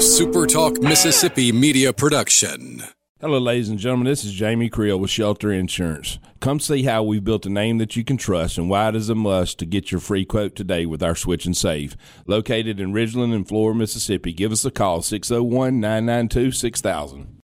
a 0.00 0.02
Super 0.02 0.46
Talk 0.46 0.80
Mississippi 0.80 1.52
media 1.52 1.92
production. 1.92 2.82
Hello, 3.20 3.38
ladies 3.38 3.68
and 3.68 3.78
gentlemen. 3.78 4.06
This 4.06 4.24
is 4.24 4.32
Jamie 4.32 4.70
Creel 4.70 4.98
with 4.98 5.10
Shelter 5.10 5.52
Insurance. 5.52 6.18
Come 6.40 6.58
see 6.58 6.84
how 6.84 7.02
we've 7.02 7.22
built 7.22 7.44
a 7.44 7.50
name 7.50 7.76
that 7.76 7.96
you 7.96 8.02
can 8.02 8.16
trust 8.16 8.56
and 8.56 8.70
why 8.70 8.88
it 8.88 8.96
is 8.96 9.10
a 9.10 9.14
must 9.14 9.58
to 9.58 9.66
get 9.66 9.92
your 9.92 10.00
free 10.00 10.24
quote 10.24 10.56
today 10.56 10.86
with 10.86 11.02
our 11.02 11.14
Switch 11.14 11.44
and 11.44 11.54
Save. 11.54 11.98
Located 12.26 12.80
in 12.80 12.94
Ridgeland 12.94 13.34
and 13.34 13.46
Flora, 13.46 13.74
Mississippi. 13.74 14.32
Give 14.32 14.52
us 14.52 14.64
a 14.64 14.70
call 14.70 15.02
601 15.02 15.78
992 15.78 16.52
6000. 16.52 17.42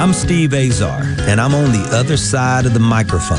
I'm 0.00 0.12
Steve 0.12 0.52
Azar, 0.52 1.00
and 1.20 1.40
I'm 1.40 1.54
on 1.54 1.72
the 1.72 1.88
other 1.92 2.18
side 2.18 2.66
of 2.66 2.74
the 2.74 2.80
microphone, 2.80 3.38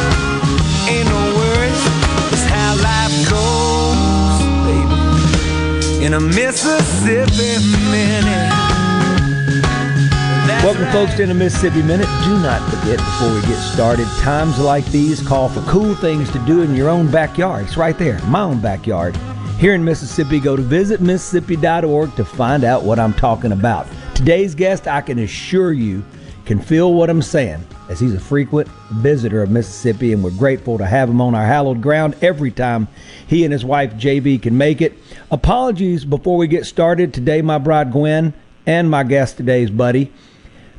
In 6.11 6.17
a 6.17 6.19
Mississippi 6.19 7.55
minute. 7.89 8.51
Welcome, 10.61 10.91
folks, 10.91 11.15
to 11.15 11.25
the 11.25 11.33
Mississippi 11.33 11.81
Minute. 11.81 12.07
Do 12.25 12.37
not 12.41 12.69
forget 12.69 12.97
before 12.97 13.33
we 13.33 13.39
get 13.43 13.57
started, 13.71 14.05
times 14.19 14.59
like 14.59 14.83
these 14.87 15.25
call 15.25 15.47
for 15.47 15.61
cool 15.61 15.95
things 15.95 16.29
to 16.31 16.39
do 16.39 16.63
in 16.63 16.75
your 16.75 16.89
own 16.89 17.09
backyard. 17.09 17.63
It's 17.63 17.77
right 17.77 17.97
there, 17.97 18.19
my 18.25 18.41
own 18.41 18.59
backyard. 18.59 19.15
Here 19.57 19.73
in 19.73 19.85
Mississippi, 19.85 20.41
go 20.41 20.57
to 20.57 20.61
visitmississippi.org 20.61 22.13
to 22.17 22.25
find 22.25 22.65
out 22.65 22.83
what 22.83 22.99
I'm 22.99 23.13
talking 23.13 23.53
about. 23.53 23.87
Today's 24.13 24.53
guest, 24.53 24.89
I 24.89 24.99
can 24.99 25.17
assure 25.17 25.71
you, 25.71 26.03
can 26.45 26.59
feel 26.59 26.93
what 26.93 27.09
I'm 27.09 27.21
saying, 27.21 27.65
as 27.89 27.99
he's 27.99 28.13
a 28.13 28.19
frequent 28.19 28.67
visitor 28.91 29.43
of 29.43 29.51
Mississippi, 29.51 30.13
and 30.13 30.23
we're 30.23 30.31
grateful 30.31 30.77
to 30.77 30.85
have 30.85 31.09
him 31.09 31.21
on 31.21 31.35
our 31.35 31.45
hallowed 31.45 31.81
ground 31.81 32.15
every 32.21 32.51
time 32.51 32.87
he 33.27 33.43
and 33.43 33.53
his 33.53 33.63
wife 33.63 33.93
JV 33.93 34.41
can 34.41 34.57
make 34.57 34.81
it. 34.81 34.97
Apologies 35.29 36.05
before 36.05 36.37
we 36.37 36.47
get 36.47 36.65
started. 36.65 37.13
Today, 37.13 37.41
my 37.41 37.57
bride 37.57 37.91
Gwen 37.91 38.33
and 38.65 38.89
my 38.89 39.03
guest 39.03 39.37
today's 39.37 39.69
buddy. 39.69 40.11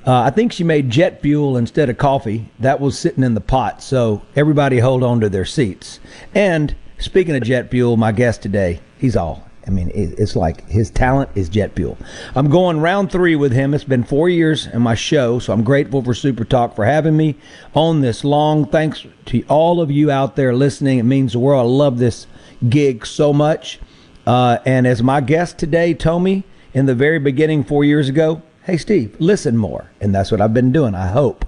Uh, 0.05 0.23
I 0.23 0.31
think 0.31 0.53
she 0.53 0.65
made 0.65 0.91
jet 0.91 1.23
fuel 1.23 1.57
instead 1.57 1.89
of 1.89 1.97
coffee. 1.97 2.51
That 2.59 2.81
was 2.81 2.99
sitting 2.99 3.23
in 3.23 3.35
the 3.35 3.41
pot. 3.41 3.83
So 3.83 4.23
everybody 4.35 4.81
hold 4.81 5.05
on 5.05 5.21
to 5.21 5.29
their 5.29 5.45
seats. 5.45 6.01
And 6.35 6.75
speaking 6.99 7.37
of 7.37 7.43
jet 7.43 7.71
fuel, 7.71 7.97
my 7.97 8.11
guest 8.11 8.43
today, 8.43 8.81
he's 8.99 9.17
all. 9.17 9.49
I 9.67 9.71
mean, 9.71 9.93
it's 9.95 10.35
like 10.35 10.69
his 10.69 10.91
talent 10.91 11.31
is 11.37 11.49
jet 11.49 11.75
fuel. 11.77 11.97
I'm 12.35 12.51
going 12.51 12.81
round 12.81 13.13
three 13.13 13.37
with 13.37 13.53
him. 13.53 13.75
It's 13.75 13.85
been 13.85 14.03
four 14.03 14.29
years 14.29 14.67
in 14.67 14.83
my 14.83 14.97
show, 14.97 15.39
so 15.39 15.53
I'm 15.53 15.63
grateful 15.63 16.03
for 16.03 16.15
Super 16.15 16.45
Talk 16.45 16.75
for 16.75 16.85
having 16.85 17.17
me 17.17 17.37
on 17.75 18.01
this 18.01 18.25
long. 18.25 18.67
Thanks 18.67 19.06
to 19.27 19.45
all 19.49 19.81
of 19.81 19.91
you 19.91 20.11
out 20.11 20.34
there 20.34 20.53
listening. 20.53 20.99
It 20.99 21.05
means 21.05 21.33
the 21.33 21.39
world. 21.39 21.65
I 21.65 21.71
love 21.71 21.99
this 21.99 22.27
gig 22.69 23.06
so 23.06 23.33
much. 23.33 23.78
Uh, 24.27 24.59
and 24.67 24.87
as 24.87 25.03
my 25.03 25.21
guest 25.21 25.59
today 25.59 25.95
told 25.95 26.22
me 26.25 26.43
in 26.75 26.87
the 26.87 26.95
very 26.95 27.19
beginning 27.19 27.62
four 27.62 27.84
years 27.84 28.09
ago, 28.09 28.43
hey, 28.65 28.77
Steve, 28.77 29.17
listen 29.21 29.56
more. 29.56 29.91
And 30.01 30.15
that's 30.15 30.33
what 30.33 30.41
I've 30.41 30.55
been 30.55 30.72
doing, 30.72 30.95
I 30.95 31.09
hope. 31.09 31.45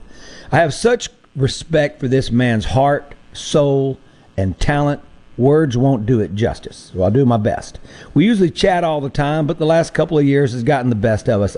I 0.53 0.59
have 0.59 0.73
such 0.73 1.09
respect 1.35 1.99
for 1.99 2.09
this 2.09 2.31
man's 2.31 2.65
heart, 2.65 3.15
soul, 3.33 3.99
and 4.37 4.59
talent. 4.61 5.01
Words 5.37 5.77
won't 5.77 6.07
do 6.07 6.21
it 6.21 6.35
justice, 6.35 6.93
so 6.93 7.03
I'll 7.03 7.11
do 7.11 7.27
my 7.27 7.37
best. 7.37 7.81
We 8.15 8.25
usually 8.25 8.51
chat 8.51 8.85
all 8.85 9.01
the 9.01 9.11
time, 9.11 9.47
but 9.47 9.59
the 9.59 9.67
last 9.67 9.93
couple 9.93 10.17
of 10.19 10.25
years 10.25 10.53
has 10.53 10.63
gotten 10.63 10.91
the 10.91 10.97
best 10.97 11.29
of 11.29 11.43
us. 11.43 11.57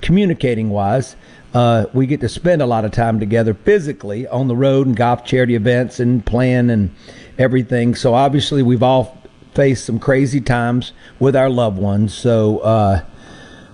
Communicating 0.00 0.70
wise, 0.70 1.16
uh, 1.52 1.86
we 1.92 2.06
get 2.06 2.20
to 2.20 2.28
spend 2.28 2.62
a 2.62 2.66
lot 2.66 2.84
of 2.84 2.92
time 2.92 3.20
together 3.20 3.52
physically 3.52 4.26
on 4.26 4.48
the 4.48 4.56
road 4.56 4.86
and 4.86 4.96
golf 4.96 5.24
charity 5.24 5.54
events 5.54 6.00
and 6.00 6.24
playing 6.24 6.70
and 6.70 6.94
everything. 7.38 7.94
So 7.94 8.14
obviously, 8.14 8.62
we've 8.62 8.82
all 8.82 9.18
faced 9.54 9.84
some 9.84 9.98
crazy 9.98 10.40
times 10.40 10.92
with 11.18 11.36
our 11.36 11.50
loved 11.50 11.78
ones. 11.78 12.14
So 12.14 12.58
uh, 12.60 13.04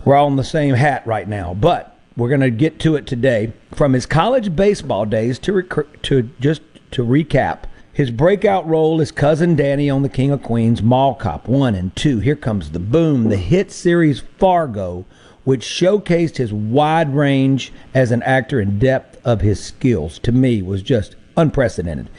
we're 0.05 0.17
all 0.17 0.29
in 0.29 0.37
the 0.37 0.45
same 0.45 0.75
hat 0.75 1.07
right 1.07 1.29
now, 1.29 1.55
but 1.55 1.97
we're 2.17 2.31
going 2.31 2.41
to 2.41 2.51
get 2.51 2.81
to 2.81 2.97
it 2.97 3.07
today. 3.07 3.53
From 3.75 3.93
his 3.93 4.07
college 4.07 4.57
baseball 4.57 5.05
days 5.05 5.39
to 5.41 5.53
rec- 5.53 6.03
to 6.03 6.31
just 6.41 6.63
to 6.93 7.05
recap, 7.05 7.65
his 7.97 8.11
breakout 8.11 8.69
role 8.69 9.01
is 9.01 9.11
cousin 9.11 9.57
Danny 9.57 9.89
on 9.89 10.03
The 10.03 10.11
King 10.11 10.31
of 10.31 10.43
Queens, 10.43 10.83
Mall 10.83 11.15
Cop 11.15 11.49
1 11.49 11.75
and 11.75 11.97
2. 11.97 12.19
Here 12.19 12.37
comes 12.37 12.73
the 12.73 12.79
boom, 12.79 13.31
the 13.31 13.39
hit 13.39 13.73
series 13.73 14.21
Fargo, 14.21 15.07
which 15.45 15.65
showcased 15.65 16.37
his 16.37 16.53
wide 16.53 17.15
range 17.15 17.73
as 17.95 18.11
an 18.11 18.23
actor 18.25 18.61
and 18.61 18.79
depth 18.79 19.19
of 19.25 19.41
his 19.41 19.65
skills. 19.65 20.19
To 20.19 20.31
me, 20.31 20.61
was 20.61 20.83
just 20.83 21.17
unprecedented. 21.39 22.11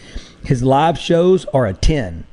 His 0.43 0.63
live 0.63 0.97
shows 0.97 1.45
are 1.53 1.67
a 1.67 1.75
10. 1.75 2.23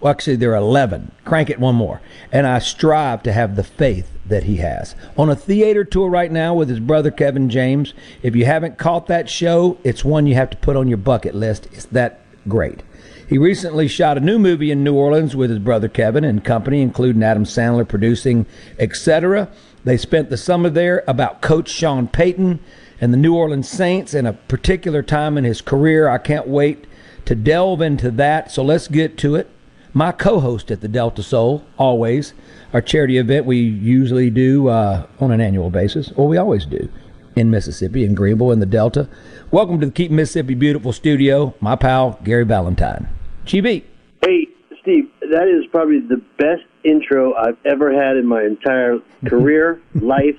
Well, 0.00 0.10
actually, 0.10 0.34
they're 0.34 0.56
11. 0.56 1.12
Crank 1.24 1.50
it 1.50 1.60
one 1.60 1.76
more. 1.76 2.00
And 2.32 2.48
I 2.48 2.58
strive 2.58 3.22
to 3.22 3.32
have 3.32 3.54
the 3.54 3.62
faith 3.62 4.10
that 4.26 4.42
he 4.42 4.56
has. 4.56 4.96
On 5.16 5.30
a 5.30 5.36
theater 5.36 5.84
tour 5.84 6.10
right 6.10 6.32
now 6.32 6.52
with 6.52 6.68
his 6.68 6.80
brother 6.80 7.12
Kevin 7.12 7.48
James. 7.48 7.94
If 8.24 8.34
you 8.34 8.44
haven't 8.44 8.76
caught 8.76 9.06
that 9.06 9.30
show, 9.30 9.78
it's 9.84 10.04
one 10.04 10.26
you 10.26 10.34
have 10.34 10.50
to 10.50 10.56
put 10.56 10.74
on 10.74 10.88
your 10.88 10.98
bucket 10.98 11.36
list. 11.36 11.68
It's 11.70 11.84
that 11.86 12.22
great. 12.48 12.82
He 13.28 13.36
recently 13.36 13.88
shot 13.88 14.16
a 14.16 14.20
new 14.20 14.38
movie 14.38 14.70
in 14.70 14.82
New 14.82 14.94
Orleans 14.94 15.36
with 15.36 15.50
his 15.50 15.58
brother 15.58 15.88
Kevin 15.88 16.24
and 16.24 16.42
company, 16.42 16.80
including 16.80 17.22
Adam 17.22 17.44
Sandler 17.44 17.86
producing, 17.86 18.46
etc. 18.78 19.50
They 19.84 19.98
spent 19.98 20.30
the 20.30 20.36
summer 20.36 20.70
there 20.70 21.04
about 21.06 21.42
Coach 21.42 21.68
Sean 21.68 22.08
Payton 22.08 22.58
and 23.00 23.12
the 23.12 23.18
New 23.18 23.34
Orleans 23.34 23.68
Saints 23.68 24.14
and 24.14 24.26
a 24.26 24.32
particular 24.32 25.02
time 25.02 25.36
in 25.36 25.44
his 25.44 25.60
career. 25.60 26.08
I 26.08 26.18
can't 26.18 26.48
wait 26.48 26.86
to 27.26 27.34
delve 27.34 27.82
into 27.82 28.10
that. 28.12 28.50
So 28.50 28.62
let's 28.62 28.88
get 28.88 29.18
to 29.18 29.34
it. 29.34 29.50
My 29.92 30.12
co 30.12 30.40
host 30.40 30.70
at 30.70 30.80
the 30.80 30.88
Delta 30.88 31.22
Soul, 31.22 31.64
always, 31.76 32.32
our 32.72 32.80
charity 32.80 33.18
event 33.18 33.46
we 33.46 33.58
usually 33.58 34.30
do 34.30 34.68
uh, 34.68 35.06
on 35.20 35.32
an 35.32 35.40
annual 35.40 35.70
basis, 35.70 36.12
or 36.16 36.28
we 36.28 36.36
always 36.36 36.64
do 36.64 36.88
in 37.36 37.50
Mississippi, 37.50 38.04
in 38.04 38.14
Greenville, 38.14 38.52
in 38.52 38.60
the 38.60 38.66
Delta. 38.66 39.08
Welcome 39.50 39.80
to 39.80 39.86
the 39.86 39.92
Keep 39.92 40.10
Mississippi 40.10 40.52
Beautiful 40.52 40.92
studio, 40.92 41.54
my 41.58 41.74
pal 41.74 42.20
Gary 42.22 42.44
Valentine. 42.44 43.08
GV. 43.46 43.82
Hey, 44.20 44.46
Steve, 44.82 45.10
that 45.22 45.48
is 45.48 45.64
probably 45.70 46.00
the 46.00 46.20
best 46.36 46.64
intro 46.84 47.34
I've 47.34 47.56
ever 47.64 47.90
had 47.90 48.18
in 48.18 48.26
my 48.26 48.42
entire 48.42 48.98
career, 49.24 49.80
life, 49.94 50.38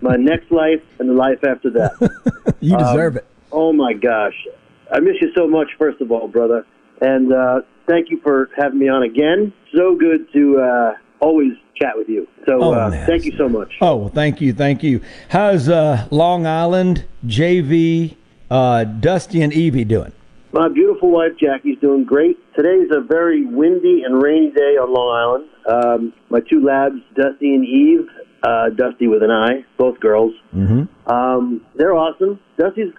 my 0.00 0.14
next 0.14 0.52
life, 0.52 0.80
and 1.00 1.08
the 1.08 1.12
life 1.14 1.42
after 1.42 1.70
that. 1.70 2.54
you 2.60 2.78
deserve 2.78 3.14
um, 3.14 3.18
it. 3.18 3.26
Oh 3.50 3.72
my 3.72 3.94
gosh, 3.94 4.46
I 4.92 5.00
miss 5.00 5.16
you 5.20 5.32
so 5.34 5.48
much. 5.48 5.70
First 5.76 6.00
of 6.00 6.12
all, 6.12 6.28
brother, 6.28 6.64
and 7.00 7.32
uh, 7.32 7.62
thank 7.88 8.10
you 8.10 8.20
for 8.20 8.50
having 8.56 8.78
me 8.78 8.88
on 8.88 9.02
again. 9.02 9.52
So 9.74 9.96
good 9.96 10.32
to 10.34 10.60
uh, 10.60 10.94
always 11.18 11.54
chat 11.74 11.96
with 11.96 12.08
you. 12.08 12.28
So 12.46 12.62
oh, 12.62 12.72
uh, 12.74 13.06
thank 13.06 13.24
you 13.24 13.36
so 13.36 13.48
much. 13.48 13.72
Oh, 13.80 13.96
well, 13.96 14.08
thank 14.08 14.40
you, 14.40 14.52
thank 14.52 14.84
you. 14.84 15.00
How's 15.30 15.68
uh, 15.68 16.06
Long 16.12 16.46
Island, 16.46 17.06
JV, 17.26 18.14
uh, 18.50 18.84
Dusty, 18.84 19.42
and 19.42 19.52
Evie 19.52 19.84
doing? 19.84 20.12
My 20.52 20.68
beautiful 20.68 21.10
wife 21.10 21.32
Jackie's 21.38 21.78
doing 21.80 22.04
great. 22.04 22.38
Today's 22.54 22.88
a 22.90 23.00
very 23.00 23.44
windy 23.44 24.02
and 24.04 24.22
rainy 24.22 24.50
day 24.50 24.76
on 24.80 24.92
Long 24.92 25.10
Island. 25.14 25.50
Um, 25.68 26.12
my 26.30 26.40
two 26.40 26.64
labs, 26.64 26.96
Dusty 27.14 27.54
and 27.54 27.64
Eve, 27.64 28.08
uh, 28.42 28.70
Dusty 28.70 29.06
with 29.06 29.22
an 29.22 29.30
I, 29.30 29.64
both 29.76 30.00
girls. 30.00 30.32
Mm-hmm. 30.54 31.12
Um, 31.12 31.66
they're 31.74 31.94
awesome. 31.94 32.40
Dusty's 32.58 32.92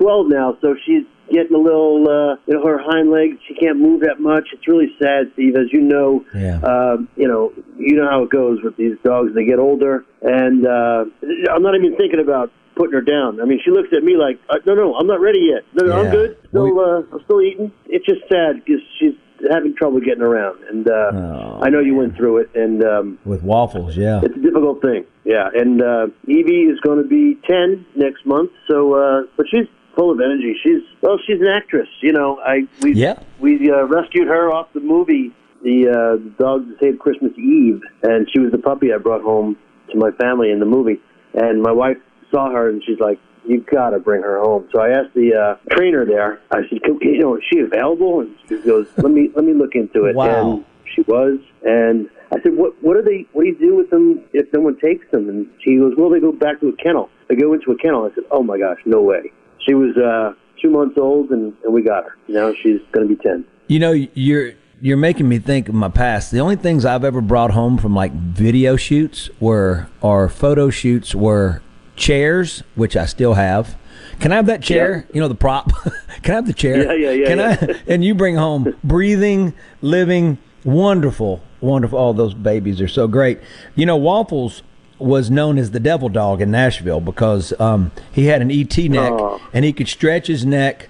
12 0.00 0.26
now, 0.28 0.56
so 0.60 0.74
she's 0.84 1.04
getting 1.32 1.54
a 1.54 1.58
little, 1.58 2.04
uh, 2.08 2.36
you 2.46 2.54
know, 2.54 2.66
her 2.66 2.78
hind 2.82 3.10
legs. 3.10 3.38
She 3.46 3.54
can't 3.54 3.78
move 3.78 4.00
that 4.00 4.20
much. 4.20 4.48
It's 4.52 4.66
really 4.66 4.88
sad, 5.00 5.30
Steve, 5.34 5.56
as 5.56 5.72
you 5.72 5.82
know. 5.82 6.24
Yeah. 6.34 6.60
Um, 6.60 7.08
you 7.16 7.28
know, 7.28 7.52
you 7.76 7.96
know 7.96 8.08
how 8.10 8.24
it 8.24 8.30
goes 8.30 8.58
with 8.62 8.76
these 8.76 8.96
dogs. 9.04 9.34
They 9.34 9.44
get 9.44 9.58
older, 9.58 10.04
and 10.22 10.66
uh, 10.66 11.04
I'm 11.52 11.62
not 11.62 11.74
even 11.76 11.96
thinking 11.96 12.20
about 12.20 12.50
putting 12.76 12.92
her 12.92 13.00
down. 13.00 13.40
I 13.40 13.44
mean, 13.44 13.60
she 13.64 13.70
looks 13.70 13.88
at 13.96 14.02
me 14.02 14.16
like, 14.16 14.38
uh, 14.50 14.58
no, 14.66 14.74
no, 14.74 14.94
I'm 14.94 15.06
not 15.06 15.20
ready 15.20 15.50
yet. 15.52 15.64
No, 15.74 15.86
no, 15.86 15.96
yeah. 15.96 16.02
I'm 16.02 16.10
good. 16.10 16.38
Still, 16.48 16.80
uh, 16.80 17.02
I'm 17.12 17.24
still 17.24 17.42
eating. 17.42 17.72
It's 17.86 18.06
just 18.06 18.22
sad 18.28 18.64
because 18.64 18.82
she's 18.98 19.14
having 19.50 19.74
trouble 19.74 20.00
getting 20.00 20.22
around, 20.22 20.62
and 20.64 20.88
uh, 20.88 21.10
oh, 21.12 21.60
I 21.62 21.68
know 21.68 21.80
you 21.80 21.94
went 21.94 22.16
through 22.16 22.38
it. 22.38 22.50
And 22.54 22.84
um, 22.84 23.18
with 23.24 23.42
waffles, 23.42 23.96
yeah, 23.96 24.20
it's 24.22 24.36
a 24.36 24.40
difficult 24.40 24.80
thing. 24.80 25.04
Yeah, 25.24 25.48
and 25.54 25.82
uh, 25.82 26.06
Evie 26.26 26.64
is 26.64 26.80
going 26.80 27.02
to 27.02 27.08
be 27.08 27.38
ten 27.48 27.84
next 27.94 28.24
month. 28.26 28.50
So, 28.70 28.94
uh, 28.94 29.22
but 29.36 29.46
she's 29.50 29.66
full 29.96 30.10
of 30.10 30.20
energy. 30.20 30.56
She's 30.62 30.82
well, 31.02 31.18
she's 31.26 31.40
an 31.40 31.48
actress. 31.48 31.88
You 32.00 32.12
know, 32.12 32.38
I 32.40 32.66
we 32.80 32.94
yeah. 32.94 33.18
we 33.40 33.70
uh, 33.70 33.84
rescued 33.84 34.28
her 34.28 34.52
off 34.52 34.68
the 34.72 34.80
movie 34.80 35.32
The 35.62 35.88
uh, 35.88 36.42
Dog 36.42 36.68
That 36.68 36.80
Saved 36.80 36.98
Christmas 37.00 37.32
Eve, 37.36 37.82
and 38.02 38.28
she 38.32 38.38
was 38.38 38.52
the 38.52 38.58
puppy 38.58 38.92
I 38.92 38.98
brought 38.98 39.22
home 39.22 39.56
to 39.90 39.98
my 39.98 40.10
family 40.12 40.50
in 40.50 40.60
the 40.60 40.66
movie. 40.66 41.00
And 41.34 41.62
my 41.62 41.72
wife 41.72 41.96
saw 42.34 42.50
her, 42.50 42.68
and 42.68 42.82
she's 42.84 42.98
like, 42.98 43.18
"You 43.46 43.60
got 43.60 43.90
to 43.90 43.98
bring 43.98 44.22
her 44.22 44.40
home." 44.40 44.68
So 44.72 44.80
I 44.80 44.90
asked 44.90 45.14
the 45.14 45.34
uh, 45.34 45.74
trainer 45.74 46.04
there. 46.04 46.40
I 46.50 46.62
said, 46.68 46.80
"You 47.00 47.18
know, 47.18 47.36
is 47.36 47.42
she 47.52 47.60
available?" 47.60 48.20
And 48.20 48.34
she 48.48 48.58
goes, 48.58 48.86
"Let 48.96 49.12
me 49.12 49.30
let 49.34 49.44
me 49.44 49.54
look 49.54 49.74
into 49.74 50.06
it." 50.06 50.16
Wow. 50.16 50.52
And 50.52 50.64
she 50.94 51.02
was, 51.02 51.38
and 51.62 52.08
I 52.32 52.40
said, 52.42 52.56
"What 52.56 52.74
what 52.82 52.94
do 52.94 53.02
they? 53.02 53.26
What 53.32 53.42
do 53.42 53.48
you 53.48 53.58
do 53.58 53.76
with 53.76 53.90
them 53.90 54.22
if 54.32 54.46
someone 54.52 54.78
takes 54.78 55.10
them?" 55.10 55.28
And 55.28 55.46
she 55.62 55.76
goes, 55.76 55.94
"Well, 55.96 56.10
they 56.10 56.20
go 56.20 56.32
back 56.32 56.60
to 56.60 56.68
a 56.68 56.76
kennel. 56.76 57.08
They 57.28 57.36
go 57.36 57.52
into 57.54 57.70
a 57.72 57.78
kennel." 57.78 58.08
I 58.10 58.14
said, 58.14 58.24
"Oh 58.30 58.42
my 58.42 58.58
gosh, 58.58 58.78
no 58.84 59.00
way." 59.00 59.32
She 59.66 59.74
was 59.74 59.96
uh, 59.96 60.34
two 60.60 60.70
months 60.70 60.98
old, 60.98 61.30
and, 61.30 61.54
and 61.64 61.72
we 61.72 61.82
got 61.82 62.04
her. 62.04 62.16
Now 62.28 62.52
she's 62.52 62.80
going 62.92 63.08
to 63.08 63.14
be 63.14 63.22
ten. 63.22 63.46
You 63.68 63.78
know, 63.78 63.92
you're 63.92 64.52
you're 64.80 64.96
making 64.98 65.28
me 65.28 65.38
think 65.38 65.68
of 65.68 65.74
my 65.74 65.88
past. 65.88 66.30
The 66.30 66.40
only 66.40 66.56
things 66.56 66.84
I've 66.84 67.04
ever 67.04 67.22
brought 67.22 67.52
home 67.52 67.78
from 67.78 67.94
like 67.94 68.12
video 68.12 68.76
shoots 68.76 69.30
were 69.40 69.88
or 70.02 70.28
photo 70.28 70.68
shoots 70.68 71.14
were 71.14 71.62
chairs, 71.96 72.62
which 72.74 72.96
I 72.96 73.06
still 73.06 73.34
have. 73.34 73.76
Can 74.20 74.32
I 74.32 74.36
have 74.36 74.46
that 74.46 74.62
chair? 74.62 75.06
Yeah. 75.08 75.14
You 75.14 75.20
know 75.20 75.28
the 75.28 75.34
prop. 75.34 75.72
Can 76.22 76.32
I 76.32 76.36
have 76.36 76.46
the 76.46 76.52
chair? 76.52 76.96
Yeah, 76.96 77.10
yeah, 77.10 77.10
yeah. 77.10 77.26
Can 77.26 77.38
yeah. 77.38 77.74
I? 77.76 77.82
And 77.92 78.04
you 78.04 78.14
bring 78.14 78.36
home 78.36 78.74
breathing, 78.84 79.54
living, 79.82 80.38
wonderful, 80.64 81.42
wonderful. 81.60 81.98
All 81.98 82.14
those 82.14 82.34
babies 82.34 82.80
are 82.80 82.88
so 82.88 83.08
great. 83.08 83.40
You 83.74 83.86
know, 83.86 83.96
Waffles 83.96 84.62
was 84.98 85.30
known 85.30 85.58
as 85.58 85.72
the 85.72 85.80
devil 85.80 86.08
dog 86.08 86.40
in 86.40 86.50
Nashville 86.50 87.00
because 87.00 87.58
um, 87.60 87.90
he 88.12 88.26
had 88.26 88.40
an 88.42 88.50
ET 88.50 88.76
neck 88.78 89.12
oh. 89.12 89.40
and 89.52 89.64
he 89.64 89.72
could 89.72 89.88
stretch 89.88 90.28
his 90.28 90.46
neck 90.46 90.88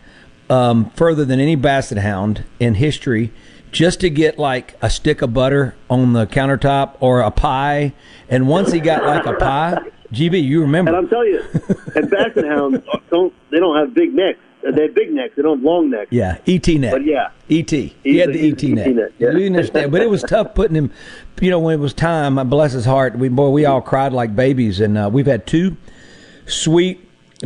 um, 0.50 0.90
further 0.90 1.24
than 1.24 1.40
any 1.40 1.56
basset 1.56 1.98
hound 1.98 2.44
in 2.60 2.74
history 2.74 3.32
just 3.72 4.00
to 4.00 4.08
get 4.10 4.38
like 4.38 4.76
a 4.80 4.88
stick 4.88 5.20
of 5.20 5.34
butter 5.34 5.74
on 5.90 6.12
the 6.12 6.26
countertop 6.26 6.94
or 7.00 7.20
a 7.20 7.30
pie. 7.30 7.92
And 8.28 8.46
once 8.46 8.70
he 8.70 8.78
got 8.78 9.04
like 9.04 9.26
a 9.26 9.32
pie, 9.34 9.78
GV, 10.14 10.42
you 10.42 10.60
remember? 10.60 10.90
And 10.90 10.96
I'm 10.96 11.08
telling 11.08 11.28
you, 11.28 11.42
and 11.94 12.10
basset 12.10 12.44
hounds 12.44 12.84
don't 13.10 13.34
they 13.50 13.58
don't 13.58 13.76
have 13.76 13.94
big 13.94 14.14
necks. 14.14 14.38
They 14.62 14.82
have 14.82 14.94
big 14.94 15.12
necks. 15.12 15.36
They 15.36 15.42
don't 15.42 15.58
have 15.58 15.64
long 15.64 15.90
necks. 15.90 16.10
Yeah, 16.10 16.38
ET 16.46 16.66
neck. 16.66 16.92
But 16.92 17.04
yeah, 17.04 17.30
ET. 17.50 17.70
He 17.70 18.16
had 18.16 18.32
the 18.32 18.48
ET 18.48 18.62
neck. 18.62 18.94
neck 18.94 19.10
yeah. 19.18 19.32
You 19.32 19.46
understand? 19.46 19.92
But 19.92 20.00
it 20.00 20.08
was 20.08 20.22
tough 20.22 20.54
putting 20.54 20.76
him. 20.76 20.90
You 21.40 21.50
know, 21.50 21.58
when 21.58 21.74
it 21.74 21.82
was 21.82 21.92
time, 21.92 22.36
bless 22.48 22.72
his 22.72 22.86
heart, 22.86 23.18
we 23.18 23.28
boy, 23.28 23.50
we 23.50 23.66
all 23.66 23.82
cried 23.82 24.12
like 24.12 24.34
babies, 24.34 24.80
and 24.80 24.96
uh, 24.96 25.10
we've 25.12 25.26
had 25.26 25.46
two 25.46 25.76
sweet 26.46 27.00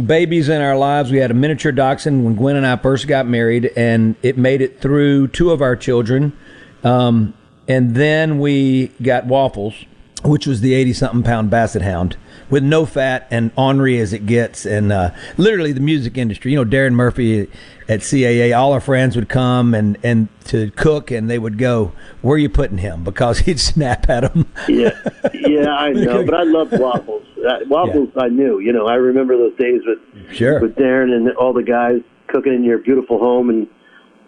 babies 0.06 0.48
in 0.48 0.60
our 0.60 0.76
lives. 0.76 1.10
We 1.10 1.18
had 1.18 1.30
a 1.30 1.34
miniature 1.34 1.72
dachshund 1.72 2.24
when 2.24 2.36
Gwen 2.36 2.56
and 2.56 2.66
I 2.66 2.76
first 2.76 3.08
got 3.08 3.26
married, 3.26 3.72
and 3.76 4.14
it 4.22 4.38
made 4.38 4.60
it 4.60 4.80
through 4.80 5.28
two 5.28 5.50
of 5.50 5.62
our 5.62 5.76
children. 5.76 6.36
Um, 6.84 7.34
and 7.66 7.94
then 7.94 8.38
we 8.38 8.88
got 9.02 9.26
Waffles, 9.26 9.84
which 10.24 10.46
was 10.46 10.60
the 10.60 10.74
80 10.74 10.92
something 10.92 11.22
pound 11.22 11.50
basset 11.50 11.82
hound 11.82 12.16
with 12.50 12.62
no 12.62 12.86
fat 12.86 13.26
and 13.30 13.50
ornery 13.56 13.98
as 13.98 14.12
it 14.12 14.26
gets. 14.26 14.64
And 14.64 14.92
uh, 14.92 15.10
literally 15.36 15.72
the 15.72 15.80
music 15.80 16.16
industry, 16.16 16.52
you 16.52 16.62
know, 16.62 16.68
Darren 16.68 16.92
Murphy 16.92 17.50
at 17.88 18.00
CAA, 18.00 18.56
all 18.56 18.72
our 18.72 18.80
friends 18.80 19.16
would 19.16 19.28
come 19.28 19.74
and, 19.74 19.98
and 20.02 20.28
to 20.46 20.70
cook 20.72 21.10
and 21.10 21.28
they 21.28 21.38
would 21.38 21.58
go, 21.58 21.92
where 22.22 22.34
are 22.34 22.38
you 22.38 22.48
putting 22.48 22.78
him? 22.78 23.04
Because 23.04 23.38
he'd 23.40 23.60
snap 23.60 24.08
at 24.08 24.32
them. 24.32 24.52
yeah, 24.68 24.90
yeah, 25.34 25.70
I 25.70 25.90
know. 25.92 26.24
But 26.24 26.34
I 26.34 26.42
loved 26.42 26.78
Waffles. 26.78 27.24
Uh, 27.38 27.58
waffles, 27.66 28.08
yeah. 28.16 28.22
I 28.22 28.28
knew. 28.28 28.58
You 28.58 28.72
know, 28.72 28.86
I 28.86 28.94
remember 28.94 29.36
those 29.36 29.56
days 29.56 29.80
with 29.86 30.34
sure. 30.34 30.60
with 30.60 30.74
Darren 30.74 31.14
and 31.14 31.30
all 31.36 31.52
the 31.52 31.62
guys 31.62 32.00
cooking 32.26 32.52
in 32.52 32.64
your 32.64 32.78
beautiful 32.78 33.18
home 33.18 33.48
in 33.50 33.68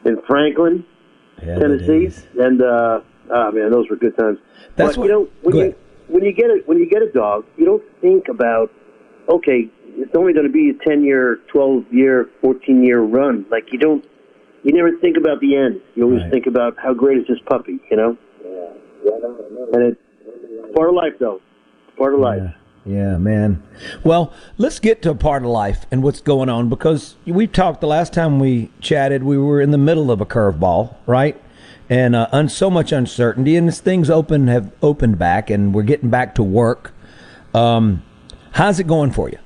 in 0.05 0.21
Franklin, 0.27 0.85
yeah, 1.43 1.59
Tennessee, 1.59 2.09
and 2.39 2.63
uh, 2.63 3.01
oh 3.33 3.53
man, 3.53 3.71
those 3.71 3.89
were 3.89 3.97
good 3.97 4.17
times. 4.17 4.39
That's 4.77 4.97
but, 4.97 4.99
what, 4.99 5.05
you 5.07 5.13
know 5.13 5.29
when 5.43 5.57
you 5.57 5.75
when 6.09 6.25
you 6.25 6.33
get 6.33 6.47
a 6.47 6.63
when 6.67 6.79
you 6.79 6.89
get 6.89 7.03
a 7.03 7.11
dog, 7.11 7.45
you 7.57 7.65
don't 7.65 7.83
think 8.01 8.29
about 8.29 8.71
okay, 9.29 9.69
it's 9.97 10.15
only 10.17 10.33
going 10.33 10.47
to 10.47 10.53
be 10.53 10.71
a 10.71 10.89
ten 10.89 11.05
year, 11.05 11.41
twelve 11.49 11.85
year, 11.93 12.29
fourteen 12.41 12.85
year 12.85 13.01
run. 13.01 13.47
Like 13.51 13.73
you 13.73 13.79
don't, 13.79 14.05
you 14.63 14.73
never 14.73 14.97
think 14.99 15.17
about 15.17 15.41
the 15.41 15.57
end. 15.57 15.81
You 15.95 16.05
always 16.05 16.23
right. 16.23 16.31
think 16.31 16.47
about 16.47 16.77
how 16.79 16.95
great 16.95 17.19
is 17.19 17.27
this 17.29 17.39
puppy, 17.49 17.79
you 17.91 17.97
know. 17.97 18.17
Yeah, 18.45 19.73
and 19.73 19.83
it's 19.93 20.01
part 20.77 20.89
of 20.89 20.95
life, 20.95 21.15
though. 21.19 21.41
Part 21.97 22.15
of 22.15 22.21
life. 22.21 22.43
Yeah. 22.43 22.53
Yeah, 22.87 23.19
man. 23.19 23.63
Well, 24.05 24.33
let's 24.57 24.79
get 24.79 25.03
to 25.03 25.11
a 25.11 25.15
part 25.15 25.43
of 25.43 25.51
life 25.51 25.85
and 25.91 26.03
what's 26.03 26.23
going 26.23 26.49
on 26.49 26.71
because 26.71 27.15
we 27.27 27.47
talked 27.47 27.83
the 27.83 27.87
last 27.87 28.15
time 28.15 28.39
we 28.39 28.71
chatted. 28.81 29.23
We 29.23 29.37
were 29.37 29.61
in 29.61 29.71
the 29.71 29.79
middle 29.79 30.11
of 30.11 30.23
a 30.23 30.27
curveball, 30.27 30.97
right? 31.07 31.39
And 31.91 32.17
uh, 32.17 32.29
un- 32.33 32.49
so 32.49 32.71
much 32.71 32.93
uncertainty, 32.93 33.57
and 33.57 33.69
as 33.69 33.81
things 33.81 34.09
open 34.09 34.47
have 34.47 34.73
opened 34.81 35.19
back, 35.19 35.51
and 35.51 35.75
we're 35.75 35.83
getting 35.83 36.09
back 36.09 36.37
to 36.37 36.43
work. 36.43 36.95
Um, 37.53 38.03
how's 38.53 38.79
it 38.79 38.87
going 38.87 39.11
for 39.11 39.29
you? 39.29 39.39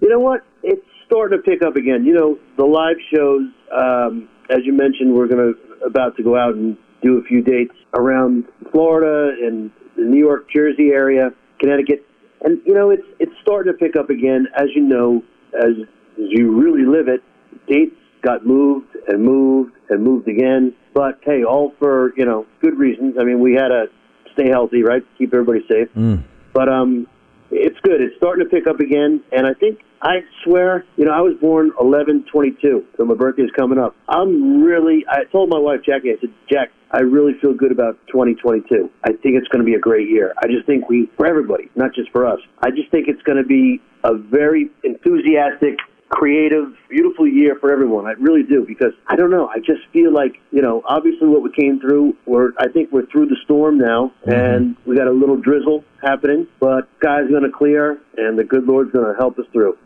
You 0.00 0.08
know 0.08 0.18
what? 0.18 0.40
It's 0.64 0.84
starting 1.06 1.38
to 1.38 1.42
pick 1.42 1.62
up 1.62 1.76
again. 1.76 2.04
You 2.04 2.14
know, 2.14 2.38
the 2.56 2.64
live 2.64 2.96
shows, 3.14 3.42
um, 3.70 4.28
as 4.50 4.60
you 4.64 4.72
mentioned, 4.72 5.14
we're 5.14 5.28
going 5.28 5.54
to 5.54 5.86
about 5.86 6.16
to 6.16 6.22
go 6.22 6.36
out 6.36 6.54
and 6.54 6.76
do 7.02 7.18
a 7.18 7.22
few 7.22 7.42
dates 7.42 7.74
around 7.94 8.44
Florida 8.72 9.36
and 9.46 9.70
the 9.96 10.02
New 10.02 10.18
York, 10.18 10.46
Jersey 10.50 10.90
area, 10.92 11.30
Connecticut 11.60 12.04
and 12.42 12.58
you 12.64 12.74
know 12.74 12.90
it's 12.90 13.02
it's 13.18 13.32
starting 13.42 13.72
to 13.72 13.78
pick 13.78 13.96
up 13.96 14.10
again. 14.10 14.46
As 14.56 14.68
you 14.74 14.82
know, 14.82 15.22
as, 15.54 15.72
as 15.80 16.24
you 16.30 16.52
really 16.58 16.84
live 16.84 17.08
it, 17.08 17.22
dates 17.68 17.96
got 18.22 18.46
moved 18.46 18.88
and 19.08 19.22
moved 19.22 19.72
and 19.88 20.02
moved 20.02 20.28
again. 20.28 20.74
But 20.94 21.20
hey, 21.22 21.44
all 21.44 21.72
for 21.78 22.12
you 22.16 22.24
know 22.24 22.46
good 22.60 22.76
reasons. 22.78 23.16
I 23.20 23.24
mean, 23.24 23.40
we 23.40 23.54
had 23.54 23.68
to 23.68 23.86
stay 24.32 24.48
healthy, 24.48 24.82
right? 24.82 25.02
Keep 25.18 25.34
everybody 25.34 25.60
safe. 25.68 25.88
Mm. 25.96 26.24
But 26.52 26.68
um, 26.68 27.06
it's 27.50 27.78
good. 27.82 28.00
It's 28.00 28.16
starting 28.16 28.44
to 28.44 28.50
pick 28.50 28.66
up 28.66 28.80
again, 28.80 29.22
and 29.32 29.46
I 29.46 29.54
think 29.54 29.80
I 30.02 30.20
swear, 30.44 30.84
you 30.96 31.04
know, 31.04 31.12
I 31.12 31.20
was 31.20 31.36
born 31.40 31.72
eleven 31.80 32.24
twenty 32.32 32.56
two, 32.60 32.84
so 32.96 33.04
my 33.04 33.14
birthday 33.14 33.42
is 33.42 33.50
coming 33.56 33.78
up. 33.78 33.94
I'm 34.08 34.62
really. 34.62 35.04
I 35.08 35.24
told 35.30 35.50
my 35.50 35.58
wife 35.58 35.80
Jackie. 35.84 36.10
I 36.10 36.20
said, 36.20 36.30
Jack, 36.50 36.70
I 36.92 37.00
really 37.00 37.34
feel 37.40 37.54
good 37.54 37.70
about 37.70 37.98
2022. 38.08 38.90
I 39.04 39.08
think 39.08 39.36
it's 39.36 39.48
going 39.48 39.60
to 39.60 39.64
be 39.64 39.74
a 39.74 39.78
great 39.78 40.08
year. 40.08 40.34
I 40.42 40.46
just 40.46 40.66
think 40.66 40.88
we, 40.88 41.08
for 41.16 41.26
everybody, 41.26 41.70
not 41.76 41.94
just 41.94 42.10
for 42.10 42.26
us, 42.26 42.40
I 42.60 42.70
just 42.70 42.90
think 42.90 43.06
it's 43.08 43.22
going 43.22 43.38
to 43.38 43.46
be 43.46 43.80
a 44.02 44.14
very 44.14 44.70
enthusiastic, 44.82 45.78
creative, 46.10 46.74
beautiful 46.88 47.26
year 47.26 47.56
for 47.60 47.72
everyone. 47.72 48.06
I 48.06 48.12
really 48.12 48.42
do 48.42 48.64
because 48.66 48.92
I 49.06 49.16
don't 49.16 49.30
know. 49.30 49.48
I 49.48 49.58
just 49.58 49.80
feel 49.92 50.12
like, 50.12 50.40
you 50.50 50.60
know, 50.60 50.82
obviously 50.84 51.28
what 51.28 51.42
we 51.42 51.52
came 51.52 51.80
through, 51.80 52.16
we're, 52.26 52.50
I 52.58 52.68
think 52.68 52.90
we're 52.92 53.06
through 53.06 53.26
the 53.26 53.36
storm 53.44 53.78
now 53.78 54.12
mm-hmm. 54.22 54.30
and 54.30 54.76
we 54.86 54.96
got 54.96 55.06
a 55.06 55.12
little 55.12 55.36
drizzle 55.36 55.84
happening, 56.02 56.48
but 56.58 56.88
sky's 56.98 57.30
going 57.30 57.44
to 57.44 57.50
clear 57.50 58.00
and 58.16 58.38
the 58.38 58.44
good 58.44 58.64
Lord's 58.64 58.90
going 58.90 59.06
to 59.06 59.18
help 59.18 59.38
us 59.38 59.46
through. 59.52 59.78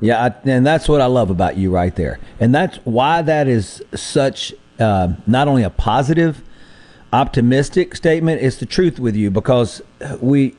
Yeah, 0.00 0.22
I, 0.22 0.48
and 0.48 0.66
that's 0.66 0.88
what 0.88 1.00
I 1.00 1.06
love 1.06 1.30
about 1.30 1.56
you 1.56 1.70
right 1.70 1.94
there. 1.94 2.20
And 2.38 2.54
that's 2.54 2.76
why 2.84 3.22
that 3.22 3.48
is 3.48 3.82
such 3.94 4.54
uh, 4.78 5.14
not 5.26 5.48
only 5.48 5.62
a 5.62 5.70
positive 5.70 6.42
optimistic 7.12 7.96
statement. 7.96 8.42
It's 8.42 8.56
the 8.56 8.66
truth 8.66 8.98
with 9.00 9.16
you 9.16 9.30
because 9.30 9.80
we, 10.20 10.56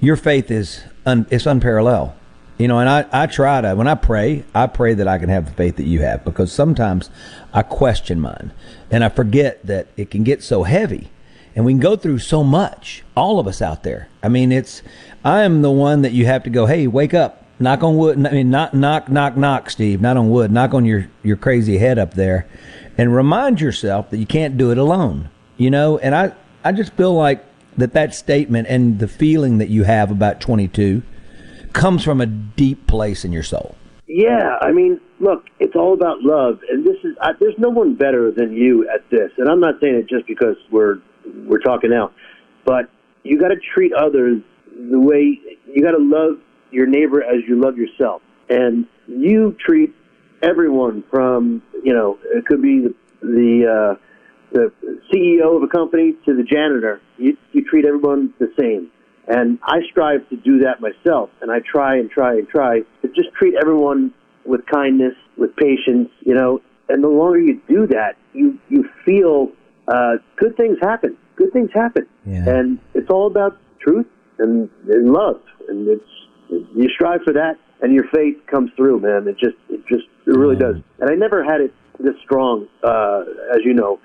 your 0.00 0.16
faith 0.16 0.50
is 0.50 0.82
un, 1.04 1.26
it's 1.30 1.46
unparalleled. 1.46 2.12
You 2.60 2.68
know, 2.68 2.78
and 2.78 2.88
I, 2.88 3.06
I 3.10 3.26
try 3.26 3.60
to 3.60 3.74
when 3.74 3.88
I 3.88 3.94
pray, 3.94 4.44
I 4.54 4.66
pray 4.66 4.94
that 4.94 5.08
I 5.08 5.18
can 5.18 5.28
have 5.30 5.46
the 5.46 5.52
faith 5.52 5.76
that 5.76 5.86
you 5.86 6.00
have 6.00 6.24
because 6.24 6.52
sometimes 6.52 7.08
I 7.52 7.62
question 7.62 8.20
mine 8.20 8.52
and 8.90 9.02
I 9.02 9.08
forget 9.08 9.64
that 9.66 9.88
it 9.96 10.10
can 10.10 10.24
get 10.24 10.42
so 10.42 10.64
heavy 10.64 11.10
and 11.56 11.64
we 11.64 11.72
can 11.72 11.80
go 11.80 11.96
through 11.96 12.18
so 12.18 12.44
much. 12.44 13.02
All 13.16 13.38
of 13.38 13.46
us 13.46 13.62
out 13.62 13.82
there. 13.82 14.08
I 14.22 14.28
mean, 14.28 14.52
it's 14.52 14.82
I 15.24 15.42
am 15.42 15.62
the 15.62 15.70
one 15.70 16.02
that 16.02 16.12
you 16.12 16.26
have 16.26 16.44
to 16.44 16.50
go. 16.50 16.66
Hey, 16.66 16.86
wake 16.86 17.14
up! 17.14 17.44
Knock 17.58 17.82
on 17.82 17.96
wood. 17.96 18.24
I 18.26 18.30
mean, 18.30 18.50
not 18.50 18.74
knock, 18.74 19.08
knock, 19.08 19.36
knock, 19.36 19.70
Steve. 19.70 20.00
Not 20.00 20.16
on 20.16 20.30
wood. 20.30 20.52
Knock 20.52 20.74
on 20.74 20.84
your 20.84 21.08
your 21.22 21.36
crazy 21.36 21.78
head 21.78 21.98
up 21.98 22.14
there, 22.14 22.46
and 22.96 23.14
remind 23.14 23.60
yourself 23.60 24.10
that 24.10 24.18
you 24.18 24.26
can't 24.26 24.56
do 24.56 24.70
it 24.70 24.78
alone 24.78 25.30
you 25.60 25.70
know, 25.70 25.98
and 25.98 26.14
I, 26.14 26.32
I 26.64 26.72
just 26.72 26.94
feel 26.94 27.12
like 27.12 27.44
that 27.76 27.92
that 27.92 28.14
statement 28.14 28.66
and 28.68 28.98
the 28.98 29.06
feeling 29.06 29.58
that 29.58 29.68
you 29.68 29.84
have 29.84 30.10
about 30.10 30.40
22 30.40 31.02
comes 31.72 32.04
from 32.04 32.20
a 32.20 32.26
deep 32.26 32.86
place 32.86 33.24
in 33.24 33.32
your 33.32 33.42
soul. 33.42 33.76
Yeah, 34.06 34.58
I 34.60 34.72
mean, 34.72 35.00
look, 35.20 35.44
it's 35.60 35.76
all 35.76 35.94
about 35.94 36.20
love, 36.20 36.58
and 36.68 36.84
this 36.84 36.96
is 37.04 37.16
I, 37.20 37.32
there's 37.38 37.54
no 37.58 37.68
one 37.68 37.94
better 37.94 38.32
than 38.32 38.52
you 38.52 38.88
at 38.92 39.08
this. 39.08 39.30
And 39.38 39.48
I'm 39.48 39.60
not 39.60 39.74
saying 39.80 39.94
it 39.94 40.08
just 40.08 40.26
because 40.26 40.56
we're 40.70 40.96
we're 41.46 41.60
talking 41.60 41.90
now, 41.90 42.10
but 42.64 42.90
you 43.22 43.38
got 43.38 43.48
to 43.48 43.56
treat 43.74 43.92
others 43.92 44.42
the 44.66 44.98
way 44.98 45.38
you 45.66 45.82
got 45.82 45.92
to 45.92 46.02
love 46.02 46.40
your 46.72 46.86
neighbor 46.86 47.22
as 47.22 47.42
you 47.46 47.60
love 47.60 47.76
yourself, 47.76 48.20
and 48.48 48.86
you 49.06 49.56
treat 49.64 49.94
everyone 50.42 51.04
from 51.08 51.62
you 51.84 51.92
know 51.92 52.18
it 52.24 52.46
could 52.46 52.62
be 52.62 52.80
the, 52.80 52.94
the 53.22 53.94
uh, 53.96 54.06
the 54.52 54.72
CEO 55.12 55.56
of 55.56 55.62
a 55.62 55.68
company 55.68 56.14
to 56.24 56.36
the 56.36 56.42
janitor, 56.42 57.00
you, 57.18 57.36
you 57.52 57.64
treat 57.64 57.84
everyone 57.84 58.34
the 58.38 58.52
same. 58.58 58.90
And 59.28 59.58
I 59.62 59.80
strive 59.90 60.28
to 60.30 60.36
do 60.36 60.58
that 60.60 60.80
myself, 60.80 61.30
and 61.40 61.50
I 61.50 61.58
try 61.60 61.96
and 61.96 62.10
try 62.10 62.34
and 62.34 62.48
try 62.48 62.80
to 63.02 63.08
just 63.14 63.32
treat 63.38 63.54
everyone 63.60 64.12
with 64.44 64.62
kindness, 64.66 65.14
with 65.36 65.54
patience, 65.56 66.10
you 66.20 66.34
know. 66.34 66.60
And 66.88 67.04
the 67.04 67.08
longer 67.08 67.38
you 67.38 67.60
do 67.68 67.86
that, 67.88 68.16
you 68.32 68.58
you 68.68 68.88
feel 69.04 69.52
uh, 69.86 70.14
good 70.36 70.56
things 70.56 70.78
happen. 70.82 71.16
Good 71.36 71.52
things 71.52 71.70
happen, 71.72 72.06
Yeah. 72.26 72.48
and 72.48 72.78
it's 72.94 73.08
all 73.08 73.26
about 73.26 73.56
truth 73.80 74.06
and, 74.38 74.68
and 74.88 75.12
love, 75.12 75.40
and 75.68 75.88
it's 75.88 76.04
you 76.50 76.88
strive 76.94 77.20
for 77.22 77.32
that, 77.32 77.56
and 77.82 77.94
your 77.94 78.04
faith 78.12 78.36
comes 78.46 78.70
through, 78.76 79.00
man. 79.00 79.28
It 79.28 79.38
just 79.38 79.56
it 79.68 79.80
just 79.86 80.04
it 80.26 80.36
really 80.36 80.56
does. 80.56 80.76
And 80.98 81.10
I 81.10 81.14
never 81.14 81.44
had 81.44 81.60
it 81.60 81.72
this 81.98 82.16
strong, 82.24 82.66
uh, 82.82 83.22
as 83.54 83.60
you 83.64 83.74
know. 83.74 84.00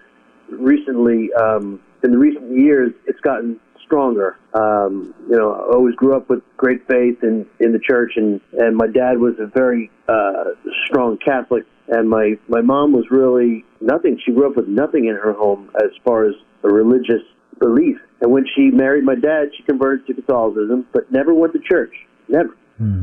Recently, 0.51 1.29
um, 1.33 1.79
in 2.03 2.11
the 2.11 2.17
recent 2.19 2.51
years, 2.51 2.91
it's 3.07 3.19
gotten 3.21 3.59
stronger. 3.85 4.37
Um, 4.53 5.13
you 5.29 5.35
know, 5.35 5.53
I 5.53 5.73
always 5.73 5.95
grew 5.95 6.15
up 6.15 6.29
with 6.29 6.41
great 6.57 6.87
faith 6.87 7.23
in 7.23 7.45
in 7.59 7.71
the 7.71 7.79
church, 7.79 8.13
and 8.15 8.41
and 8.53 8.75
my 8.75 8.87
dad 8.87 9.19
was 9.19 9.35
a 9.39 9.47
very 9.47 9.91
uh, 10.07 10.51
strong 10.85 11.17
Catholic, 11.17 11.65
and 11.87 12.09
my 12.09 12.37
my 12.47 12.61
mom 12.61 12.93
was 12.93 13.05
really 13.09 13.65
nothing. 13.81 14.19
She 14.25 14.31
grew 14.31 14.49
up 14.49 14.55
with 14.55 14.67
nothing 14.67 15.05
in 15.05 15.15
her 15.15 15.33
home 15.33 15.69
as 15.77 15.91
far 16.03 16.25
as 16.25 16.35
a 16.63 16.69
religious 16.69 17.23
belief. 17.59 17.97
And 18.21 18.31
when 18.31 18.45
she 18.55 18.71
married 18.71 19.03
my 19.03 19.15
dad, 19.15 19.49
she 19.55 19.63
converted 19.63 20.07
to 20.07 20.13
Catholicism, 20.13 20.87
but 20.93 21.11
never 21.11 21.33
went 21.33 21.53
to 21.53 21.59
church. 21.59 21.93
Never 22.27 22.55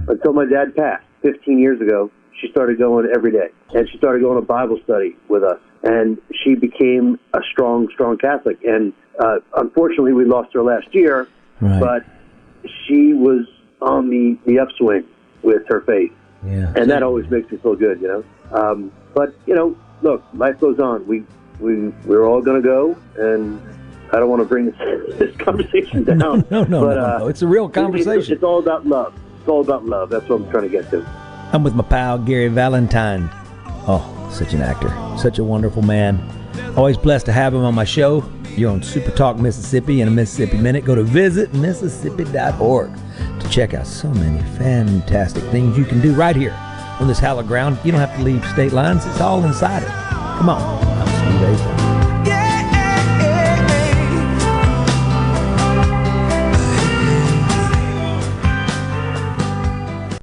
until 0.09 0.33
my 0.33 0.45
dad 0.45 0.75
passed 0.77 1.05
15 1.23 1.59
years 1.59 1.81
ago. 1.81 2.11
She 2.41 2.51
started 2.51 2.79
going 2.79 3.09
every 3.15 3.31
day, 3.31 3.51
and 3.73 3.89
she 3.91 3.99
started 3.99 4.23
going 4.23 4.41
to 4.41 4.47
Bible 4.47 4.79
study 4.85 5.17
with 5.29 5.45
us. 5.45 5.61
And 5.85 6.19
she 6.43 6.55
became 6.55 7.19
a 7.35 7.41
strong, 7.53 7.89
strong 7.93 8.19
Catholic. 8.19 8.59
And 8.65 8.93
uh, 9.19 9.39
unfortunately, 9.57 10.13
we 10.13 10.25
lost 10.25 10.53
her 10.55 10.63
last 10.63 10.95
year, 10.95 11.29
Right. 11.61 11.81
but 11.81 12.05
she 12.87 13.13
was 13.15 13.47
on 13.81 14.09
the, 14.11 14.39
the 14.47 14.59
upswing 14.59 15.05
with 15.43 15.67
her 15.69 15.81
faith 15.83 16.13
Yeah. 16.47 16.73
and 16.77 16.91
that 16.91 17.03
always 17.03 17.29
makes 17.31 17.51
me 17.51 17.59
feel 17.59 17.75
good, 17.77 18.01
you 18.01 18.09
know. 18.09 18.25
Um, 18.53 18.93
but 19.15 19.35
you 19.47 19.55
know, 19.55 19.77
look, 20.03 20.23
life 20.35 20.59
goes 20.61 20.79
on. 20.79 21.07
We 21.07 21.25
we 21.61 21.89
we're 22.07 22.25
all 22.27 22.41
gonna 22.43 22.61
go, 22.63 22.97
and 23.17 23.61
I 24.13 24.19
don't 24.19 24.29
want 24.29 24.41
to 24.43 24.47
bring 24.49 24.67
this, 24.67 24.77
this 25.19 25.37
conversation 25.37 26.05
down. 26.05 26.19
No, 26.19 26.35
no, 26.51 26.65
no, 26.65 26.81
but, 26.87 26.95
no, 26.95 27.05
uh, 27.05 27.19
no. 27.21 27.29
It's 27.29 27.43
a 27.43 27.47
real 27.47 27.67
It's, 27.67 27.75
conversation. 27.75 28.35
it's 28.35 28.43
all 28.45 28.59
about 28.59 28.87
love. 28.87 29.15
It's 29.41 29.49
all 29.49 29.61
about 29.61 29.85
love. 29.87 30.11
That's 30.11 30.29
what 30.29 30.41
I'm 30.43 30.51
trying 30.51 30.65
to 30.65 30.69
get 30.69 30.91
to. 30.91 31.05
I'm 31.53 31.63
with 31.65 31.75
my 31.75 31.83
pal 31.85 32.19
Gary 32.19 32.49
Valentine. 32.49 33.29
Oh, 33.89 34.29
such 34.33 34.55
an 34.55 34.63
actor, 34.63 34.91
such 35.19 35.39
a 35.39 35.45
wonderful 35.45 35.83
man. 35.83 36.19
Always 36.77 36.97
blessed 36.97 37.27
to 37.27 37.33
have 37.33 37.55
him 37.55 37.65
on 37.65 37.75
my 37.75 37.85
show. 37.85 38.25
You're 38.57 38.71
on 38.71 38.83
Super 38.83 39.11
Talk 39.11 39.39
Mississippi 39.39 40.01
and 40.01 40.11
a 40.11 40.13
Mississippi 40.13 40.59
Minute. 40.59 40.85
Go 40.85 40.95
to 40.95 41.03
visitmississippi.org 41.03 42.93
to 43.41 43.49
check 43.49 43.75
out 43.75 43.87
so 43.87 44.09
many 44.09 44.43
fantastic 44.59 45.43
things 45.45 45.77
you 45.79 45.85
can 45.85 46.01
do 46.01 46.15
right 46.15 46.37
here 46.37 46.55
on 47.01 47.09
this 47.09 47.19
hallowed 47.19 47.47
ground. 47.47 47.79
You 47.85 47.93
don't 47.93 48.01
have 48.01 48.17
to 48.17 48.23
leave 48.23 48.45
state 48.49 48.73
lines, 48.73 49.05
it's 49.07 49.21
all 49.21 49.45
inside 49.45 49.83
it. 49.83 49.89
Come 49.89 50.49
on. 50.49 50.93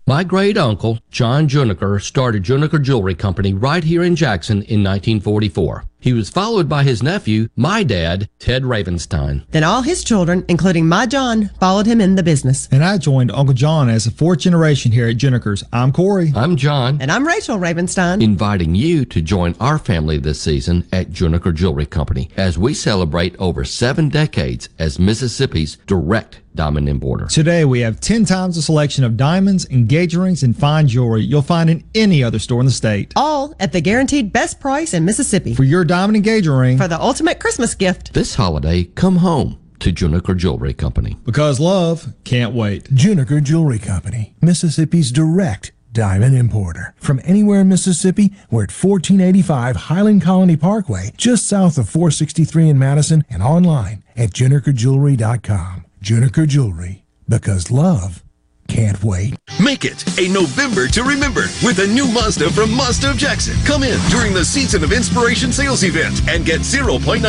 My 0.09 0.23
great 0.23 0.57
uncle, 0.57 0.97
John 1.11 1.47
Juniker, 1.47 2.01
started 2.01 2.41
Juniker 2.41 2.81
Jewelry 2.81 3.13
Company 3.13 3.53
right 3.53 3.83
here 3.83 4.01
in 4.01 4.15
Jackson 4.15 4.63
in 4.63 4.83
1944. 4.83 5.83
He 6.01 6.13
was 6.13 6.29
followed 6.29 6.69
by 6.69 6.83
his 6.83 7.03
nephew, 7.03 7.49
my 7.57 7.83
dad, 7.83 8.29
Ted 8.39 8.63
Ravenstein. 8.63 9.45
Then 9.51 9.65
all 9.65 9.81
his 9.81 10.01
children, 10.01 10.45
including 10.47 10.87
my 10.87 11.05
John, 11.05 11.49
followed 11.59 11.87
him 11.87 11.99
in 11.99 12.15
the 12.15 12.23
business. 12.23 12.69
And 12.71 12.85
I 12.85 12.97
joined 12.97 13.31
Uncle 13.31 13.53
John 13.53 13.89
as 13.89 14.05
the 14.05 14.11
fourth 14.11 14.39
generation 14.39 14.93
here 14.93 15.09
at 15.09 15.17
Junikers. 15.17 15.61
I'm 15.73 15.91
Corey. 15.91 16.31
I'm 16.37 16.55
John, 16.55 16.99
And 17.01 17.11
I'm 17.11 17.27
Rachel 17.27 17.57
Ravenstein. 17.57 18.23
inviting 18.23 18.75
you 18.75 19.03
to 19.05 19.21
join 19.21 19.55
our 19.59 19.77
family 19.77 20.17
this 20.17 20.41
season 20.41 20.87
at 20.93 21.09
Juniker 21.09 21.53
Jewelry 21.53 21.85
Company 21.85 22.29
as 22.37 22.57
we 22.57 22.73
celebrate 22.73 23.35
over 23.37 23.65
seven 23.65 24.07
decades 24.07 24.69
as 24.79 24.99
Mississippi's 24.99 25.75
direct 25.85 26.39
diamond 26.55 26.89
importer. 26.89 27.27
Today 27.27 27.63
we 27.63 27.81
have 27.81 27.99
10 28.01 28.25
times 28.25 28.55
the 28.55 28.61
selection 28.61 29.03
of 29.03 29.15
diamonds, 29.15 29.69
engagement 29.69 30.23
rings, 30.25 30.43
and 30.43 30.57
fine 30.57 30.87
jewelry 30.87 31.21
you'll 31.21 31.41
find 31.43 31.69
in 31.69 31.83
any 31.93 32.23
other 32.23 32.39
store 32.39 32.59
in 32.59 32.65
the 32.65 32.71
state. 32.71 33.13
all 33.15 33.53
at 33.59 33.71
the 33.71 33.79
guaranteed 33.79 34.33
best 34.33 34.59
price 34.59 34.93
in 34.93 35.05
Mississippi. 35.05 35.53
For 35.53 35.63
your 35.63 35.85
diamond 35.89 36.15
engagement 36.15 36.59
ring, 36.59 36.77
For 36.77 36.87
the 36.87 37.01
ultimate 37.01 37.39
Christmas 37.39 37.73
gift. 37.73 38.13
This 38.13 38.35
holiday, 38.35 38.83
come 38.83 39.17
home 39.17 39.57
to 39.79 39.91
Juniker 39.91 40.37
Jewelry 40.37 40.73
Company. 40.73 41.17
because 41.25 41.59
love 41.59 42.13
can't 42.23 42.53
wait. 42.53 42.83
Juniker 42.93 43.41
Jewelry 43.41 43.79
Company, 43.79 44.35
Mississippi's 44.41 45.11
direct 45.11 45.71
diamond 45.91 46.35
importer. 46.37 46.93
From 46.97 47.19
anywhere 47.23 47.61
in 47.61 47.69
Mississippi, 47.69 48.25
we're 48.51 48.63
at 48.65 48.71
1485 48.71 49.75
Highland 49.75 50.21
Colony 50.21 50.55
Parkway, 50.55 51.11
just 51.17 51.47
south 51.47 51.79
of 51.79 51.89
463 51.89 52.69
in 52.69 52.77
Madison, 52.77 53.25
and 53.29 53.41
online 53.41 54.03
at 54.15 54.29
junikerjewelry.com. 54.29 55.85
Juniker 56.03 56.47
Jewelry, 56.47 57.03
because 57.27 57.71
love 57.71 58.23
can't 58.69 59.03
wait. 59.03 59.35
Make 59.59 59.83
it 59.83 60.05
a 60.19 60.29
November 60.29 60.87
to 60.87 61.03
remember 61.03 61.49
with 61.65 61.79
a 61.79 61.87
new 61.87 62.07
Mazda 62.07 62.51
from 62.51 62.71
Mazda 62.71 63.09
of 63.09 63.17
Jackson. 63.17 63.57
Come 63.65 63.83
in 63.83 63.99
during 64.09 64.33
the 64.33 64.45
Season 64.45 64.83
of 64.83 64.93
Inspiration 64.93 65.51
sales 65.51 65.83
event 65.83 66.21
and 66.29 66.45
get 66.45 66.61
0.9% 66.61 67.19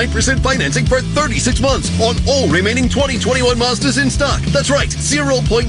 financing 0.41 0.87
for 0.87 1.01
36 1.01 1.61
months 1.61 1.89
on 2.01 2.17
all 2.29 2.47
remaining 2.49 2.89
2021 2.89 3.57
Mazdas 3.57 4.01
in 4.01 4.11
stock. 4.11 4.41
That's 4.53 4.71
right, 4.71 4.89
0.9% 4.89 5.67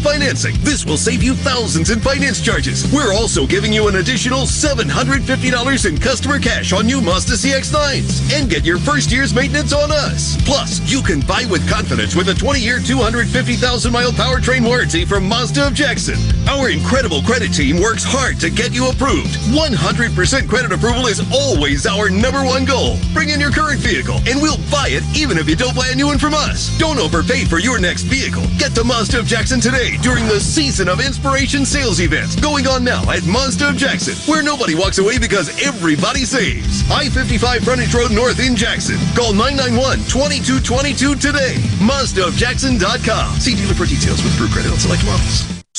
financing. 0.00 0.54
This 0.60 0.86
will 0.86 0.96
save 0.96 1.22
you 1.22 1.34
thousands 1.34 1.90
in 1.90 1.98
finance 1.98 2.40
charges. 2.40 2.90
We're 2.92 3.12
also 3.12 3.46
giving 3.46 3.72
you 3.72 3.88
an 3.88 3.96
additional 3.96 4.46
$750 4.46 5.84
in 5.84 5.98
customer 5.98 6.38
cash 6.38 6.72
on 6.72 6.86
new 6.86 7.00
Mazda 7.00 7.34
CX-9s 7.34 8.38
and 8.38 8.48
get 8.48 8.64
your 8.64 8.78
first 8.78 9.10
year's 9.10 9.34
maintenance 9.34 9.72
on 9.72 9.90
us. 9.90 10.40
Plus, 10.44 10.80
you 10.90 11.02
can 11.02 11.20
buy 11.20 11.44
with 11.50 11.68
confidence 11.68 12.14
with 12.14 12.28
a 12.28 12.34
20-year, 12.34 12.78
250,000-mile 12.78 14.12
powertrain 14.12 14.64
warranty 14.64 15.04
from 15.08 15.26
Mazda 15.26 15.68
of 15.68 15.74
Jackson. 15.74 16.20
Our 16.46 16.68
incredible 16.68 17.22
credit 17.22 17.54
team 17.54 17.80
works 17.80 18.04
hard 18.04 18.38
to 18.40 18.50
get 18.50 18.74
you 18.74 18.90
approved. 18.90 19.40
100% 19.56 20.12
credit 20.48 20.70
approval 20.70 21.06
is 21.08 21.24
always 21.32 21.86
our 21.86 22.10
number 22.10 22.44
one 22.44 22.68
goal. 22.68 23.00
Bring 23.16 23.30
in 23.30 23.40
your 23.40 23.50
current 23.50 23.80
vehicle 23.80 24.20
and 24.28 24.36
we'll 24.36 24.60
buy 24.68 24.92
it 24.92 25.00
even 25.16 25.38
if 25.38 25.48
you 25.48 25.56
don't 25.56 25.74
buy 25.74 25.88
a 25.88 25.96
new 25.96 26.06
one 26.06 26.18
from 26.20 26.34
us. 26.34 26.76
Don't 26.76 26.98
overpay 27.00 27.48
for 27.48 27.58
your 27.58 27.80
next 27.80 28.02
vehicle. 28.04 28.44
Get 28.60 28.76
to 28.76 28.84
Mazda 28.84 29.20
of 29.20 29.26
Jackson 29.26 29.60
today 29.60 29.96
during 30.04 30.28
the 30.28 30.38
Season 30.38 30.88
of 30.88 31.00
Inspiration 31.00 31.64
sales 31.64 32.00
event 32.00 32.36
going 32.42 32.66
on 32.66 32.84
now 32.84 33.00
at 33.08 33.24
Mazda 33.24 33.70
of 33.70 33.76
Jackson, 33.80 34.12
where 34.30 34.42
nobody 34.42 34.74
walks 34.76 34.98
away 34.98 35.18
because 35.18 35.48
everybody 35.64 36.28
saves. 36.28 36.84
I-55 36.90 37.64
Frontage 37.64 37.94
Road 37.94 38.12
North 38.12 38.44
in 38.44 38.54
Jackson. 38.54 39.00
Call 39.16 39.32
991-2222 39.32 41.16
today. 41.16 41.56
MazdaofJackson.com. 41.80 43.40
See 43.40 43.56
dealer 43.56 43.74
for 43.74 43.86
details 43.86 44.22
with 44.22 44.36
Brew 44.36 44.48
Credit 44.48 44.70
on 44.70 44.78
select 44.78 44.97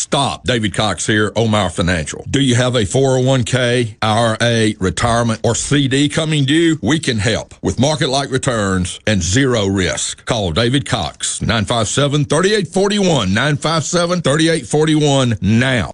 Stop. 0.09 0.43
David 0.45 0.73
Cox 0.73 1.05
here, 1.05 1.31
Omar 1.35 1.69
Financial. 1.69 2.25
Do 2.29 2.39
you 2.39 2.55
have 2.55 2.75
a 2.75 2.83
401k, 2.83 3.97
IRA, 4.01 4.73
retirement, 4.79 5.41
or 5.43 5.53
CD 5.53 6.09
coming 6.09 6.45
due? 6.45 6.79
We 6.81 6.99
can 6.99 7.19
help 7.19 7.53
with 7.61 7.79
market 7.79 8.09
like 8.09 8.31
returns 8.31 8.99
and 9.05 9.21
zero 9.21 9.67
risk. 9.67 10.25
Call 10.25 10.51
David 10.51 10.87
Cox, 10.87 11.41
957 11.41 12.25
3841, 12.25 13.33
957 13.33 14.21
3841 14.21 15.37
now. 15.41 15.93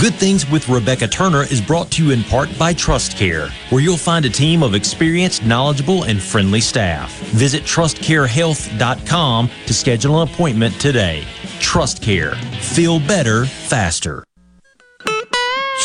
Good 0.00 0.14
Things 0.14 0.50
with 0.50 0.68
Rebecca 0.68 1.06
Turner 1.06 1.44
is 1.44 1.60
brought 1.60 1.90
to 1.92 2.04
you 2.04 2.10
in 2.10 2.24
part 2.24 2.48
by 2.58 2.74
Trust 2.74 3.16
Care, 3.16 3.48
where 3.70 3.80
you'll 3.80 3.96
find 3.96 4.24
a 4.24 4.28
team 4.28 4.62
of 4.62 4.74
experienced, 4.74 5.46
knowledgeable, 5.46 6.02
and 6.02 6.20
friendly 6.20 6.60
staff. 6.60 7.16
Visit 7.30 7.62
trustcarehealth.com 7.62 9.50
to 9.66 9.72
schedule 9.72 10.20
an 10.20 10.28
appointment 10.28 10.78
today. 10.80 11.24
Trust 11.60 12.02
Care. 12.02 12.34
Feel 12.60 12.98
better, 12.98 13.46
faster. 13.46 14.24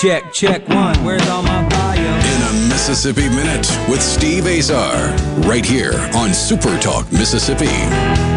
Check, 0.01 0.33
check 0.33 0.67
one. 0.67 0.97
Where's 1.05 1.27
all 1.29 1.43
my 1.43 1.69
bio? 1.69 2.01
In 2.01 2.65
a 2.65 2.67
Mississippi 2.67 3.29
Minute 3.29 3.69
with 3.89 4.01
Steve 4.01 4.47
Azar, 4.47 5.15
right 5.47 5.65
here 5.65 5.93
on 6.15 6.33
Super 6.33 6.77
Talk 6.79 7.09
Mississippi. 7.11 8.28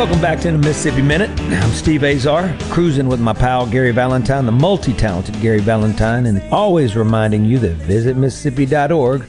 Welcome 0.00 0.22
back 0.22 0.40
to 0.40 0.50
the 0.50 0.56
Mississippi 0.56 1.02
Minute. 1.02 1.28
I'm 1.38 1.70
Steve 1.72 2.04
Azar, 2.04 2.56
cruising 2.70 3.06
with 3.06 3.20
my 3.20 3.34
pal 3.34 3.66
Gary 3.66 3.90
Valentine, 3.90 4.46
the 4.46 4.50
multi 4.50 4.94
talented 4.94 5.38
Gary 5.42 5.60
Valentine, 5.60 6.24
and 6.24 6.42
always 6.50 6.96
reminding 6.96 7.44
you 7.44 7.58
that 7.58 7.74
visit 7.74 8.16
Mississippi.org. 8.16 9.26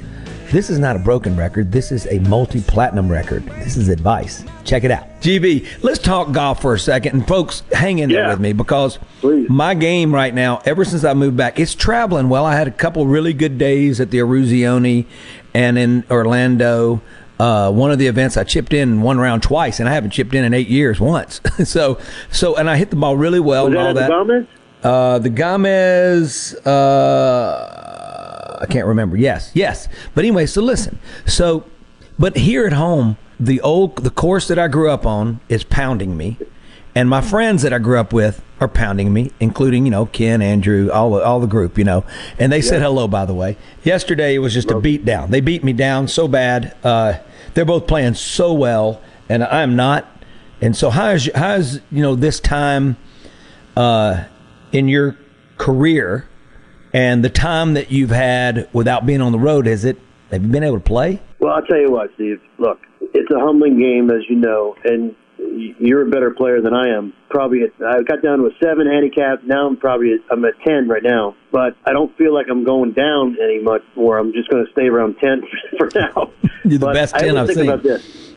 This 0.50 0.70
is 0.70 0.80
not 0.80 0.96
a 0.96 1.00
broken 1.00 1.36
record. 1.36 1.74
This 1.74 1.92
is 1.92 2.08
a 2.08 2.20
multi 2.20 2.62
platinum 2.62 3.12
record. 3.12 3.46
This 3.64 3.76
is 3.76 3.90
advice. 3.90 4.46
Check 4.64 4.86
it 4.86 4.92
out. 4.92 5.04
GV, 5.20 5.68
let's 5.84 6.00
talk 6.00 6.32
golf 6.32 6.62
for 6.62 6.74
a 6.74 6.80
second. 6.80 7.16
And 7.16 7.28
folks, 7.28 7.64
hang 7.74 8.00
in 8.00 8.10
there 8.10 8.24
Yeah. 8.24 8.30
with 8.30 8.40
me 8.40 8.54
because 8.54 8.98
my 9.22 9.74
game 9.74 10.16
right 10.16 10.34
now, 10.34 10.62
ever 10.64 10.86
since 10.86 11.04
I 11.04 11.14
moved 11.14 11.36
back, 11.36 11.60
it's 11.60 11.76
traveling 11.76 12.30
well. 12.30 12.46
I 12.46 12.56
had 12.56 12.70
a 12.70 12.72
couple 12.72 13.06
really 13.08 13.34
good 13.34 13.58
days 13.58 14.00
at 14.00 14.10
the 14.10 14.20
Eruzione 14.20 15.06
and 15.54 15.78
in 15.78 16.06
Orlando. 16.10 17.02
Uh, 17.42 17.72
one 17.72 17.90
of 17.90 17.98
the 17.98 18.06
events 18.06 18.38
I 18.38 18.44
chipped 18.44 18.72
in 18.72 19.02
one 19.02 19.18
round 19.18 19.42
twice, 19.42 19.80
and 19.80 19.90
I 19.90 19.94
haven't 19.94 20.12
chipped 20.12 20.36
in 20.36 20.46
in 20.46 20.54
eight 20.54 20.68
years 20.68 21.00
once. 21.00 21.42
so, 21.64 21.98
so, 22.30 22.56
and 22.56 22.70
I 22.70 22.78
hit 22.78 22.92
the 22.92 22.96
ball 22.96 23.18
really 23.18 23.40
well 23.40 23.64
Was 23.66 23.74
and 23.74 23.82
all 23.82 23.94
that. 23.96 24.10
Gomez? 24.10 24.46
Uh, 24.84 25.18
the 25.18 25.32
Gomez, 25.32 26.54
uh, 26.68 28.60
I 28.62 28.68
can't 28.68 28.86
remember. 28.86 29.18
Yes, 29.18 29.50
yes. 29.56 29.88
But 30.14 30.24
anyway, 30.24 30.46
so 30.46 30.62
listen. 30.62 31.00
So, 31.26 31.64
but 32.20 32.38
here 32.38 32.68
at 32.68 32.74
home, 32.74 33.18
the 33.40 33.60
old 33.62 33.96
the 33.98 34.12
course 34.12 34.48
that 34.48 34.60
I 34.60 34.68
grew 34.68 34.92
up 34.92 35.08
on 35.08 35.40
is 35.50 35.64
pounding 35.64 36.16
me, 36.16 36.38
and 36.94 37.10
my 37.10 37.22
friends 37.22 37.64
that 37.64 37.74
I 37.74 37.80
grew 37.80 37.98
up 37.98 38.14
with 38.14 38.44
are 38.60 38.68
pounding 38.68 39.14
me, 39.14 39.32
including 39.40 39.86
you 39.86 39.92
know 39.92 40.06
Ken, 40.06 40.44
Andrew, 40.44 40.92
all 40.92 41.10
the, 41.10 41.24
all 41.24 41.40
the 41.40 41.48
group, 41.48 41.80
you 41.80 41.86
know. 41.86 42.06
And 42.38 42.52
they 42.52 42.62
said 42.62 42.84
hello, 42.84 43.08
by 43.08 43.26
the 43.26 43.34
way. 43.34 43.58
Yesterday 43.84 44.36
it 44.36 44.40
was 44.40 44.54
just 44.54 44.70
a 44.70 44.80
beat 44.80 45.06
down. 45.06 45.32
They 45.32 45.42
beat 45.42 45.64
me 45.64 45.74
down 45.74 46.08
so 46.08 46.28
bad. 46.28 46.76
Uh, 46.84 47.18
they're 47.54 47.66
both 47.66 47.88
playing 47.88 48.16
so 48.16 48.54
well, 48.54 49.02
and 49.30 49.44
I'm 49.44 49.76
not. 49.76 50.08
And 50.62 50.76
so 50.76 50.90
how's 50.90 51.30
how's 51.34 51.76
you 51.92 52.02
know 52.02 52.16
this 52.16 52.40
time 52.40 52.98
uh, 53.76 54.26
in 54.72 54.88
your 54.88 55.18
career 55.58 56.28
and 56.94 57.24
the 57.24 57.30
time 57.30 57.74
that 57.74 57.92
you've 57.92 58.12
had 58.12 58.70
without 58.74 59.06
being 59.06 59.22
on 59.22 59.32
the 59.32 59.40
road? 59.40 59.68
Is 59.68 59.86
it 59.86 59.98
have 60.30 60.44
you 60.44 60.50
been 60.50 60.64
able 60.64 60.78
to 60.78 60.84
play? 60.84 61.20
Well, 61.40 61.54
I'll 61.54 61.64
tell 61.64 61.80
you 61.80 61.92
what, 61.92 62.12
Steve. 62.16 62.40
Look, 62.58 62.80
it's 63.02 63.32
a 63.32 63.40
humbling 63.40 63.80
game, 63.80 64.12
as 64.12 64.22
you 64.30 64.36
know, 64.36 64.76
and 64.84 65.16
you're 65.42 66.08
a 66.08 66.10
better 66.10 66.32
player 66.32 66.62
than 66.62 66.74
I 66.74 66.90
am. 66.96 67.14
Probably, 67.30 67.64
at, 67.64 67.72
I 67.86 68.02
got 68.04 68.22
down 68.22 68.40
to 68.40 68.46
a 68.46 68.52
seven 68.64 68.88
handicap. 68.88 69.44
Now 69.44 69.68
I'm 69.68 69.78
probably 69.78 70.14
at, 70.14 70.20
I'm 70.32 70.44
at 70.46 70.54
ten 70.66 70.88
right 70.88 71.04
now, 71.04 71.36
but 71.52 71.76
I 71.86 71.94
don't 71.94 72.16
feel 72.18 72.34
like 72.34 72.48
I'm 72.50 72.64
going 72.64 72.92
down 72.94 73.38
any 73.44 73.60
much 73.62 73.84
more. 73.96 74.18
I'm 74.18 74.34
just 74.34 74.50
going 74.50 74.66
to 74.66 74.72
stay 74.72 74.88
around 74.88 75.16
ten 75.20 75.42
for 75.78 75.90
now. 75.96 76.32
You're 76.64 76.80
the 76.80 76.86
But 76.86 76.94
best 76.94 77.16
I 77.16 77.22
10 77.22 77.30
always 77.38 77.42
I've 77.42 77.48
think 77.48 77.60
seen. 77.60 77.70
about 77.70 77.84
this. 77.84 78.28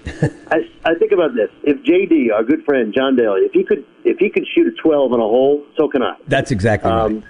I, 0.51 0.59
I 0.85 0.95
think 0.97 1.13
about 1.13 1.31
this. 1.35 1.49
If 1.63 1.79
JD, 1.83 2.31
our 2.35 2.45
good 2.45 2.63
friend 2.65 2.93
John 2.95 3.17
Daly, 3.17 3.41
if 3.43 3.53
he 3.53 3.65
could, 3.65 3.85
if 4.05 4.19
he 4.19 4.29
could 4.29 4.45
shoot 4.55 4.67
a 4.67 4.73
twelve 4.83 5.13
on 5.13 5.19
a 5.21 5.23
hole, 5.23 5.65
so 5.79 5.89
can 5.89 6.03
I. 6.03 6.15
That's 6.29 6.51
exactly 6.51 6.91
Um, 6.91 7.25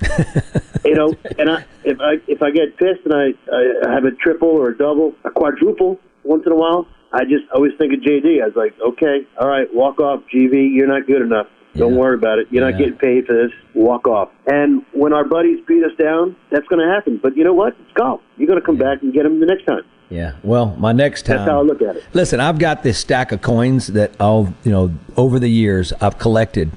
you 0.85 0.95
know, 0.97 1.15
and 1.39 1.51
I 1.51 1.65
if 1.85 2.01
I 2.01 2.15
if 2.27 2.43
I 2.43 2.51
get 2.51 2.77
pissed 2.77 3.03
and 3.05 3.15
I, 3.15 3.87
I 3.87 3.95
have 3.95 4.05
a 4.05 4.11
triple 4.11 4.49
or 4.49 4.71
a 4.71 4.77
double, 4.77 5.15
a 5.25 5.31
quadruple 5.31 6.01
once 6.25 6.43
in 6.47 6.53
a 6.53 6.57
while, 6.57 6.89
I 7.15 7.25
just 7.25 7.45
always 7.55 7.73
think 7.79 7.93
of 7.93 8.01
JD. 8.01 8.43
I 8.43 8.47
was 8.47 8.57
like, 8.57 8.75
okay, 8.81 9.27
all 9.41 9.49
right, 9.49 9.73
walk 9.73 10.01
off, 10.01 10.23
GV. 10.35 10.75
You're 10.75 10.89
not 10.89 11.07
good 11.07 11.23
enough. 11.23 11.47
Don't 11.77 11.97
worry 11.97 12.15
about 12.15 12.39
it. 12.39 12.47
You're 12.51 12.69
not 12.69 12.79
getting 12.79 12.97
paid 12.97 13.27
for 13.27 13.33
this. 13.33 13.51
Walk 13.75 14.07
off. 14.07 14.31
And 14.47 14.85
when 14.93 15.13
our 15.13 15.25
buddies 15.25 15.59
beat 15.67 15.83
us 15.83 15.91
down, 15.99 16.37
that's 16.51 16.67
going 16.69 16.87
to 16.87 16.93
happen. 16.93 17.19
But 17.21 17.37
you 17.37 17.43
know 17.43 17.53
what? 17.53 17.75
It's 17.81 17.93
golf. 17.95 18.21
You're 18.37 18.47
going 18.47 18.61
to 18.61 18.65
come 18.65 18.77
back 18.77 19.03
and 19.03 19.13
get 19.13 19.25
them 19.25 19.41
the 19.41 19.47
next 19.47 19.65
time. 19.65 19.83
Yeah. 20.09 20.37
Well, 20.45 20.77
my 20.77 20.93
next 20.93 21.27
time. 21.27 21.39
That's 21.39 21.51
how 21.51 21.59
I 21.59 21.63
look 21.63 21.83
at 21.83 21.97
it. 21.97 22.05
Listen, 22.13 22.39
I've 22.39 22.59
got 22.59 22.85
this 22.85 22.99
stack 22.99 23.33
of 23.33 23.43
coins 23.43 23.89
that 23.89 24.13
all 24.21 24.55
you 24.63 24.71
know 24.71 24.95
over 25.17 25.41
the 25.41 25.49
years 25.49 25.93
I've 26.01 26.19
collected, 26.19 26.71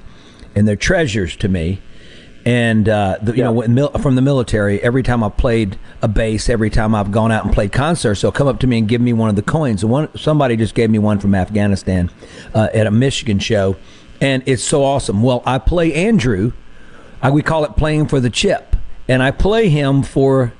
and 0.56 0.66
they're 0.66 0.76
treasures 0.76 1.36
to 1.36 1.48
me. 1.48 1.80
And 2.48 2.88
uh, 2.88 3.18
the, 3.20 3.36
you 3.36 3.44
know, 3.44 3.52
mil- 3.68 3.90
from 3.98 4.14
the 4.14 4.22
military, 4.22 4.82
every 4.82 5.02
time 5.02 5.22
I've 5.22 5.36
played 5.36 5.78
a 6.00 6.08
bass, 6.08 6.48
every 6.48 6.70
time 6.70 6.94
I've 6.94 7.12
gone 7.12 7.30
out 7.30 7.44
and 7.44 7.52
played 7.52 7.72
concerts, 7.72 8.22
they'll 8.22 8.32
come 8.32 8.48
up 8.48 8.58
to 8.60 8.66
me 8.66 8.78
and 8.78 8.88
give 8.88 9.02
me 9.02 9.12
one 9.12 9.28
of 9.28 9.36
the 9.36 9.42
coins. 9.42 9.84
One 9.84 10.08
somebody 10.16 10.56
just 10.56 10.74
gave 10.74 10.88
me 10.88 10.98
one 10.98 11.18
from 11.18 11.34
Afghanistan 11.34 12.10
uh, 12.54 12.68
at 12.72 12.86
a 12.86 12.90
Michigan 12.90 13.38
show, 13.38 13.76
and 14.22 14.42
it's 14.46 14.62
so 14.64 14.82
awesome. 14.82 15.22
Well, 15.22 15.42
I 15.44 15.58
play 15.58 15.92
Andrew. 15.92 16.52
I, 17.20 17.30
we 17.30 17.42
call 17.42 17.64
it 17.66 17.76
playing 17.76 18.08
for 18.08 18.18
the 18.18 18.30
chip, 18.30 18.76
and 19.08 19.22
I 19.22 19.30
play 19.30 19.68
him 19.68 20.02
for 20.02 20.54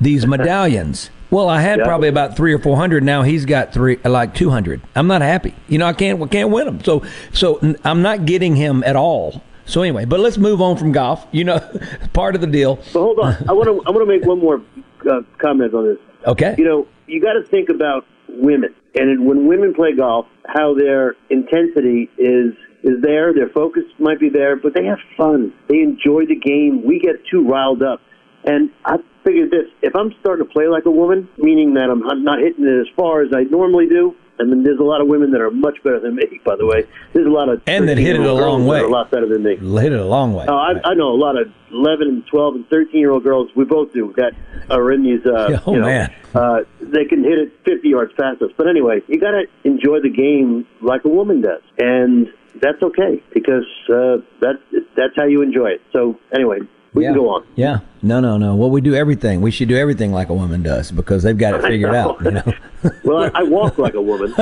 these 0.00 0.26
medallions. 0.34 1.10
Well, 1.30 1.50
I 1.50 1.60
had 1.60 1.80
Yeah. 1.80 1.84
probably 1.84 2.08
about 2.08 2.38
three 2.38 2.54
or 2.54 2.58
four 2.58 2.78
hundred. 2.78 3.04
Now 3.04 3.20
he's 3.20 3.44
got 3.44 3.74
three, 3.74 3.98
like 4.02 4.32
two 4.34 4.48
hundred. 4.48 4.80
I'm 4.96 5.08
not 5.08 5.20
happy. 5.20 5.54
You 5.68 5.76
know, 5.76 5.84
I 5.88 5.92
can't, 5.92 6.30
can't 6.30 6.48
win 6.48 6.66
him. 6.68 6.82
So, 6.82 7.02
so 7.34 7.60
I'm 7.84 8.00
not 8.00 8.24
getting 8.24 8.56
him 8.56 8.82
at 8.82 8.96
all. 8.96 9.42
So 9.68 9.82
anyway, 9.82 10.06
but 10.06 10.18
let's 10.18 10.38
move 10.38 10.62
on 10.62 10.76
from 10.76 10.92
golf. 10.92 11.26
You 11.30 11.44
know, 11.44 11.58
part 12.14 12.34
of 12.34 12.40
the 12.40 12.46
deal. 12.46 12.76
But 12.76 13.00
hold 13.00 13.18
on, 13.20 13.36
I 13.48 13.52
want 13.52 13.66
to 13.66 13.82
I 13.86 13.90
want 13.90 14.00
to 14.00 14.06
make 14.06 14.24
one 14.24 14.40
more 14.40 14.62
uh, 15.08 15.20
comment 15.38 15.74
on 15.74 15.86
this. 15.86 15.98
Okay. 16.26 16.54
You 16.58 16.64
know, 16.64 16.88
you 17.06 17.20
got 17.20 17.34
to 17.34 17.44
think 17.44 17.68
about 17.68 18.06
women, 18.28 18.74
and 18.94 19.26
when 19.26 19.46
women 19.46 19.74
play 19.74 19.94
golf, 19.94 20.26
how 20.46 20.74
their 20.74 21.16
intensity 21.28 22.10
is 22.16 22.54
is 22.82 23.02
there. 23.02 23.34
Their 23.34 23.50
focus 23.50 23.84
might 23.98 24.18
be 24.18 24.30
there, 24.30 24.56
but 24.56 24.72
they 24.74 24.84
have 24.86 24.98
fun. 25.16 25.52
They 25.68 25.80
enjoy 25.80 26.24
the 26.26 26.36
game. 26.36 26.82
We 26.86 26.98
get 26.98 27.16
too 27.30 27.46
riled 27.46 27.82
up, 27.82 28.00
and 28.44 28.70
I 28.86 28.96
figured 29.22 29.50
this: 29.50 29.66
if 29.82 29.94
I'm 29.94 30.14
starting 30.20 30.46
to 30.46 30.52
play 30.52 30.66
like 30.68 30.86
a 30.86 30.90
woman, 30.90 31.28
meaning 31.36 31.74
that 31.74 31.90
I'm 31.90 32.00
not 32.24 32.38
hitting 32.40 32.64
it 32.64 32.80
as 32.80 32.88
far 32.96 33.20
as 33.22 33.28
I 33.34 33.42
normally 33.42 33.86
do. 33.86 34.14
And 34.38 34.50
then 34.52 34.62
there's 34.62 34.78
a 34.78 34.84
lot 34.84 35.00
of 35.00 35.08
women 35.08 35.30
that 35.32 35.40
are 35.40 35.50
much 35.50 35.82
better 35.82 35.98
than 36.00 36.14
me, 36.16 36.40
by 36.44 36.56
the 36.56 36.66
way. 36.66 36.84
There's 37.12 37.26
a 37.26 37.30
lot 37.30 37.48
of 37.48 37.62
And 37.66 37.88
that 37.88 37.98
hit 37.98 38.16
it 38.16 38.20
a 38.24 38.32
long 38.32 38.66
way. 38.66 38.80
a 38.80 38.86
lot 38.88 39.10
better 39.10 39.26
than 39.26 39.42
me. 39.42 39.56
Hit 39.56 39.92
it 39.92 39.98
a 39.98 40.04
long 40.04 40.34
way. 40.34 40.46
Oh, 40.48 40.54
I, 40.56 40.72
I 40.84 40.94
know 40.94 41.08
a 41.08 41.16
lot 41.18 41.36
of 41.40 41.52
11 41.70 42.08
and 42.08 42.26
12 42.26 42.54
and 42.54 42.68
13 42.68 43.00
year 43.00 43.10
old 43.10 43.24
girls. 43.24 43.50
We 43.56 43.64
both 43.64 43.92
do 43.92 44.14
that 44.16 44.32
are 44.70 44.92
in 44.92 45.02
these. 45.02 45.24
Uh, 45.26 45.60
Oh, 45.66 45.72
you 45.74 45.80
know, 45.80 45.86
man. 45.86 46.14
Uh, 46.34 46.60
they 46.80 47.04
can 47.04 47.24
hit 47.24 47.38
it 47.38 47.52
50 47.64 47.88
yards 47.88 48.12
past 48.12 48.40
us. 48.42 48.50
But 48.56 48.68
anyway, 48.68 49.00
you 49.08 49.18
got 49.18 49.32
to 49.32 49.44
enjoy 49.64 50.00
the 50.00 50.10
game 50.10 50.66
like 50.80 51.04
a 51.04 51.08
woman 51.08 51.40
does, 51.40 51.62
and 51.78 52.28
that's 52.60 52.82
okay 52.82 53.22
because 53.34 53.66
uh, 53.88 54.18
that 54.40 54.54
that's 54.96 55.14
how 55.16 55.24
you 55.26 55.42
enjoy 55.42 55.68
it. 55.70 55.82
So 55.92 56.18
anyway, 56.34 56.58
we 56.94 57.02
yeah. 57.04 57.10
can 57.10 57.18
go 57.18 57.28
on. 57.34 57.46
Yeah. 57.56 57.80
No, 58.02 58.20
no, 58.20 58.36
no. 58.38 58.54
Well, 58.56 58.70
we 58.70 58.80
do 58.80 58.94
everything. 58.94 59.40
We 59.40 59.50
should 59.50 59.68
do 59.68 59.76
everything 59.76 60.12
like 60.12 60.28
a 60.28 60.34
woman 60.34 60.62
does 60.62 60.90
because 60.90 61.22
they've 61.22 61.36
got 61.36 61.54
it 61.54 61.62
figured 61.66 61.94
out. 61.94 62.20
You 62.24 62.30
know. 62.32 62.52
Well, 63.02 63.24
I, 63.34 63.40
I 63.40 63.42
walk 63.42 63.76
like 63.76 63.94
a 63.94 64.00
woman, 64.00 64.32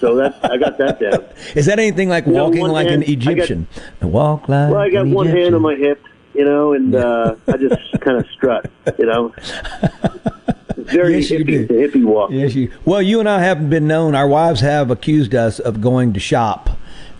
so 0.00 0.16
that 0.16 0.36
I 0.42 0.56
got 0.56 0.78
that 0.78 0.98
down. 0.98 1.24
Is 1.54 1.66
that 1.66 1.78
anything 1.78 2.08
like 2.08 2.26
You 2.26 2.32
walking 2.32 2.60
one 2.62 2.72
like 2.72 2.88
hand- 2.88 3.04
an 3.04 3.10
I 3.10 3.14
got- 3.14 3.28
Egyptian? 3.34 3.68
walk 4.02 4.48
like. 4.48 4.72
Well, 4.72 4.80
I 4.80 4.90
got 4.90 5.06
one 5.06 5.28
hand 5.28 5.54
on 5.54 5.62
my 5.62 5.76
hip, 5.76 6.02
you 6.34 6.44
know, 6.44 6.72
and 6.72 6.92
uh, 6.96 7.36
I 7.46 7.56
just 7.56 7.76
kind 8.00 8.18
of 8.18 8.26
strut, 8.34 8.68
you 8.98 9.06
know. 9.06 9.32
Very 10.76 11.18
Yes, 11.18 11.30
hippie, 11.30 11.68
hippie 11.68 12.04
walk. 12.04 12.30
Yes, 12.32 12.54
you. 12.56 12.72
Well, 12.84 13.00
you 13.00 13.20
and 13.20 13.28
I 13.28 13.40
haven't 13.40 13.70
been 13.70 13.86
known. 13.86 14.14
Our 14.16 14.26
wives 14.26 14.60
have 14.60 14.90
accused 14.90 15.34
us 15.34 15.60
of 15.60 15.80
going 15.80 16.12
to 16.14 16.20
shop 16.20 16.73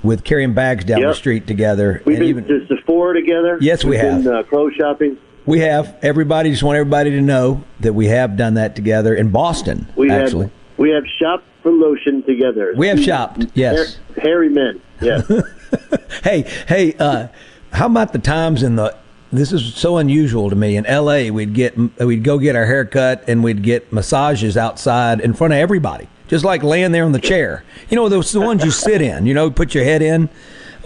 with 0.05 0.23
carrying 0.23 0.55
bags 0.55 0.85
down 0.85 1.01
the 1.01 1.15
street 1.15 1.47
together. 1.47 2.03
We've 2.05 2.19
been 2.19 2.45
to 2.47 2.67
Sephora 2.67 3.15
together. 3.15 3.59
Yes, 3.61 3.83
we 3.85 3.91
We've 3.93 4.01
have. 4.01 4.25
Been, 4.25 4.35
uh, 4.35 4.43
clothes 4.45 4.75
shopping. 4.75 5.17
we 5.47 5.61
have 5.61 5.97
everybody. 6.03 6.51
Just 6.51 6.63
want 6.63 6.77
everybody 6.77 7.11
to 7.11 7.21
know 7.21 7.65
that 7.81 7.95
we 7.95 8.07
have 8.07 8.37
done 8.37 8.55
that 8.55 8.77
together 8.77 9.15
in 9.15 9.31
Boston. 9.31 9.89
We 9.97 10.11
actually, 10.11 10.47
have 10.47 10.53
we 10.77 10.91
have 10.91 11.05
shopped 11.19 11.45
for 11.63 11.73
lotion 11.73 12.23
together. 12.23 12.75
we 12.77 12.89
have 12.89 13.01
shopped. 13.01 13.47
Yes. 13.55 13.97
Hair- 14.15 14.23
hairy 14.23 14.49
men. 14.51 14.81
Yeah. 15.01 15.23
hey, 16.23 16.43
hey. 16.69 16.95
Uh, 16.99 17.29
how 17.73 17.87
about 17.87 18.13
the 18.13 18.19
times 18.19 18.63
in 18.63 18.77
the? 18.77 18.97
This 19.33 19.53
is 19.53 19.75
so 19.75 19.97
unusual 19.97 20.49
to 20.51 20.55
me. 20.55 20.77
In 20.77 20.87
L.A., 20.87 21.33
we'd 21.33 21.55
get 21.55 21.77
we'd 21.99 22.23
go 22.23 22.39
get 22.39 22.55
our 22.55 22.67
hair 22.67 22.85
cut 22.85 23.25
and 23.29 23.43
we'd 23.43 23.63
get 23.65 23.93
massages 23.93 24.57
outside 24.57 25.21
in 25.21 25.33
front 25.35 25.53
of 25.55 25.59
everybody, 25.59 26.09
just 26.29 26.45
like 26.45 26.63
laying 26.63 26.93
there 26.93 27.05
on 27.05 27.13
the 27.13 27.21
chair. 27.21 27.65
You 27.91 27.97
know, 27.97 28.09
those 28.09 28.33
the 28.33 28.41
ones 28.41 28.65
you 28.65 28.71
sit 28.71 29.03
in. 29.03 29.27
You 29.27 29.35
know, 29.35 29.51
put 29.51 29.75
your 29.75 29.85
head 29.85 30.03
in. 30.03 30.29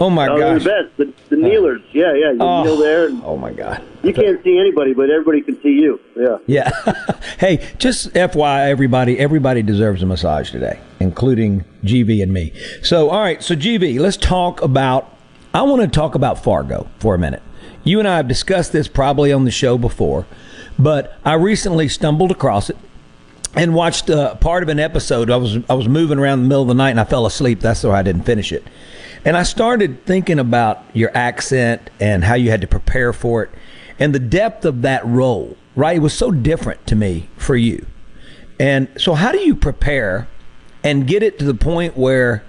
Oh 0.00 0.10
my 0.10 0.28
oh, 0.28 0.38
gosh. 0.38 0.62
the 0.62 0.70
best. 0.70 0.96
The, 0.96 1.36
the 1.36 1.42
uh, 1.44 1.48
kneelers. 1.48 1.82
Yeah, 1.92 2.14
yeah. 2.14 2.32
You 2.32 2.38
Oh. 2.40 2.62
kneel 2.62 2.76
there, 2.76 3.08
Oh 3.24 3.36
my 3.36 3.52
God. 3.52 3.82
you 4.02 4.12
can't 4.12 4.42
see 4.44 4.58
anybody, 4.58 4.94
but 4.94 5.10
everybody 5.10 5.40
can 5.40 5.60
see 5.60 5.70
you. 5.70 6.00
Yeah. 6.16 6.38
Yeah. 6.46 6.70
hey, 7.38 7.68
just 7.78 8.12
FYI, 8.12 8.68
everybody, 8.68 9.18
everybody 9.18 9.62
deserves 9.62 10.02
a 10.02 10.06
massage 10.06 10.52
today, 10.52 10.78
including 11.00 11.64
GV 11.82 12.22
and 12.22 12.32
me. 12.32 12.52
So, 12.82 13.10
all 13.10 13.20
right. 13.20 13.42
So, 13.42 13.56
GV, 13.56 13.98
let's 13.98 14.16
talk 14.16 14.62
about. 14.62 15.14
I 15.54 15.62
want 15.62 15.82
to 15.82 15.88
talk 15.88 16.14
about 16.14 16.44
Fargo 16.44 16.88
for 17.00 17.14
a 17.14 17.18
minute. 17.18 17.42
You 17.82 17.98
and 17.98 18.06
I 18.06 18.18
have 18.18 18.28
discussed 18.28 18.70
this 18.72 18.86
probably 18.86 19.32
on 19.32 19.44
the 19.44 19.50
show 19.50 19.78
before, 19.78 20.26
but 20.78 21.18
I 21.24 21.34
recently 21.34 21.88
stumbled 21.88 22.30
across 22.30 22.68
it 22.70 22.76
and 23.54 23.74
watched 23.74 24.10
uh, 24.10 24.34
part 24.36 24.62
of 24.62 24.68
an 24.68 24.78
episode. 24.78 25.30
I 25.30 25.36
was 25.36 25.58
I 25.68 25.74
was 25.74 25.88
moving 25.88 26.18
around 26.18 26.40
in 26.40 26.42
the 26.44 26.48
middle 26.48 26.62
of 26.62 26.68
the 26.68 26.74
night 26.74 26.90
and 26.90 27.00
I 27.00 27.04
fell 27.04 27.26
asleep. 27.26 27.60
That's 27.60 27.82
why 27.82 27.98
I 27.98 28.02
didn't 28.02 28.22
finish 28.22 28.52
it. 28.52 28.64
And 29.24 29.36
I 29.36 29.42
started 29.42 30.04
thinking 30.06 30.38
about 30.38 30.84
your 30.92 31.10
accent 31.16 31.90
and 32.00 32.24
how 32.24 32.34
you 32.34 32.50
had 32.50 32.60
to 32.60 32.66
prepare 32.66 33.12
for 33.12 33.42
it. 33.44 33.50
and 33.98 34.14
the 34.14 34.20
depth 34.20 34.64
of 34.64 34.82
that 34.82 35.04
role, 35.04 35.56
right? 35.74 35.96
It 35.96 36.00
was 36.00 36.14
so 36.14 36.30
different 36.30 36.86
to 36.86 36.94
me 36.94 37.28
for 37.36 37.56
you. 37.56 37.84
And 38.60 38.88
so, 38.96 39.14
how 39.14 39.32
do 39.32 39.38
you 39.38 39.54
prepare 39.56 40.28
and 40.84 41.06
get 41.06 41.22
it 41.22 41.38
to 41.40 41.44
the 41.44 41.54
point 41.54 41.96
where 41.96 42.44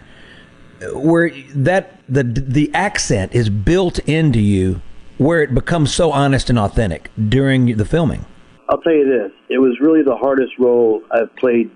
where 0.93 1.31
that 1.53 1.99
the 2.07 2.23
the 2.23 2.71
accent 2.73 3.33
is 3.33 3.49
built 3.49 3.99
into 3.99 4.39
you, 4.39 4.81
where 5.17 5.41
it 5.41 5.53
becomes 5.53 5.93
so 5.93 6.12
honest 6.12 6.49
and 6.49 6.59
authentic 6.59 7.09
during 7.17 7.77
the 7.77 7.85
filming? 7.85 8.25
I'll 8.69 8.79
tell 8.82 8.93
you 8.93 9.05
this: 9.05 9.32
it 9.49 9.58
was 9.58 9.77
really 9.82 10.03
the 10.03 10.15
hardest 10.15 10.53
role 10.60 11.01
I've 11.12 11.36
played 11.36 11.71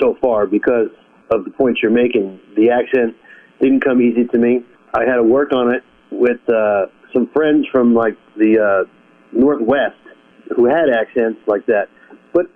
so 0.00 0.16
far 0.20 0.46
because 0.46 0.88
of 1.30 1.44
the 1.44 1.50
points 1.50 1.80
you're 1.82 1.92
making. 1.92 2.40
The 2.56 2.70
accent 2.70 3.14
didn't 3.60 3.80
come 3.84 4.00
easy 4.00 4.26
to 4.26 4.38
me. 4.38 4.64
I 4.94 5.04
had 5.04 5.16
to 5.16 5.22
work 5.22 5.52
on 5.52 5.74
it 5.74 5.82
with 6.10 6.40
uh, 6.48 6.86
some 7.12 7.28
friends 7.32 7.66
from 7.70 7.94
like 7.94 8.16
the 8.36 8.58
uh, 8.58 8.88
Northwest 9.32 9.96
who 10.56 10.66
had 10.66 10.88
accents 10.90 11.40
like 11.46 11.66
that. 11.66 11.88
But 12.32 12.46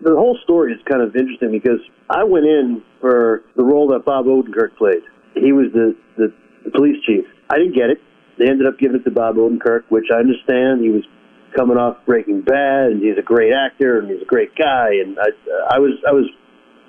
the 0.00 0.14
whole 0.14 0.38
story 0.42 0.72
is 0.72 0.80
kind 0.88 1.02
of 1.02 1.14
interesting 1.14 1.50
because 1.50 1.80
I 2.10 2.24
went 2.24 2.46
in 2.46 2.82
for 3.00 3.42
the 3.56 3.64
role 3.64 3.88
that 3.88 4.04
Bob 4.04 4.26
Odenkirk 4.26 4.76
played. 4.76 5.02
He 5.34 5.52
was 5.52 5.66
the, 5.72 5.96
the, 6.16 6.32
the 6.64 6.70
police 6.70 6.96
chief. 7.04 7.24
I 7.50 7.58
didn't 7.58 7.74
get 7.74 7.90
it. 7.90 7.98
They 8.38 8.48
ended 8.48 8.66
up 8.66 8.78
giving 8.78 8.96
it 8.96 9.04
to 9.04 9.10
Bob 9.10 9.36
Odenkirk, 9.36 9.84
which 9.88 10.06
I 10.12 10.18
understand. 10.18 10.80
He 10.82 10.90
was 10.90 11.04
coming 11.54 11.76
off 11.76 11.96
Breaking 12.06 12.42
Bad, 12.42 12.92
and 12.92 13.02
he's 13.02 13.18
a 13.18 13.22
great 13.22 13.52
actor, 13.52 13.98
and 13.98 14.10
he's 14.10 14.22
a 14.22 14.26
great 14.26 14.54
guy. 14.56 14.90
And 15.02 15.18
I, 15.18 15.76
I 15.76 15.78
was, 15.78 15.92
I 16.06 16.12
was 16.12 16.28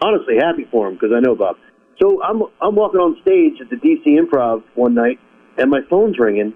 honestly 0.02 0.36
happy 0.40 0.68
for 0.72 0.88
him 0.88 0.96
because 0.96 1.12
I 1.16 1.20
know 1.20 1.36
Bob. 1.36 1.58
So 2.02 2.22
I'm, 2.22 2.44
I'm 2.62 2.76
walking 2.76 3.00
on 3.00 3.18
stage 3.22 3.62
at 3.62 3.70
the 3.70 3.78
DC 3.78 4.06
Improv 4.20 4.64
one 4.76 4.94
night, 4.94 5.20
and 5.58 5.70
my 5.70 5.82
phone's 5.90 6.20
ringing, 6.20 6.54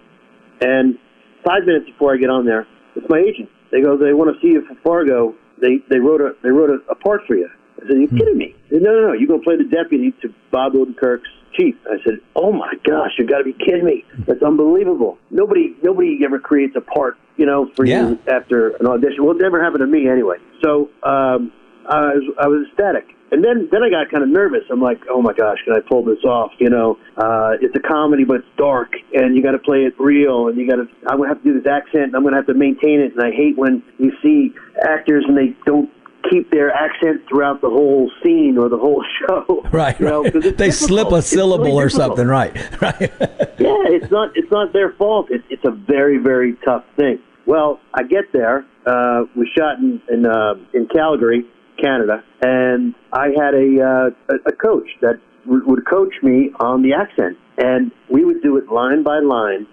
and 0.61 0.97
five 1.45 1.63
minutes 1.65 1.85
before 1.85 2.13
I 2.13 2.17
get 2.17 2.29
on 2.29 2.45
there, 2.45 2.67
it's 2.95 3.07
my 3.09 3.19
agent. 3.19 3.49
They 3.71 3.81
go, 3.81 3.97
they 3.97 4.13
want 4.13 4.35
to 4.35 4.41
see 4.41 4.51
you 4.51 4.65
for 4.67 4.75
Fargo. 4.83 5.35
They 5.61 5.77
they 5.89 5.99
wrote 5.99 6.21
a 6.21 6.31
they 6.41 6.49
wrote 6.49 6.69
a, 6.69 6.79
a 6.91 6.95
part 6.95 7.21
for 7.27 7.35
you. 7.35 7.47
I 7.77 7.87
said, 7.87 7.95
Are 7.95 7.99
you 7.99 8.07
kidding 8.07 8.37
me? 8.37 8.55
Said, 8.69 8.81
no, 8.81 8.91
no, 8.91 9.07
no. 9.07 9.13
You're 9.13 9.27
going 9.27 9.41
to 9.41 9.43
play 9.43 9.55
the 9.55 9.69
deputy 9.69 10.13
to 10.21 10.33
Bob 10.51 10.73
Odenkirk's 10.73 11.29
chief. 11.57 11.75
I 11.85 11.97
said, 12.03 12.19
Oh 12.35 12.51
my 12.51 12.73
gosh, 12.85 13.11
you 13.17 13.25
got 13.27 13.39
to 13.39 13.43
be 13.43 13.53
kidding 13.53 13.85
me. 13.85 14.05
That's 14.27 14.41
unbelievable. 14.43 15.17
Nobody 15.31 15.75
nobody 15.83 16.19
ever 16.25 16.39
creates 16.39 16.75
a 16.75 16.81
part, 16.81 17.17
you 17.37 17.45
know, 17.45 17.69
for 17.75 17.85
Yeah. 17.85 18.09
you 18.09 18.19
after 18.31 18.69
an 18.77 18.87
audition. 18.87 19.23
Well, 19.25 19.35
it 19.35 19.41
never 19.41 19.61
happened 19.63 19.81
to 19.81 19.87
me 19.87 20.07
anyway. 20.09 20.37
So 20.63 20.89
um, 21.03 21.51
I 21.87 22.13
was 22.13 22.23
I 22.41 22.47
was 22.47 22.67
ecstatic. 22.69 23.05
And 23.31 23.43
then, 23.45 23.69
then 23.71 23.83
I 23.83 23.91
got 23.91 24.09
kind 24.09 24.23
of 24.23 24.29
nervous. 24.31 24.63
I'm 24.71 24.81
like, 24.81 25.01
oh 25.07 25.21
my 25.21 25.33
gosh, 25.33 25.59
can 25.63 25.75
I 25.75 25.81
pull 25.87 26.03
this 26.03 26.17
off? 26.25 26.49
You 26.57 26.71
know, 26.71 26.97
uh, 27.15 27.61
it's 27.61 27.75
a 27.75 27.79
comedy, 27.79 28.23
but 28.23 28.37
it's 28.37 28.47
dark, 28.57 28.93
and 29.13 29.35
you 29.35 29.43
got 29.43 29.51
to 29.51 29.59
play 29.59 29.85
it 29.85 29.93
real, 29.99 30.47
and 30.47 30.57
you 30.57 30.67
got 30.67 30.77
to. 30.77 30.87
I'm 31.07 31.17
gonna 31.17 31.29
have 31.29 31.43
to 31.43 31.53
do 31.53 31.53
this 31.61 31.69
accent, 31.69 32.05
and 32.05 32.15
I'm 32.15 32.23
gonna 32.23 32.37
have 32.37 32.47
to 32.47 32.55
maintain 32.55 32.99
it. 33.01 33.13
And 33.13 33.21
I 33.21 33.29
hate 33.29 33.55
when 33.55 33.83
you 33.99 34.11
see 34.23 34.55
actors 34.81 35.25
and 35.27 35.37
they 35.37 35.55
don't 35.67 35.91
keep 36.29 36.49
their 36.51 36.71
accent 36.71 37.21
throughout 37.29 37.61
the 37.61 37.69
whole 37.69 38.11
scene 38.23 38.57
or 38.57 38.69
the 38.69 38.77
whole 38.77 39.03
show. 39.21 39.63
Right, 39.71 39.99
You 39.99 40.05
know, 40.07 40.23
right. 40.23 40.57
They 40.57 40.71
slip 40.71 41.11
a 41.11 41.15
It's 41.17 41.31
really 41.31 41.41
syllable 41.41 41.73
or 41.77 41.85
difficult. 41.87 42.17
something, 42.17 42.27
right? 42.27 42.53
Right. 42.81 42.99
yeah, 43.59 43.95
it's 43.95 44.11
not 44.11 44.31
it's 44.35 44.51
not 44.51 44.73
their 44.73 44.93
fault. 44.93 45.27
It's 45.29 45.43
it's 45.49 45.63
a 45.65 45.71
very 45.71 46.17
very 46.17 46.55
tough 46.65 46.83
thing. 46.97 47.19
Well, 47.45 47.79
I 47.93 48.03
get 48.03 48.25
there. 48.33 48.65
Uh, 48.85 49.23
we 49.35 49.49
shot 49.57 49.79
in 49.79 50.01
in, 50.09 50.25
uh, 50.25 50.55
in 50.73 50.87
Calgary, 50.87 51.45
Canada, 51.81 52.23
and 52.41 52.95
I 53.13 53.27
had 53.37 53.53
a 53.53 53.67
uh, 53.81 54.33
a, 54.33 54.49
a 54.49 54.51
coach 54.53 54.87
that 55.01 55.19
w- 55.45 55.63
would 55.67 55.85
coach 55.87 56.13
me 56.23 56.51
on 56.59 56.81
the 56.81 56.93
accent, 56.93 57.37
and 57.57 57.91
we 58.11 58.25
would 58.25 58.41
do 58.41 58.57
it 58.57 58.71
line 58.71 59.03
by 59.03 59.19
line, 59.19 59.67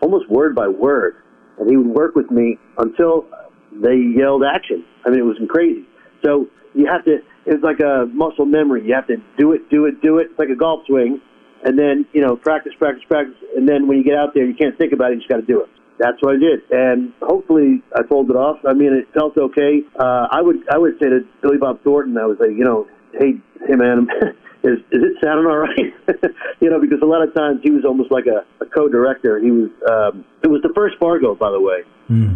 almost 0.00 0.28
word 0.30 0.54
by 0.54 0.68
word, 0.68 1.14
and 1.58 1.68
he 1.70 1.76
would 1.76 1.86
work 1.88 2.14
with 2.14 2.30
me 2.30 2.58
until 2.78 3.26
they 3.72 3.96
yelled 3.96 4.42
action. 4.44 4.84
I 5.04 5.10
mean, 5.10 5.20
it 5.20 5.24
was 5.24 5.38
crazy. 5.48 5.84
So 6.24 6.48
you 6.74 6.86
have 6.86 7.04
to. 7.04 7.18
It's 7.46 7.62
like 7.62 7.80
a 7.80 8.06
muscle 8.12 8.46
memory. 8.46 8.84
You 8.86 8.94
have 8.94 9.06
to 9.06 9.16
do 9.38 9.52
it, 9.52 9.70
do 9.70 9.86
it, 9.86 10.02
do 10.02 10.18
it. 10.18 10.28
It's 10.30 10.38
like 10.38 10.48
a 10.48 10.56
golf 10.56 10.84
swing 10.86 11.20
and 11.66 11.78
then 11.78 12.06
you 12.12 12.20
know 12.20 12.36
practice, 12.36 12.72
practice, 12.78 13.04
practice, 13.08 13.34
and 13.56 13.68
then 13.68 13.86
when 13.88 13.98
you 13.98 14.04
get 14.04 14.14
out 14.14 14.34
there, 14.34 14.46
you 14.46 14.54
can't 14.54 14.78
think 14.78 14.92
about 14.92 15.10
it. 15.10 15.14
You 15.14 15.20
just 15.20 15.28
got 15.28 15.36
to 15.36 15.46
do 15.46 15.62
it. 15.62 15.68
That's 15.98 16.20
what 16.20 16.36
I 16.36 16.38
did, 16.38 16.60
and 16.70 17.12
hopefully 17.22 17.82
I 17.94 18.02
pulled 18.02 18.30
it 18.30 18.36
off. 18.36 18.58
I 18.66 18.74
mean, 18.74 18.92
it 18.92 19.08
felt 19.12 19.36
okay. 19.36 19.80
Uh, 19.98 20.28
I 20.30 20.40
would 20.42 20.56
I 20.70 20.78
would 20.78 20.94
say 21.00 21.08
to 21.08 21.20
Billy 21.42 21.58
Bob 21.58 21.82
Thornton, 21.82 22.16
I 22.18 22.26
was 22.26 22.36
like, 22.38 22.50
you 22.50 22.64
know, 22.64 22.86
hey, 23.12 23.40
hey 23.66 23.74
man, 23.74 24.06
is 24.62 24.78
is 24.92 25.02
it 25.02 25.16
sounding 25.24 25.46
all 25.46 25.58
right? 25.58 25.94
you 26.60 26.70
know, 26.70 26.80
because 26.80 27.00
a 27.02 27.06
lot 27.06 27.26
of 27.26 27.34
times 27.34 27.60
he 27.62 27.70
was 27.70 27.84
almost 27.84 28.12
like 28.12 28.26
a, 28.26 28.44
a 28.62 28.66
co-director. 28.66 29.40
He 29.40 29.50
was. 29.50 29.70
Um, 29.88 30.24
it 30.42 30.48
was 30.48 30.62
the 30.62 30.72
first 30.74 30.96
Fargo, 31.00 31.34
by 31.34 31.50
the 31.50 31.60
way, 31.60 31.82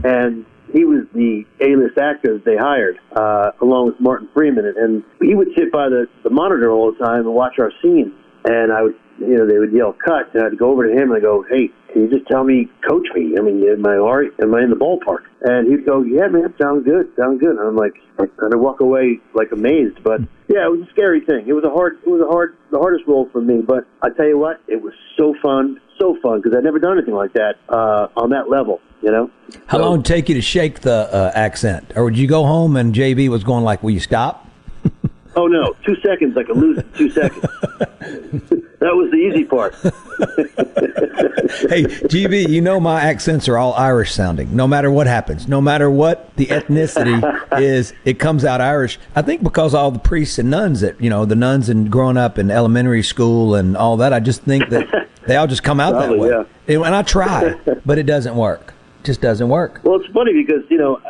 and 0.04 0.46
he 0.72 0.84
was 0.84 1.06
the 1.14 1.44
A-list 1.60 1.98
actor 1.98 2.38
they 2.44 2.56
hired, 2.56 2.98
uh, 3.16 3.52
along 3.60 3.86
with 3.86 4.00
Martin 4.00 4.28
Freeman, 4.34 4.66
and, 4.66 4.76
and 4.76 5.04
he 5.20 5.34
would 5.34 5.48
sit 5.56 5.72
by 5.72 5.88
the, 5.88 6.06
the 6.22 6.30
monitor 6.30 6.70
all 6.70 6.92
the 6.92 7.04
time 7.04 7.26
and 7.26 7.34
watch 7.34 7.58
our 7.58 7.72
scenes. 7.82 8.12
And 8.44 8.72
I 8.72 8.82
would, 8.82 8.94
you 9.18 9.36
know, 9.36 9.46
they 9.46 9.58
would 9.58 9.72
yell 9.72 9.92
cut, 9.92 10.32
and 10.34 10.42
I'd 10.44 10.58
go 10.58 10.70
over 10.72 10.88
to 10.88 10.92
him 10.92 11.12
and 11.12 11.18
I 11.18 11.20
go, 11.20 11.44
"Hey, 11.50 11.68
can 11.92 12.02
you 12.02 12.08
just 12.08 12.26
tell 12.26 12.42
me, 12.42 12.70
coach 12.88 13.06
me? 13.14 13.34
I 13.38 13.42
mean, 13.42 13.62
am 13.68 13.84
I? 13.84 13.96
Am 14.40 14.54
I 14.54 14.62
in 14.62 14.70
the 14.70 14.80
ballpark?" 14.80 15.28
And 15.42 15.68
he'd 15.68 15.84
go, 15.84 16.02
"Yeah, 16.02 16.28
man, 16.28 16.54
sounds 16.60 16.86
good, 16.86 17.12
sounds 17.18 17.38
good." 17.38 17.50
And 17.50 17.60
I'm 17.60 17.76
like, 17.76 17.92
I 18.18 18.24
kind 18.40 18.54
of 18.54 18.60
walk 18.60 18.80
away 18.80 19.20
like 19.34 19.52
amazed, 19.52 20.02
but 20.02 20.20
yeah, 20.48 20.64
it 20.64 20.70
was 20.70 20.88
a 20.88 20.90
scary 20.90 21.20
thing. 21.20 21.46
It 21.46 21.52
was 21.52 21.64
a 21.64 21.70
hard, 21.70 21.98
it 22.04 22.08
was 22.08 22.22
a 22.22 22.26
hard, 22.26 22.56
the 22.70 22.78
hardest 22.78 23.04
role 23.06 23.28
for 23.30 23.42
me. 23.42 23.60
But 23.60 23.84
I 24.02 24.08
tell 24.16 24.26
you 24.26 24.38
what, 24.38 24.60
it 24.68 24.80
was 24.80 24.94
so 25.18 25.34
fun, 25.42 25.80
so 26.00 26.16
fun 26.22 26.40
because 26.40 26.56
I'd 26.56 26.64
never 26.64 26.78
done 26.78 26.96
anything 26.96 27.14
like 27.14 27.34
that 27.34 27.56
uh, 27.68 28.08
on 28.16 28.30
that 28.30 28.48
level. 28.48 28.80
You 29.02 29.10
know. 29.10 29.30
How 29.66 29.78
long 29.78 30.02
did 30.02 30.10
it 30.10 30.14
take 30.14 30.28
you 30.28 30.34
to 30.34 30.42
shake 30.42 30.80
the 30.80 31.12
uh, 31.12 31.32
accent? 31.34 31.92
Or 31.96 32.04
would 32.04 32.18
you 32.18 32.26
go 32.26 32.44
home 32.44 32.76
and 32.76 32.94
JV 32.94 33.28
was 33.28 33.44
going 33.44 33.64
like, 33.64 33.82
will 33.82 33.90
you 33.90 34.00
stop? 34.00 34.46
Oh 35.36 35.46
no, 35.46 35.74
two 35.84 35.94
seconds. 36.02 36.36
I 36.36 36.42
could 36.42 36.56
lose 36.56 36.78
it 36.78 36.94
two 36.96 37.08
seconds. 37.08 37.40
that 38.80 38.94
was 38.94 39.10
the 39.12 39.16
easy 39.16 39.44
part. 39.44 39.74
hey, 41.70 41.84
GV, 41.84 42.48
you 42.48 42.60
know 42.60 42.80
my 42.80 43.00
accents 43.00 43.48
are 43.48 43.56
all 43.56 43.72
Irish 43.74 44.12
sounding, 44.12 44.54
no 44.54 44.66
matter 44.66 44.90
what 44.90 45.06
happens. 45.06 45.46
No 45.46 45.60
matter 45.60 45.88
what 45.88 46.34
the 46.34 46.46
ethnicity 46.46 47.60
is, 47.60 47.92
it 48.04 48.18
comes 48.18 48.44
out 48.44 48.60
Irish. 48.60 48.98
I 49.14 49.22
think 49.22 49.44
because 49.44 49.72
all 49.72 49.92
the 49.92 50.00
priests 50.00 50.38
and 50.38 50.50
nuns 50.50 50.80
that, 50.80 51.00
you 51.00 51.08
know, 51.08 51.24
the 51.24 51.36
nuns 51.36 51.68
and 51.68 51.90
growing 51.90 52.16
up 52.16 52.36
in 52.36 52.50
elementary 52.50 53.04
school 53.04 53.54
and 53.54 53.76
all 53.76 53.96
that, 53.98 54.12
I 54.12 54.18
just 54.18 54.42
think 54.42 54.68
that 54.70 55.08
they 55.26 55.36
all 55.36 55.46
just 55.46 55.62
come 55.62 55.78
out 55.78 55.92
Probably, 55.92 56.28
that 56.28 56.38
way. 56.66 56.74
And 56.74 56.84
and 56.84 56.94
I 56.94 57.02
try, 57.02 57.54
but 57.86 57.98
it 57.98 58.06
doesn't 58.06 58.34
work. 58.34 58.74
Just 59.04 59.20
doesn't 59.20 59.48
work. 59.48 59.80
Well, 59.84 60.00
it's 60.00 60.12
funny 60.12 60.32
because 60.32 60.62
you 60.70 60.78
know 60.78 61.00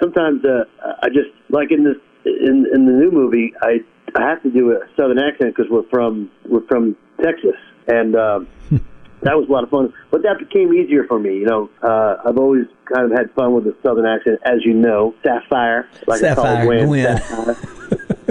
sometimes 0.00 0.44
uh, 0.44 0.64
I 1.02 1.08
just 1.08 1.30
like 1.50 1.70
in 1.70 1.84
this 1.84 1.96
in 2.24 2.66
in 2.74 2.86
the 2.86 2.92
new 2.92 3.10
movie 3.10 3.52
I 3.62 3.78
I 4.14 4.28
have 4.28 4.42
to 4.42 4.50
do 4.50 4.72
a 4.72 4.80
southern 4.96 5.18
accent 5.18 5.54
because 5.54 5.70
we're 5.70 5.88
from 5.90 6.30
we're 6.48 6.66
from 6.66 6.96
Texas 7.22 7.56
and. 7.86 8.16
Um, 8.16 8.48
That 9.22 9.34
was 9.34 9.48
a 9.48 9.52
lot 9.52 9.64
of 9.64 9.70
fun, 9.70 9.92
but 10.12 10.22
that 10.22 10.38
became 10.38 10.72
easier 10.72 11.02
for 11.04 11.18
me. 11.18 11.38
You 11.38 11.46
know, 11.46 11.70
uh, 11.82 12.18
I've 12.24 12.38
always 12.38 12.66
kind 12.84 13.10
of 13.10 13.18
had 13.18 13.32
fun 13.34 13.52
with 13.52 13.64
the 13.64 13.74
southern 13.82 14.06
accent, 14.06 14.38
as 14.44 14.64
you 14.64 14.72
know. 14.72 15.12
Sapphire, 15.24 15.88
like 16.06 16.22
I 16.22 16.34
call 16.36 16.44
Sapphire 16.44 16.86
Gwen. 16.86 17.18
Sapphire. 17.18 17.56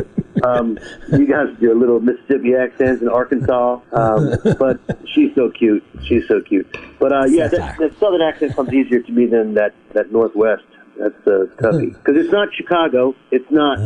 um, 0.43 0.77
you 1.11 1.27
guys, 1.27 1.47
your 1.59 1.75
little 1.75 1.99
Mississippi 1.99 2.55
accents 2.55 3.01
in 3.01 3.07
Arkansas, 3.09 3.79
um, 3.93 4.31
but 4.59 4.79
she's 5.13 5.33
so 5.35 5.49
cute. 5.51 5.83
She's 6.07 6.27
so 6.27 6.41
cute. 6.41 6.67
But 6.99 7.11
uh, 7.13 7.25
yeah, 7.25 7.47
that, 7.47 7.77
that 7.77 7.97
southern 7.99 8.21
accent 8.21 8.55
comes 8.55 8.73
easier 8.73 9.01
to 9.01 9.11
me 9.11 9.25
than 9.25 9.53
that 9.55 9.73
that 9.93 10.11
Northwest. 10.11 10.63
That's 10.99 11.15
uh, 11.27 11.45
toughie 11.57 11.93
because 11.93 12.15
it's 12.17 12.31
not 12.31 12.49
Chicago. 12.55 13.15
It's 13.31 13.49
not 13.51 13.77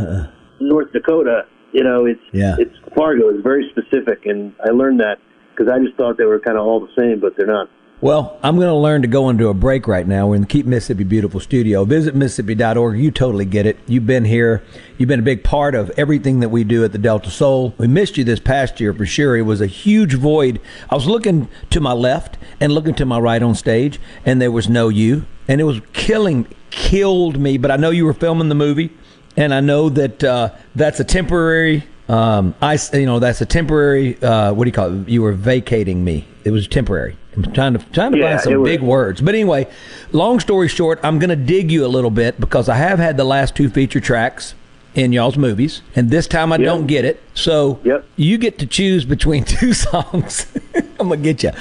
North 0.60 0.92
Dakota. 0.94 1.46
You 1.74 1.84
know, 1.84 2.06
it's 2.06 2.22
Yeah. 2.34 2.56
it's 2.60 2.76
Fargo. 2.96 3.30
It's 3.30 3.44
very 3.44 3.70
specific, 3.72 4.26
and 4.26 4.54
I 4.64 4.72
learned 4.72 5.00
that 5.00 5.20
because 5.52 5.72
I 5.72 5.80
just 5.80 5.96
thought 5.98 6.18
they 6.18 6.26
were 6.26 6.40
kind 6.40 6.58
of 6.58 6.66
all 6.66 6.80
the 6.80 6.92
same, 6.98 7.20
but 7.20 7.36
they're 7.38 7.48
not. 7.48 7.70
Well, 8.02 8.40
I'm 8.42 8.56
going 8.56 8.68
to 8.68 8.74
learn 8.74 9.04
to 9.04 9.08
go 9.08 9.30
into 9.30 9.50
a 9.50 9.54
break 9.54 9.88
right 9.88 10.08
now. 10.08 10.26
We're 10.26 10.38
in 10.38 10.42
the 10.42 10.48
Keep 10.48 10.66
Mississippi 10.66 11.04
Beautiful 11.04 11.40
studio. 11.40 11.86
Visit 11.86 12.16
Mississippi.org. 12.16 12.98
You 12.98 13.12
totally 13.12 13.46
get 13.46 13.68
it. 13.68 13.78
You've 13.86 14.08
been 14.08 14.26
here. 14.26 14.64
You've 14.98 15.08
been 15.08 15.20
a 15.20 15.24
big 15.24 15.44
part 15.44 15.76
of 15.76 15.92
everything 15.92 16.40
that 16.40 16.50
we 16.50 16.64
do 16.64 16.84
at 16.84 16.94
the 16.94 16.98
Delta 16.98 17.30
Soul. 17.30 17.76
We 17.78 17.86
missed 17.86 18.18
you 18.18 18.24
this 18.24 18.40
past 18.40 18.80
year 18.80 18.92
for 18.92 19.06
sure. 19.06 19.38
It 19.38 19.44
was 19.44 19.62
a 19.62 19.68
huge 19.68 20.16
void. 20.16 20.60
I 20.90 20.96
was 20.96 21.06
looking 21.06 21.48
to 21.70 21.80
my 21.80 21.94
left 21.94 22.40
and 22.60 22.74
looking 22.74 22.96
to 22.96 23.06
my 23.06 23.20
right 23.20 23.44
on 23.44 23.54
stage, 23.54 24.00
and 24.26 24.42
there 24.42 24.52
was 24.52 24.68
no 24.68 24.90
you. 24.90 25.28
And 25.48 25.62
it 25.62 25.66
was 25.66 25.80
killing, 25.94 26.48
killed 26.72 27.40
me. 27.40 27.60
But 27.60 27.70
I 27.70 27.76
know 27.76 27.92
you 27.92 28.06
were 28.06 28.16
filming 28.16 28.50
the 28.50 28.56
movie, 28.56 28.90
and 29.38 29.54
I 29.54 29.60
know 29.60 29.90
that 29.90 30.24
uh, 30.24 30.50
that's 30.74 31.00
a 31.00 31.04
temporary 31.04 31.84
um, 32.10 32.56
I, 32.62 32.78
you 32.92 33.06
know, 33.06 33.20
that's 33.20 33.40
a 33.40 33.46
temporary. 33.46 34.22
Uh, 34.22 34.52
what 34.52 34.66
do 34.66 34.68
you 34.68 34.74
call 34.74 35.02
it? 35.02 35.08
You 35.08 35.22
were 35.22 35.32
vacating 35.32 36.04
me. 36.04 36.28
It 36.44 36.52
was 36.52 36.68
temporary. 36.68 37.16
I'm 37.36 37.52
trying 37.54 37.74
to 37.74 37.80
trying 37.92 38.12
to 38.12 38.18
Yeah, 38.18 38.32
find 38.32 38.42
some 38.42 38.62
was- 38.62 38.70
big 38.70 38.82
words. 38.82 39.22
But 39.22 39.36
anyway, 39.36 39.68
long 40.12 40.40
story 40.40 40.68
short, 40.68 41.00
I'm 41.04 41.20
going 41.20 41.30
to 41.30 41.36
dig 41.36 41.72
you 41.72 41.86
a 41.86 41.88
little 41.88 42.12
bit 42.12 42.40
because 42.40 42.68
I 42.70 42.76
have 42.76 43.00
had 43.00 43.18
the 43.18 43.24
last 43.24 43.56
two 43.56 43.70
feature 43.70 44.00
tracks 44.02 44.54
in 44.96 45.14
y'all's 45.14 45.38
movies, 45.38 45.82
and 45.96 46.10
this 46.10 46.28
time 46.28 46.52
I 46.52 46.58
don't 46.58 46.86
get 46.88 47.06
it. 47.06 47.24
So 47.34 47.80
you 48.18 48.38
get 48.38 48.60
to 48.60 48.66
choose 48.66 49.06
between 49.06 49.44
two 49.46 49.74
songs. 49.74 50.46
I'm 51.00 51.08
gonna 51.10 51.18
get 51.18 51.44
you. 51.44 51.52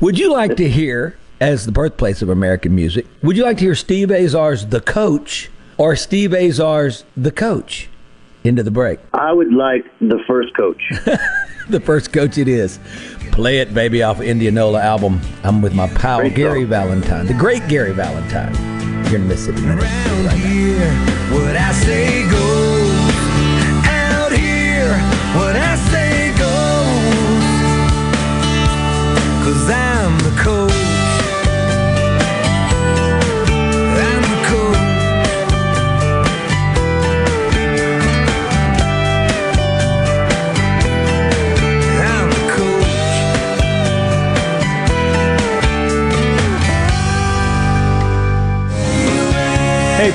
Would 0.00 0.18
you 0.18 0.32
like 0.32 0.56
to 0.56 0.68
hear 0.68 1.16
as 1.40 1.64
the 1.64 1.72
birthplace 1.72 2.20
of 2.22 2.28
American 2.28 2.74
music. 2.74 3.06
Would 3.22 3.36
you 3.36 3.44
like 3.44 3.56
to 3.58 3.64
hear 3.64 3.74
Steve 3.74 4.10
Azar's 4.10 4.66
The 4.66 4.80
Coach 4.80 5.50
or 5.78 5.96
Steve 5.96 6.32
Azar's 6.34 7.04
The 7.16 7.32
Coach? 7.32 7.88
Into 8.44 8.62
the 8.62 8.70
break. 8.70 9.00
I 9.12 9.32
would 9.32 9.52
like 9.52 9.84
the 10.00 10.18
first 10.26 10.54
coach. 10.56 10.82
the 11.68 11.80
first 11.80 12.10
coach 12.12 12.38
it 12.38 12.48
is. 12.48 12.78
Play 13.32 13.58
it, 13.58 13.72
baby, 13.72 14.02
off 14.02 14.18
of 14.18 14.26
Indianola 14.26 14.80
album. 14.80 15.20
I'm 15.44 15.62
with 15.62 15.74
my 15.74 15.88
pal 15.88 16.18
Great 16.20 16.34
Gary 16.34 16.62
song. 16.62 16.68
Valentine, 16.68 17.26
the 17.26 17.34
great 17.34 17.66
Gary 17.68 17.92
Valentine. 17.92 18.54
Here 19.06 19.16
in 19.16 19.28
Mississippi. 19.28 19.62
Minute. 19.62 19.82
Right 19.82 19.90
now. 20.26 21.34
What 21.34 21.56
I 21.56 21.72
say 21.72 22.22
goes 22.28 22.90
out 23.88 24.32
here. 24.32 24.92
What 25.38 25.56
I 25.56 25.76
say 25.76 25.89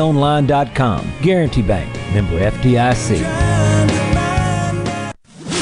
gbtonline.com. 0.00 1.12
Guarantee 1.22 1.62
Bank, 1.62 1.94
member 2.14 2.38
FDIC. 2.38 3.20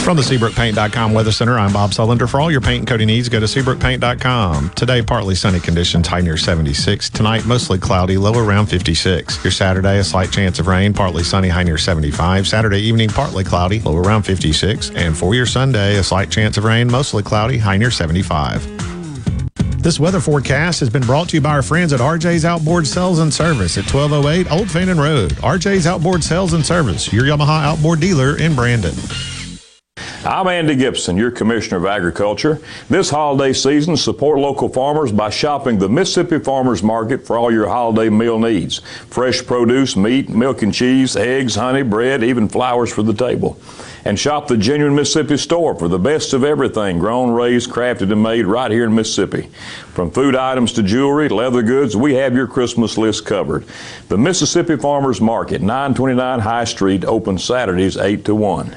From 0.05 0.17
the 0.17 0.23
SeabrookPaint.com 0.23 1.13
Weather 1.13 1.33
Center, 1.33 1.59
I'm 1.59 1.71
Bob 1.71 1.91
Sullender. 1.91 2.27
For 2.27 2.41
all 2.41 2.51
your 2.51 2.63
paint 2.63 2.79
and 2.79 2.89
coating 2.89 3.09
needs, 3.09 3.29
go 3.29 3.41
to 3.41 3.47
SeabrookPaint.com. 3.47 4.71
Today, 4.71 5.03
partly 5.03 5.35
sunny 5.35 5.61
conditions, 5.61 6.09
high 6.09 6.23
near 6.23 6.39
76. 6.39 7.11
Tonight, 7.11 7.45
mostly 7.45 7.79
cloudy, 7.79 8.17
low 8.17 8.33
around 8.33 8.67
56. 8.67 9.45
Your 9.45 9.51
Saturday, 9.51 9.99
a 9.99 10.05
slight 10.05 10.31
chance 10.31 10.59
of 10.61 10.67
rain, 10.67 10.95
partly 10.95 11.25
sunny, 11.25 11.49
high 11.49 11.63
near 11.63 11.77
75. 11.77 12.49
Saturday 12.49 12.81
evening, 12.81 13.11
partly 13.11 13.45
cloudy, 13.45 13.81
low 13.81 13.99
around 13.99 14.23
56. 14.23 14.93
And 14.93 15.15
for 15.15 15.35
your 15.35 15.47
Sunday, 15.47 15.97
a 15.97 16.03
slight 16.03 16.31
chance 16.31 16.57
of 16.57 16.65
rain, 16.65 16.91
mostly 16.91 17.23
cloudy, 17.23 17.59
high 17.59 17.77
near 17.77 17.91
75. 17.91 18.78
This 19.81 20.01
weather 20.01 20.19
forecast 20.19 20.81
has 20.81 20.91
been 20.91 21.05
brought 21.05 21.29
to 21.29 21.37
you 21.37 21.41
by 21.41 21.51
our 21.51 21.63
friends 21.63 21.93
at 21.93 22.01
RJ's 22.01 22.45
Outboard 22.45 22.85
Sales 22.85 23.21
and 23.21 23.33
Service 23.33 23.79
at 23.79 23.85
1208 23.85 24.51
Old 24.51 24.69
Fannin 24.69 24.99
Road. 24.99 25.31
RJ's 25.35 25.87
Outboard 25.87 26.25
Sales 26.25 26.53
and 26.53 26.67
Service, 26.67 27.13
your 27.13 27.25
Yamaha 27.25 27.63
outboard 27.63 28.01
dealer 28.01 28.37
in 28.39 28.57
Brandon. 28.57 28.93
I'm 30.25 30.49
Andy 30.49 30.75
Gibson, 30.75 31.17
your 31.17 31.31
Commissioner 31.31 31.77
of 31.77 31.87
Agriculture. 31.87 32.61
This 32.91 33.09
holiday 33.09 33.53
season, 33.53 33.97
support 33.97 34.41
local 34.41 34.69
farmers 34.69 35.13
by 35.13 35.31
shopping 35.31 35.79
the 35.79 35.89
Mississippi 35.89 36.41
Farmers 36.41 36.83
Market 36.83 37.25
for 37.25 37.39
all 37.39 37.53
your 37.53 37.69
holiday 37.69 38.11
meal 38.11 38.41
needs. 38.41 38.81
Fresh 39.11 39.47
produce, 39.47 39.97
meat, 39.97 40.29
milk 40.29 40.63
and 40.63 40.75
cheese, 40.75 41.15
eggs, 41.15 41.55
honey, 41.55 41.83
bread, 41.83 42.25
even 42.25 42.49
flowers 42.49 42.93
for 42.93 43.05
the 43.05 43.15
table. 43.15 43.57
And 44.05 44.19
shop 44.19 44.49
the 44.49 44.57
genuine 44.57 44.95
Mississippi 44.95 45.37
store 45.37 45.75
for 45.75 45.89
the 45.89 45.99
best 45.99 46.33
of 46.33 46.45
everything 46.45 46.99
grown, 46.99 47.31
raised, 47.31 47.71
crafted, 47.71 48.13
and 48.13 48.23
made 48.23 48.47
right 48.47 48.71
here 48.71 48.85
in 48.85 48.95
Mississippi. 48.95 49.49
From 49.93 50.11
food 50.11 50.37
items 50.37 50.73
to 50.75 50.83
jewelry, 50.83 51.29
leather 51.29 51.63
goods, 51.63 51.97
we 51.97 52.15
have 52.15 52.35
your 52.35 52.47
Christmas 52.47 52.97
list 52.97 53.27
covered. 53.27 53.65
The 54.09 54.19
Mississippi 54.19 54.77
Farmers 54.77 55.21
Market, 55.21 55.61
929 55.61 56.41
High 56.41 56.65
Street, 56.65 57.05
open 57.05 57.39
Saturdays 57.39 57.97
8 57.97 58.25
to 58.25 58.35
1. 58.35 58.77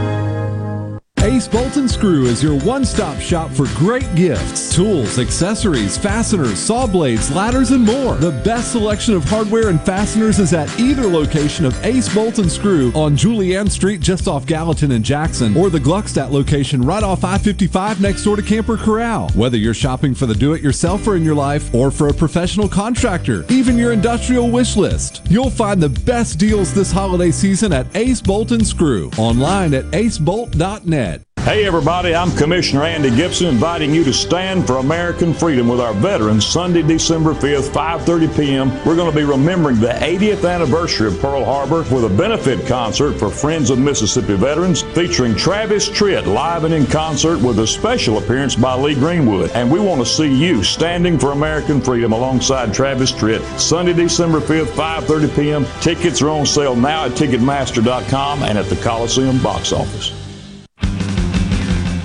Ace 1.23 1.47
Bolt 1.47 1.77
and 1.77 1.89
Screw 1.89 2.25
is 2.25 2.41
your 2.41 2.59
one-stop 2.61 3.19
shop 3.19 3.51
for 3.51 3.67
great 3.75 4.15
gifts, 4.15 4.75
tools, 4.75 5.19
accessories, 5.19 5.95
fasteners, 5.95 6.57
saw 6.57 6.87
blades, 6.87 7.29
ladders, 7.31 7.69
and 7.69 7.85
more. 7.85 8.15
The 8.15 8.41
best 8.43 8.71
selection 8.71 9.13
of 9.13 9.23
hardware 9.25 9.69
and 9.69 9.79
fasteners 9.79 10.39
is 10.39 10.51
at 10.51 10.79
either 10.79 11.05
location 11.05 11.63
of 11.63 11.85
Ace 11.85 12.11
Bolt 12.11 12.39
and 12.39 12.51
Screw 12.51 12.91
on 12.93 13.15
Julianne 13.15 13.69
Street 13.69 14.01
just 14.01 14.27
off 14.27 14.47
Gallatin 14.47 14.93
and 14.93 15.05
Jackson, 15.05 15.55
or 15.55 15.69
the 15.69 15.77
Gluckstadt 15.77 16.31
location 16.31 16.81
right 16.81 17.03
off 17.03 17.23
I-55 17.23 17.99
next 17.99 18.23
door 18.23 18.35
to 18.35 18.41
Camper 18.41 18.75
Corral. 18.75 19.29
Whether 19.35 19.57
you're 19.57 19.75
shopping 19.75 20.15
for 20.15 20.25
the 20.25 20.33
do-it-yourselfer 20.33 21.15
in 21.15 21.23
your 21.23 21.35
life 21.35 21.71
or 21.75 21.91
for 21.91 22.07
a 22.07 22.13
professional 22.13 22.67
contractor, 22.67 23.45
even 23.49 23.77
your 23.77 23.91
industrial 23.91 24.49
wish 24.49 24.75
list, 24.75 25.21
you'll 25.29 25.51
find 25.51 25.83
the 25.83 25.89
best 25.89 26.39
deals 26.39 26.73
this 26.73 26.91
holiday 26.91 27.29
season 27.29 27.71
at 27.71 27.85
Ace 27.95 28.21
Bolt 28.21 28.51
and 28.51 28.65
Screw. 28.65 29.11
Online 29.19 29.75
at 29.75 29.85
acebolt.net. 29.91 31.20
Hey 31.43 31.65
everybody, 31.65 32.13
I'm 32.13 32.29
Commissioner 32.37 32.83
Andy 32.83 33.09
Gibson 33.09 33.47
inviting 33.47 33.95
you 33.95 34.03
to 34.03 34.13
stand 34.13 34.67
for 34.67 34.77
American 34.77 35.33
freedom 35.33 35.67
with 35.67 35.79
our 35.81 35.91
veterans 35.91 36.45
Sunday, 36.45 36.83
December 36.83 37.33
5th, 37.33 37.71
5:30 37.71 38.37
p.m. 38.37 38.69
We're 38.85 38.95
going 38.95 39.09
to 39.09 39.17
be 39.17 39.23
remembering 39.23 39.79
the 39.79 39.87
80th 39.87 40.47
anniversary 40.47 41.07
of 41.07 41.19
Pearl 41.19 41.43
Harbor 41.43 41.79
with 41.93 42.05
a 42.05 42.15
benefit 42.15 42.67
concert 42.67 43.13
for 43.13 43.31
Friends 43.31 43.71
of 43.71 43.79
Mississippi 43.79 44.35
Veterans 44.35 44.83
featuring 44.83 45.35
Travis 45.35 45.89
Tritt 45.89 46.27
live 46.27 46.63
and 46.63 46.75
in 46.75 46.85
concert 46.85 47.41
with 47.41 47.57
a 47.57 47.65
special 47.65 48.19
appearance 48.19 48.55
by 48.55 48.75
Lee 48.75 48.93
Greenwood. 48.93 49.49
And 49.55 49.71
we 49.71 49.79
want 49.79 49.99
to 49.99 50.05
see 50.05 50.31
you 50.31 50.63
standing 50.63 51.17
for 51.17 51.31
American 51.31 51.81
freedom 51.81 52.11
alongside 52.11 52.71
Travis 52.71 53.11
Tritt 53.11 53.41
Sunday, 53.59 53.93
December 53.93 54.41
5th, 54.41 54.75
5:30 54.75 55.35
p.m. 55.35 55.65
Tickets 55.81 56.21
are 56.21 56.29
on 56.29 56.45
sale 56.45 56.75
now 56.75 57.05
at 57.05 57.13
ticketmaster.com 57.13 58.43
and 58.43 58.59
at 58.59 58.67
the 58.67 58.75
Coliseum 58.75 59.41
box 59.41 59.73
office. 59.73 60.20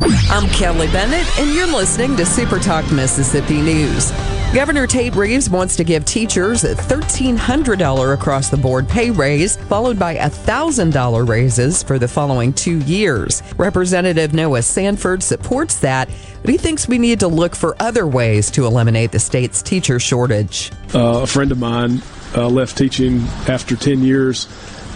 I'm 0.00 0.48
Kelly 0.50 0.88
Bennett, 0.88 1.26
and 1.38 1.54
you're 1.54 1.68
listening 1.68 2.16
to 2.16 2.26
Super 2.26 2.58
Talk 2.58 2.90
Mississippi 2.90 3.60
News. 3.60 4.10
Governor 4.52 4.86
Tate 4.86 5.14
Reeves 5.14 5.48
wants 5.48 5.76
to 5.76 5.84
give 5.84 6.04
teachers 6.04 6.64
a 6.64 6.74
$1,300 6.74 8.14
across 8.14 8.48
the 8.48 8.56
board 8.56 8.88
pay 8.88 9.10
raise, 9.10 9.56
followed 9.56 9.98
by 9.98 10.16
$1,000 10.16 11.28
raises 11.28 11.82
for 11.82 11.98
the 11.98 12.08
following 12.08 12.52
two 12.52 12.78
years. 12.80 13.42
Representative 13.56 14.34
Noah 14.34 14.62
Sanford 14.62 15.22
supports 15.22 15.78
that, 15.80 16.08
but 16.42 16.50
he 16.50 16.56
thinks 16.56 16.88
we 16.88 16.98
need 16.98 17.20
to 17.20 17.28
look 17.28 17.54
for 17.54 17.76
other 17.80 18.06
ways 18.06 18.50
to 18.52 18.66
eliminate 18.66 19.12
the 19.12 19.20
state's 19.20 19.62
teacher 19.62 20.00
shortage. 20.00 20.72
Uh, 20.92 21.22
a 21.22 21.26
friend 21.26 21.52
of 21.52 21.58
mine 21.58 22.02
uh, 22.36 22.48
left 22.48 22.76
teaching 22.76 23.20
after 23.48 23.76
10 23.76 24.02
years 24.02 24.46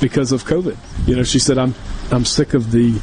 because 0.00 0.32
of 0.32 0.44
COVID. 0.44 0.76
You 1.06 1.16
know, 1.16 1.22
she 1.22 1.38
said, 1.38 1.58
I'm, 1.58 1.74
I'm 2.10 2.24
sick 2.24 2.54
of 2.54 2.72
the 2.72 3.00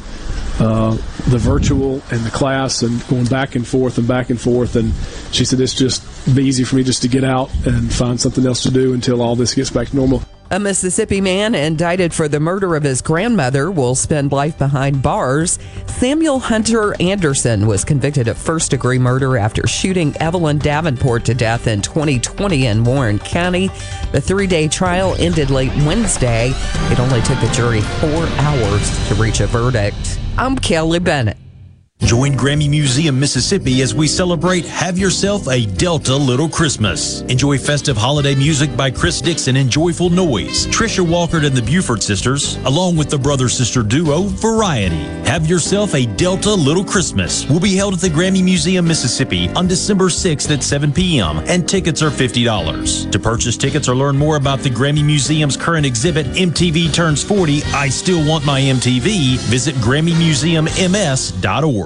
uh, 0.58 0.92
the 1.28 1.38
virtual 1.38 2.02
and 2.10 2.24
the 2.24 2.30
class 2.30 2.82
and 2.82 3.06
going 3.08 3.26
back 3.26 3.56
and 3.56 3.66
forth 3.66 3.98
and 3.98 4.08
back 4.08 4.30
and 4.30 4.40
forth. 4.40 4.76
And 4.76 4.92
she 5.32 5.44
said 5.44 5.60
it's 5.60 5.74
just 5.74 6.34
be 6.34 6.44
easy 6.44 6.64
for 6.64 6.76
me 6.76 6.82
just 6.82 7.02
to 7.02 7.08
get 7.08 7.24
out 7.24 7.50
and 7.66 7.92
find 7.92 8.20
something 8.20 8.46
else 8.46 8.62
to 8.62 8.70
do 8.70 8.94
until 8.94 9.22
all 9.22 9.36
this 9.36 9.54
gets 9.54 9.70
back 9.70 9.88
to 9.88 9.96
normal. 9.96 10.22
A 10.48 10.60
Mississippi 10.60 11.20
man 11.20 11.56
indicted 11.56 12.14
for 12.14 12.28
the 12.28 12.38
murder 12.38 12.76
of 12.76 12.84
his 12.84 13.02
grandmother 13.02 13.68
will 13.68 13.96
spend 13.96 14.30
life 14.30 14.56
behind 14.56 15.02
bars. 15.02 15.58
Samuel 15.86 16.38
Hunter 16.38 16.94
Anderson 17.02 17.66
was 17.66 17.84
convicted 17.84 18.28
of 18.28 18.38
first 18.38 18.70
degree 18.70 18.98
murder 18.98 19.36
after 19.36 19.66
shooting 19.66 20.16
Evelyn 20.18 20.58
Davenport 20.58 21.24
to 21.24 21.34
death 21.34 21.66
in 21.66 21.82
2020 21.82 22.66
in 22.66 22.84
Warren 22.84 23.18
County. 23.18 23.70
The 24.12 24.20
three 24.20 24.46
day 24.46 24.68
trial 24.68 25.16
ended 25.18 25.50
late 25.50 25.74
Wednesday. 25.84 26.52
It 26.92 27.00
only 27.00 27.22
took 27.22 27.40
the 27.40 27.50
jury 27.52 27.80
four 27.80 28.26
hours 28.38 29.08
to 29.08 29.16
reach 29.16 29.40
a 29.40 29.48
verdict. 29.48 30.20
I'm 30.38 30.56
Kelly 30.56 31.00
Bennett. 31.00 31.38
Join 32.00 32.34
Grammy 32.34 32.68
Museum 32.68 33.18
Mississippi 33.18 33.80
as 33.82 33.94
we 33.94 34.06
celebrate 34.06 34.64
Have 34.66 34.98
Yourself 34.98 35.48
a 35.48 35.64
Delta 35.66 36.14
Little 36.14 36.48
Christmas. 36.48 37.22
Enjoy 37.22 37.58
festive 37.58 37.96
holiday 37.96 38.34
music 38.34 38.76
by 38.76 38.90
Chris 38.92 39.20
Dixon 39.20 39.56
and 39.56 39.68
Joyful 39.68 40.10
Noise, 40.10 40.68
Trisha 40.68 41.00
Walker 41.00 41.38
and 41.38 41.56
the 41.56 41.62
Buford 41.62 42.00
Sisters, 42.02 42.56
along 42.64 42.96
with 42.96 43.10
the 43.10 43.18
brother 43.18 43.48
sister 43.48 43.82
duo 43.82 44.22
Variety. 44.24 45.02
Have 45.26 45.48
Yourself 45.48 45.94
a 45.94 46.06
Delta 46.06 46.54
Little 46.54 46.84
Christmas 46.84 47.48
will 47.48 47.58
be 47.60 47.74
held 47.74 47.94
at 47.94 48.00
the 48.00 48.08
Grammy 48.08 48.44
Museum 48.44 48.86
Mississippi 48.86 49.48
on 49.50 49.66
December 49.66 50.04
6th 50.04 50.54
at 50.54 50.62
7 50.62 50.92
p.m. 50.92 51.38
and 51.46 51.68
tickets 51.68 52.02
are 52.02 52.10
$50. 52.10 53.10
To 53.10 53.18
purchase 53.18 53.56
tickets 53.56 53.88
or 53.88 53.96
learn 53.96 54.16
more 54.16 54.36
about 54.36 54.60
the 54.60 54.70
Grammy 54.70 55.04
Museum's 55.04 55.56
current 55.56 55.84
exhibit, 55.86 56.26
MTV 56.26 56.92
Turns 56.92 57.24
40, 57.24 57.64
I 57.74 57.88
Still 57.88 58.24
Want 58.28 58.44
My 58.44 58.60
MTV, 58.60 59.38
visit 59.38 59.74
GrammyMuseumMS.org. 59.76 61.85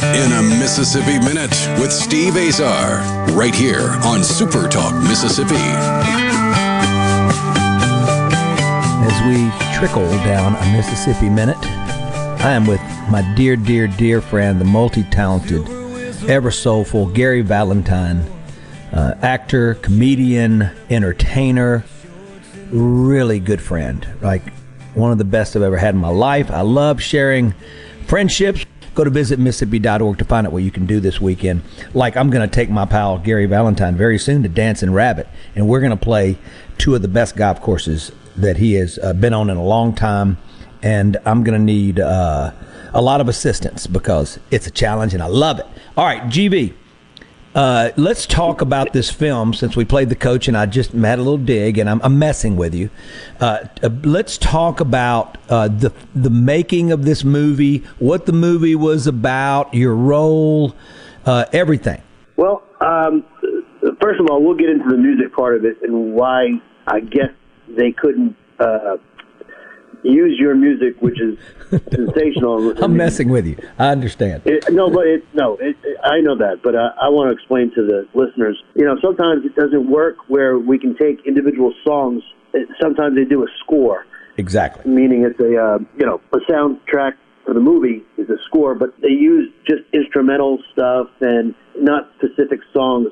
In 0.00 0.30
a 0.32 0.42
Mississippi 0.42 1.18
Minute 1.18 1.50
with 1.80 1.92
Steve 1.92 2.36
Azar, 2.36 2.98
right 3.32 3.52
here 3.52 3.90
on 4.04 4.22
Super 4.22 4.68
Talk 4.68 4.94
Mississippi. 5.02 5.56
As 9.04 9.22
we 9.26 9.50
trickle 9.76 10.08
down 10.24 10.54
a 10.54 10.72
Mississippi 10.76 11.28
Minute, 11.28 11.58
I 12.40 12.52
am 12.52 12.64
with 12.68 12.80
my 13.10 13.22
dear, 13.34 13.56
dear, 13.56 13.88
dear 13.88 14.20
friend, 14.20 14.60
the 14.60 14.64
multi 14.64 15.02
talented, 15.02 15.68
ever 16.28 16.52
soulful 16.52 17.06
Gary 17.06 17.42
Valentine, 17.42 18.24
uh, 18.92 19.14
actor, 19.20 19.74
comedian, 19.74 20.70
entertainer, 20.90 21.84
really 22.70 23.40
good 23.40 23.60
friend. 23.60 24.06
Like 24.22 24.42
one 24.94 25.10
of 25.10 25.18
the 25.18 25.24
best 25.24 25.56
I've 25.56 25.62
ever 25.62 25.76
had 25.76 25.96
in 25.96 26.00
my 26.00 26.08
life. 26.08 26.52
I 26.52 26.60
love 26.60 27.02
sharing 27.02 27.52
friendships. 28.06 28.64
Go 28.98 29.04
to 29.04 29.10
visit 29.10 29.38
Mississippi.org 29.38 30.18
to 30.18 30.24
find 30.24 30.44
out 30.44 30.52
what 30.52 30.64
you 30.64 30.72
can 30.72 30.84
do 30.84 30.98
this 30.98 31.20
weekend. 31.20 31.62
Like, 31.94 32.16
I'm 32.16 32.30
going 32.30 32.42
to 32.42 32.52
take 32.52 32.68
my 32.68 32.84
pal 32.84 33.18
Gary 33.18 33.46
Valentine 33.46 33.94
very 33.94 34.18
soon 34.18 34.42
to 34.42 34.48
Dancing 34.48 34.92
Rabbit, 34.92 35.28
and 35.54 35.68
we're 35.68 35.78
going 35.78 35.96
to 35.96 35.96
play 35.96 36.36
two 36.78 36.96
of 36.96 37.02
the 37.02 37.06
best 37.06 37.36
golf 37.36 37.60
courses 37.60 38.10
that 38.34 38.56
he 38.56 38.72
has 38.72 38.98
uh, 38.98 39.12
been 39.12 39.32
on 39.32 39.50
in 39.50 39.56
a 39.56 39.62
long 39.62 39.94
time. 39.94 40.36
And 40.82 41.16
I'm 41.24 41.44
going 41.44 41.56
to 41.56 41.64
need 41.64 42.00
uh, 42.00 42.50
a 42.92 43.00
lot 43.00 43.20
of 43.20 43.28
assistance 43.28 43.86
because 43.86 44.40
it's 44.50 44.66
a 44.66 44.72
challenge 44.72 45.14
and 45.14 45.22
I 45.22 45.26
love 45.26 45.60
it. 45.60 45.66
All 45.96 46.04
right, 46.04 46.22
GV. 46.24 46.74
Uh, 47.58 47.90
let's 47.96 48.24
talk 48.24 48.60
about 48.60 48.92
this 48.92 49.10
film 49.10 49.52
since 49.52 49.74
we 49.74 49.84
played 49.84 50.08
the 50.08 50.14
coach 50.14 50.46
and 50.46 50.56
I 50.56 50.64
just 50.66 50.92
had 50.92 51.18
a 51.18 51.22
little 51.22 51.36
dig 51.36 51.78
and 51.78 51.90
I'm, 51.90 52.00
I'm 52.04 52.16
messing 52.16 52.54
with 52.54 52.72
you. 52.72 52.88
Uh, 53.40 53.64
uh, 53.82 53.88
let's 54.04 54.38
talk 54.38 54.78
about 54.78 55.38
uh, 55.48 55.66
the 55.66 55.92
the 56.14 56.30
making 56.30 56.92
of 56.92 57.04
this 57.04 57.24
movie, 57.24 57.78
what 57.98 58.26
the 58.26 58.32
movie 58.32 58.76
was 58.76 59.08
about, 59.08 59.74
your 59.74 59.96
role, 59.96 60.72
uh, 61.26 61.46
everything. 61.52 62.00
Well, 62.36 62.62
um, 62.80 63.24
first 64.00 64.20
of 64.20 64.28
all, 64.30 64.40
we'll 64.40 64.56
get 64.56 64.70
into 64.70 64.88
the 64.88 64.96
music 64.96 65.34
part 65.34 65.56
of 65.56 65.64
it 65.64 65.78
and 65.82 66.14
why 66.14 66.60
I 66.86 67.00
guess 67.00 67.32
they 67.76 67.90
couldn't 67.90 68.36
use 70.02 70.36
your 70.38 70.54
music, 70.54 71.00
which 71.00 71.20
is 71.20 71.38
sensational. 71.92 72.72
I'm 72.82 72.96
messing 72.96 73.28
with 73.28 73.46
you. 73.46 73.56
I 73.78 73.88
understand. 73.88 74.42
It, 74.46 74.72
no, 74.72 74.90
but 74.90 75.06
it, 75.06 75.24
no, 75.34 75.56
it, 75.60 75.76
I 76.04 76.20
know 76.20 76.36
that, 76.38 76.60
but 76.62 76.74
uh, 76.74 76.90
I 77.00 77.08
want 77.08 77.28
to 77.28 77.32
explain 77.32 77.70
to 77.74 77.82
the 77.86 78.06
listeners. 78.14 78.62
You 78.74 78.84
know, 78.84 78.96
sometimes 79.02 79.44
it 79.44 79.54
doesn't 79.54 79.90
work 79.90 80.16
where 80.28 80.58
we 80.58 80.78
can 80.78 80.96
take 80.96 81.26
individual 81.26 81.72
songs. 81.84 82.22
Sometimes 82.80 83.14
they 83.14 83.24
do 83.24 83.42
a 83.42 83.46
score, 83.64 84.06
Exactly. 84.36 84.90
meaning 84.90 85.22
it's 85.24 85.38
a 85.40 85.56
uh, 85.56 85.78
you 85.98 86.06
know 86.06 86.20
a 86.32 86.38
soundtrack 86.50 87.12
for 87.44 87.54
the 87.54 87.60
movie 87.60 88.02
is 88.16 88.28
a 88.30 88.36
score, 88.46 88.74
but 88.74 88.90
they 89.00 89.08
use 89.08 89.52
just 89.66 89.82
instrumental 89.92 90.58
stuff 90.72 91.08
and 91.20 91.54
not 91.76 92.10
specific 92.18 92.60
songs, 92.72 93.08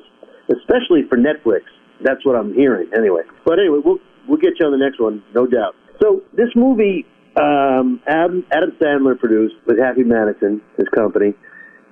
especially 0.49 1.03
for 1.07 1.17
Netflix. 1.17 1.61
That's 2.03 2.25
what 2.25 2.35
I'm 2.35 2.53
hearing 2.53 2.89
anyway. 2.97 3.21
But 3.45 3.59
anyway, 3.59 3.79
we'll 3.83 3.99
we'll 4.27 4.37
get 4.39 4.53
you 4.59 4.65
on 4.65 4.71
the 4.71 4.77
next 4.77 4.99
one, 4.99 5.23
no 5.35 5.45
doubt. 5.45 5.75
So 6.01 6.21
this 6.33 6.49
movie, 6.55 7.05
um, 7.39 8.01
Adam, 8.07 8.45
Adam 8.51 8.71
Sandler 8.81 9.17
produced 9.17 9.55
with 9.65 9.79
Happy 9.79 10.03
Madison, 10.03 10.61
his 10.77 10.87
company, 10.89 11.33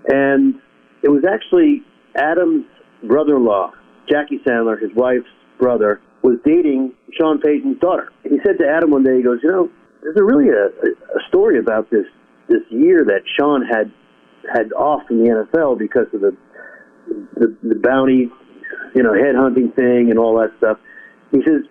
and 0.08 0.56
it 1.04 1.10
was 1.10 1.24
actually 1.26 1.84
Adam's 2.16 2.66
brother-in-law, 3.04 3.72
Jackie 4.10 4.40
Sandler, 4.48 4.82
his 4.82 4.92
wife's 4.96 5.26
brother, 5.60 6.02
was 6.22 6.38
dating 6.46 6.94
Sean 7.20 7.40
Payton's 7.40 7.80
daughter. 7.80 8.10
He 8.24 8.38
said 8.46 8.58
to 8.60 8.68
Adam 8.68 8.92
one 8.92 9.04
day, 9.04 9.18
he 9.18 9.24
goes, 9.24 9.40
you 9.44 9.52
know, 9.52 9.70
there's 10.02 10.18
a 10.18 10.24
really 10.24 10.50
a, 10.50 10.68
a 10.68 11.22
story 11.30 11.60
about 11.60 11.90
this 11.90 12.06
this 12.48 12.62
year 12.70 13.04
that 13.06 13.22
Sean 13.38 13.66
had 13.66 13.92
had 14.54 14.72
off 14.74 15.08
from 15.08 15.24
the 15.24 15.30
NFL 15.30 15.80
because 15.80 16.08
of 16.14 16.22
the 16.22 16.36
the, 17.36 17.56
the 17.64 17.76
bounty, 17.76 18.30
you 18.96 19.04
know, 19.04 19.12
headhunting 19.12 19.76
thing 19.76 20.10
and 20.10 20.20
all 20.20 20.40
that 20.40 20.52
stuff. 20.58 20.78
He 21.32 21.42
says 21.44 21.66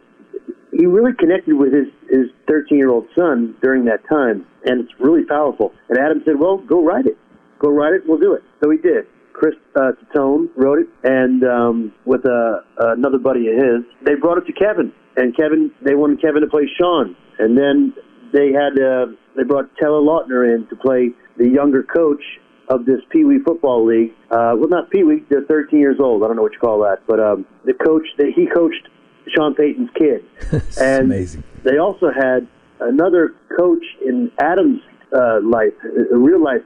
he 0.76 0.86
really 0.86 1.12
connected 1.18 1.54
with 1.54 1.72
his 1.72 1.86
his 2.10 2.26
13 2.48 2.78
year 2.78 2.90
old 2.90 3.06
son 3.16 3.54
during 3.62 3.84
that 3.86 4.06
time, 4.08 4.46
and 4.64 4.80
it's 4.80 4.92
really 4.98 5.24
powerful. 5.24 5.72
And 5.88 5.98
Adam 5.98 6.22
said, 6.24 6.38
"Well, 6.38 6.58
go 6.58 6.84
write 6.84 7.06
it. 7.06 7.16
Go 7.58 7.70
write 7.70 7.94
it. 7.94 8.02
We'll 8.06 8.18
do 8.18 8.34
it." 8.34 8.42
So 8.62 8.70
he 8.70 8.78
did. 8.78 9.06
Chris 9.32 9.54
uh, 9.74 9.92
Tone 10.14 10.48
wrote 10.56 10.78
it, 10.78 10.88
and 11.02 11.42
um, 11.44 11.92
with 12.04 12.24
uh, 12.24 12.60
another 12.78 13.18
buddy 13.18 13.48
of 13.48 13.54
his, 13.54 13.84
they 14.04 14.14
brought 14.14 14.38
it 14.38 14.46
to 14.46 14.52
Kevin, 14.52 14.92
and 15.16 15.36
Kevin 15.36 15.70
they 15.82 15.94
wanted 15.94 16.20
Kevin 16.20 16.42
to 16.42 16.48
play 16.48 16.68
Sean, 16.78 17.16
and 17.38 17.58
then 17.58 17.92
they 18.32 18.52
had 18.52 18.78
uh, 18.80 19.06
they 19.36 19.42
brought 19.42 19.70
Taylor 19.80 20.00
Lautner 20.00 20.54
in 20.54 20.66
to 20.68 20.76
play 20.76 21.10
the 21.36 21.48
younger 21.48 21.82
coach 21.82 22.22
of 22.68 22.86
this 22.86 23.00
Pee 23.10 23.24
Wee 23.24 23.40
football 23.44 23.84
league. 23.84 24.12
Uh, 24.30 24.54
well, 24.56 24.68
not 24.68 24.90
Pee 24.90 25.02
Wee; 25.02 25.24
they're 25.28 25.44
13 25.44 25.78
years 25.78 25.96
old. 26.00 26.22
I 26.22 26.28
don't 26.28 26.36
know 26.36 26.42
what 26.42 26.52
you 26.52 26.58
call 26.58 26.80
that, 26.80 26.98
but 27.06 27.20
um, 27.20 27.44
the 27.64 27.74
coach 27.74 28.06
that 28.18 28.32
he 28.34 28.46
coached 28.46 28.88
Sean 29.28 29.54
Payton's 29.54 29.90
kid, 29.94 30.24
and 30.80 31.04
amazing. 31.06 31.44
they 31.62 31.78
also 31.78 32.10
had 32.10 32.46
another 32.80 33.34
coach 33.56 33.84
in 34.04 34.30
Adams' 34.38 34.80
uh, 35.12 35.40
life, 35.42 35.72
a 36.12 36.16
real 36.16 36.42
life 36.42 36.62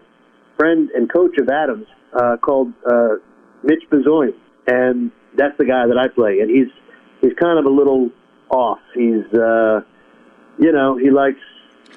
friend 0.56 0.90
and 0.94 1.12
coach 1.12 1.36
of 1.38 1.48
Adams, 1.48 1.86
uh, 2.12 2.36
called 2.38 2.72
uh, 2.90 3.16
Mitch 3.62 3.84
Bezoin, 3.90 4.32
and 4.66 5.10
that's 5.36 5.56
the 5.58 5.64
guy 5.64 5.86
that 5.86 5.96
I 5.98 6.08
play. 6.08 6.40
And 6.40 6.50
he's 6.50 6.68
he's 7.20 7.34
kind 7.38 7.58
of 7.58 7.64
a 7.64 7.70
little 7.70 8.10
off. 8.50 8.80
He's 8.94 9.24
uh, 9.34 9.80
you 10.58 10.72
know 10.72 10.96
he 10.96 11.10
likes 11.10 11.40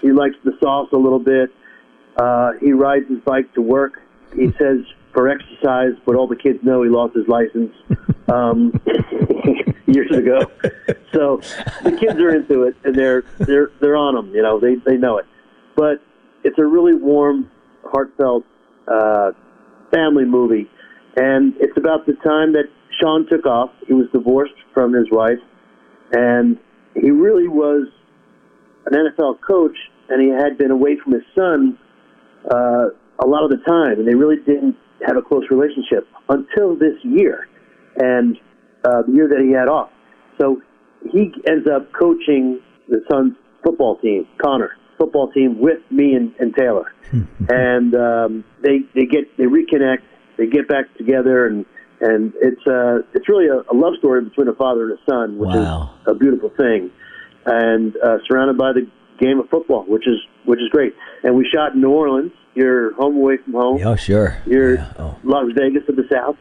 he 0.01 0.12
likes 0.12 0.36
the 0.43 0.51
sauce 0.62 0.89
a 0.93 0.97
little 0.97 1.20
bit, 1.20 1.49
Uh, 2.18 2.51
he 2.59 2.72
rides 2.74 3.07
his 3.09 3.20
bike 3.20 3.51
to 3.53 3.62
work. 3.62 4.01
He 4.36 4.51
says 4.59 4.80
for 5.14 5.28
exercise, 5.28 5.93
but 6.05 6.16
all 6.16 6.28
the 6.28 6.36
kids 6.36 6.59
know 6.64 6.84
he 6.84 6.89
lost 6.89 7.16
his 7.16 7.28
license 7.28 7.74
um, 8.32 8.74
years 9.88 10.12
ago. 10.12 10.51
So 11.14 11.41
the 11.84 11.97
kids 11.99 12.20
are 12.20 12.34
into 12.34 12.64
it, 12.64 12.76
and 12.84 12.95
they're 12.95 13.24
they're 13.39 13.72
they're 13.80 13.97
on 13.97 14.16
him. 14.16 14.34
You 14.34 14.41
know, 14.41 14.59
they 14.59 14.76
they 14.86 14.97
know 14.97 15.18
it. 15.18 15.26
But 15.76 16.01
it's 16.43 16.57
a 16.57 16.66
really 16.66 16.93
warm, 16.93 17.49
heartfelt 17.84 18.45
uh, 18.88 19.32
family 19.91 20.26
movie, 20.26 20.70
and 21.16 21.53
it's 21.59 21.78
about 21.78 22.05
the 22.05 22.14
time 22.24 22.53
that 22.53 22.66
Sean 22.99 23.28
took 23.28 23.45
off. 23.45 23.72
He 23.88 23.93
was 23.93 24.07
divorced 24.14 24.53
from 24.74 24.93
his 24.93 25.07
wife, 25.12 25.39
and 26.12 26.57
he 26.95 27.12
really 27.12 27.47
was 27.47 27.88
an 28.86 28.93
NFL 28.93 29.39
coach, 29.47 29.76
and 30.09 30.22
he 30.22 30.30
had 30.30 30.57
been 30.57 30.72
away 30.72 30.97
from 31.03 31.14
his 31.14 31.24
son 31.36 31.78
uh, 32.49 32.88
a 33.20 33.28
lot 33.28 33.43
of 33.43 33.51
the 33.51 33.64
time, 33.68 33.99
and 33.99 34.07
they 34.07 34.16
really 34.16 34.38
didn't 34.38 34.76
have 35.06 35.18
a 35.18 35.22
close 35.22 35.43
relationship 35.49 36.08
until 36.30 36.76
this 36.76 36.95
year, 37.04 37.47
and 37.97 38.38
uh, 38.84 39.02
the 39.08 39.14
year 39.14 39.28
that 39.28 39.41
he 39.45 39.52
had 39.54 39.68
off. 39.68 39.89
So 40.39 40.62
he 41.12 41.32
ends 41.47 41.68
up 41.68 41.91
coaching 41.93 42.62
the 42.88 43.02
son's 43.12 43.36
football 43.64 43.97
team, 43.99 44.28
Connor 44.41 44.72
football 44.97 45.32
team, 45.32 45.60
with 45.60 45.80
me 45.89 46.14
and, 46.14 46.34
and 46.39 46.54
Taylor, 46.56 46.93
and 47.49 47.95
um, 47.95 48.43
they 48.62 48.80
they 48.93 49.06
get 49.06 49.36
they 49.38 49.45
reconnect, 49.45 50.04
they 50.38 50.45
get 50.47 50.68
back 50.68 50.86
together, 50.97 51.47
and 51.47 51.66
and 52.02 52.34
it's 52.41 52.62
uh 52.68 52.99
it's 53.14 53.28
really 53.28 53.47
a, 53.47 53.62
a 53.72 53.76
love 53.76 53.93
story 53.97 54.24
between 54.24 54.47
a 54.47 54.54
father 54.54 54.89
and 54.89 54.99
a 54.99 55.02
son, 55.10 55.38
which 55.39 55.49
Wow. 55.49 55.95
is 56.06 56.14
a 56.14 56.16
beautiful 56.16 56.49
thing, 56.56 56.91
and 57.45 57.95
uh, 57.97 58.18
surrounded 58.28 58.58
by 58.58 58.74
the 58.74 58.88
game 59.20 59.39
of 59.39 59.49
football, 59.49 59.86
which 59.88 60.08
is 60.08 60.18
which 60.45 60.60
is 60.60 60.70
great. 60.70 60.93
And 61.24 61.36
we 61.36 61.47
shot 61.52 61.74
in 61.74 61.82
New 61.82 61.91
Orleans. 61.91 62.32
You're 62.54 62.93
home 62.95 63.16
away 63.18 63.38
from 63.38 63.54
home. 63.54 63.82
Oh, 63.86 63.95
sure. 63.95 64.38
You're 64.45 64.78
Las 65.24 65.45
Vegas 65.56 65.84
of 65.88 65.95
the 65.95 66.04
South, 66.12 66.36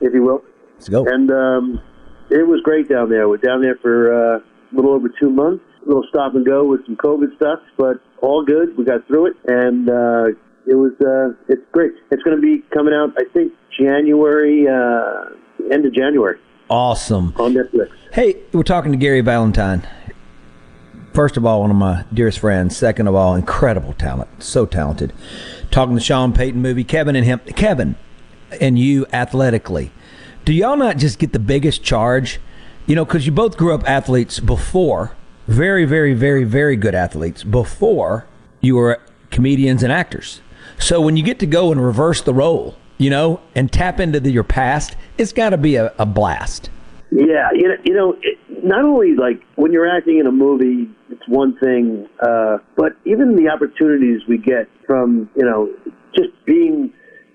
if 0.00 0.14
you 0.14 0.22
will. 0.22 0.42
Let's 0.74 0.88
go. 0.88 1.04
And 1.06 1.30
um, 1.30 1.80
it 2.30 2.46
was 2.46 2.60
great 2.64 2.88
down 2.88 3.10
there. 3.10 3.28
We're 3.28 3.36
down 3.36 3.60
there 3.62 3.76
for 3.82 4.12
uh, 4.36 4.38
a 4.38 4.42
little 4.74 4.92
over 4.92 5.08
two 5.20 5.30
months. 5.30 5.64
A 5.84 5.86
little 5.86 6.04
stop 6.08 6.34
and 6.34 6.46
go 6.46 6.64
with 6.64 6.84
some 6.86 6.96
COVID 6.96 7.36
stuff, 7.36 7.58
but 7.76 7.98
all 8.22 8.42
good. 8.42 8.76
We 8.78 8.84
got 8.84 9.06
through 9.06 9.26
it, 9.26 9.36
and 9.46 9.88
uh, 9.90 10.26
it 10.66 10.74
was 10.76 10.92
uh, 11.02 11.36
it's 11.52 11.60
great. 11.72 11.92
It's 12.10 12.22
going 12.22 12.36
to 12.36 12.40
be 12.42 12.62
coming 12.72 12.94
out, 12.94 13.10
I 13.18 13.24
think, 13.34 13.52
January, 13.78 14.66
uh, 14.66 15.70
end 15.70 15.84
of 15.84 15.92
January 15.92 16.38
Awesome. 16.70 17.34
on 17.36 17.52
Netflix. 17.52 17.90
Hey, 18.14 18.36
we're 18.54 18.62
talking 18.62 18.92
to 18.92 18.96
Gary 18.98 19.20
Valentine. 19.20 19.86
First 21.14 21.36
of 21.36 21.46
all, 21.46 21.60
one 21.60 21.70
of 21.70 21.76
my 21.76 22.04
dearest 22.12 22.40
friends. 22.40 22.76
Second 22.76 23.06
of 23.06 23.14
all, 23.14 23.36
incredible 23.36 23.92
talent. 23.92 24.42
So 24.42 24.66
talented. 24.66 25.12
Talking 25.70 25.94
the 25.94 26.00
Sean 26.00 26.32
Payton 26.32 26.60
movie. 26.60 26.82
Kevin 26.82 27.14
and 27.14 27.24
him. 27.24 27.38
Kevin 27.54 27.94
and 28.60 28.76
you 28.78 29.06
athletically. 29.12 29.92
Do 30.44 30.52
y'all 30.52 30.76
not 30.76 30.98
just 30.98 31.20
get 31.20 31.32
the 31.32 31.38
biggest 31.38 31.84
charge? 31.84 32.40
You 32.86 32.96
know, 32.96 33.04
because 33.04 33.26
you 33.26 33.32
both 33.32 33.56
grew 33.56 33.72
up 33.72 33.88
athletes 33.88 34.40
before. 34.40 35.12
Very, 35.46 35.84
very, 35.84 36.14
very, 36.14 36.42
very 36.42 36.74
good 36.74 36.96
athletes 36.96 37.44
before 37.44 38.26
you 38.60 38.74
were 38.74 39.00
comedians 39.30 39.84
and 39.84 39.92
actors. 39.92 40.40
So 40.80 41.00
when 41.00 41.16
you 41.16 41.22
get 41.22 41.38
to 41.38 41.46
go 41.46 41.70
and 41.70 41.84
reverse 41.84 42.22
the 42.22 42.34
role, 42.34 42.76
you 42.98 43.10
know, 43.10 43.40
and 43.54 43.72
tap 43.72 44.00
into 44.00 44.18
the, 44.18 44.32
your 44.32 44.42
past, 44.42 44.96
it's 45.16 45.32
got 45.32 45.50
to 45.50 45.58
be 45.58 45.76
a, 45.76 45.94
a 45.96 46.06
blast. 46.06 46.70
Yeah, 47.12 47.50
you 47.52 47.68
know, 47.68 47.76
you 47.84 47.94
know, 47.94 48.16
it, 48.22 48.38
not 48.64 48.84
only 48.84 49.14
like 49.14 49.42
when 49.56 49.72
you're 49.72 49.88
acting 49.88 50.18
in 50.18 50.26
a 50.26 50.32
movie, 50.32 50.90
it's 51.10 51.22
one 51.28 51.56
thing, 51.58 52.08
uh, 52.20 52.58
but 52.76 52.92
even 53.04 53.36
the 53.36 53.48
opportunities 53.48 54.22
we 54.28 54.38
get 54.38 54.68
from 54.86 55.28
you 55.36 55.44
know 55.44 55.70
just 56.16 56.30
being 56.46 56.92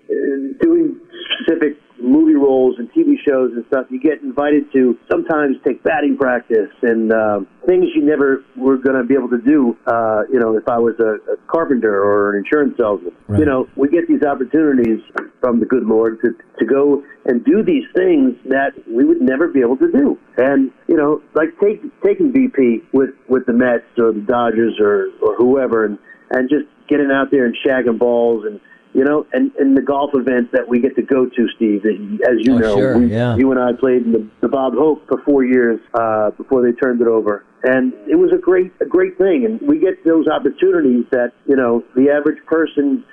uh, 0.10 0.58
doing 0.62 1.00
specific 1.40 1.78
movie 2.02 2.36
roles 2.36 2.76
and 2.78 2.90
TV 2.92 3.16
shows 3.28 3.52
and 3.54 3.66
stuff. 3.68 3.88
You 3.90 4.00
get 4.00 4.22
invited 4.22 4.72
to 4.74 4.98
sometimes 5.12 5.58
take 5.66 5.84
batting 5.84 6.18
practice 6.18 6.72
and 6.82 7.12
uh, 7.12 7.40
things 7.66 7.86
you 7.96 8.04
never 8.04 8.44
were 8.56 8.78
going 8.78 8.98
to 8.98 9.04
be 9.04 9.14
able 9.14 9.30
to 9.30 9.42
do. 9.42 9.78
Uh, 9.86 10.24
you 10.32 10.40
know, 10.40 10.58
if 10.58 10.68
I 10.68 10.78
was 10.78 10.96
a, 11.00 11.20
a 11.32 11.38
carpenter 11.48 11.94
or 11.94 12.32
an 12.32 12.44
insurance 12.44 12.76
salesman, 12.78 13.14
you 13.38 13.46
know, 13.46 13.68
we 13.76 13.90
get 13.90 14.08
these 14.08 14.24
opportunities 14.24 15.00
from 15.40 15.60
the 15.60 15.66
good 15.66 15.84
Lord 15.86 16.20
to 16.22 16.32
to 16.60 16.66
go 16.66 17.04
and 17.26 17.44
do 17.46 17.64
these 17.64 17.86
things 17.96 18.36
that 18.46 18.72
we 18.88 19.06
would 19.06 19.22
never 19.22 19.48
be 19.48 19.62
able 19.62 19.78
to 19.78 19.92
do. 19.92 20.18
And 20.38 20.72
you 20.88 20.98
know, 20.98 21.22
like 21.34 21.50
take 21.62 21.82
taking 22.04 22.32
BP 22.34 22.84
with 22.94 23.12
with 23.28 23.46
the 23.46 23.54
Mets 23.54 23.86
or 23.98 24.12
the 24.12 24.22
Dodgers 24.22 24.80
or 24.80 25.10
or 25.22 25.36
whoever, 25.36 25.86
and 25.86 25.98
and 26.32 26.50
just 26.50 26.66
getting 26.88 27.12
out 27.12 27.32
there 27.32 27.46
and 27.46 27.56
shagging 27.66 28.00
balls 28.00 28.46
and 28.46 28.60
you 28.94 29.04
know, 29.04 29.26
and, 29.34 29.52
and 29.60 29.78
the 29.78 29.82
golf 29.82 30.12
events 30.14 30.50
that 30.54 30.68
we 30.68 30.80
get 30.80 30.96
to 30.96 31.04
go 31.04 31.26
to, 31.26 31.48
Steve, 31.56 31.86
as 31.86 32.38
you 32.40 32.56
Oh, 32.56 32.58
know, 32.58 32.76
sure, 32.76 32.98
we, 32.98 33.08
yeah. 33.12 33.36
you 33.36 33.52
and 33.52 33.60
I 33.60 33.72
played 33.80 34.04
in 34.04 34.12
the, 34.12 34.28
the 34.42 34.48
Bob 34.48 34.74
Hope 34.74 35.08
for 35.08 35.22
four 35.24 35.46
years 35.46 35.80
uh, 35.94 36.32
before 36.32 36.64
they 36.64 36.72
turned 36.74 37.02
it 37.02 37.08
over, 37.08 37.46
and 37.64 37.94
it 38.08 38.16
was 38.16 38.32
a 38.34 38.38
great 38.40 38.72
a 38.82 38.86
great 38.86 39.18
thing. 39.18 39.46
And 39.46 39.62
we 39.62 39.80
get 39.80 40.04
those 40.06 40.28
opportunities 40.28 41.06
that 41.12 41.34
you 41.46 41.56
know 41.56 41.84
the 41.96 42.10
average 42.10 42.44
person 42.46 43.04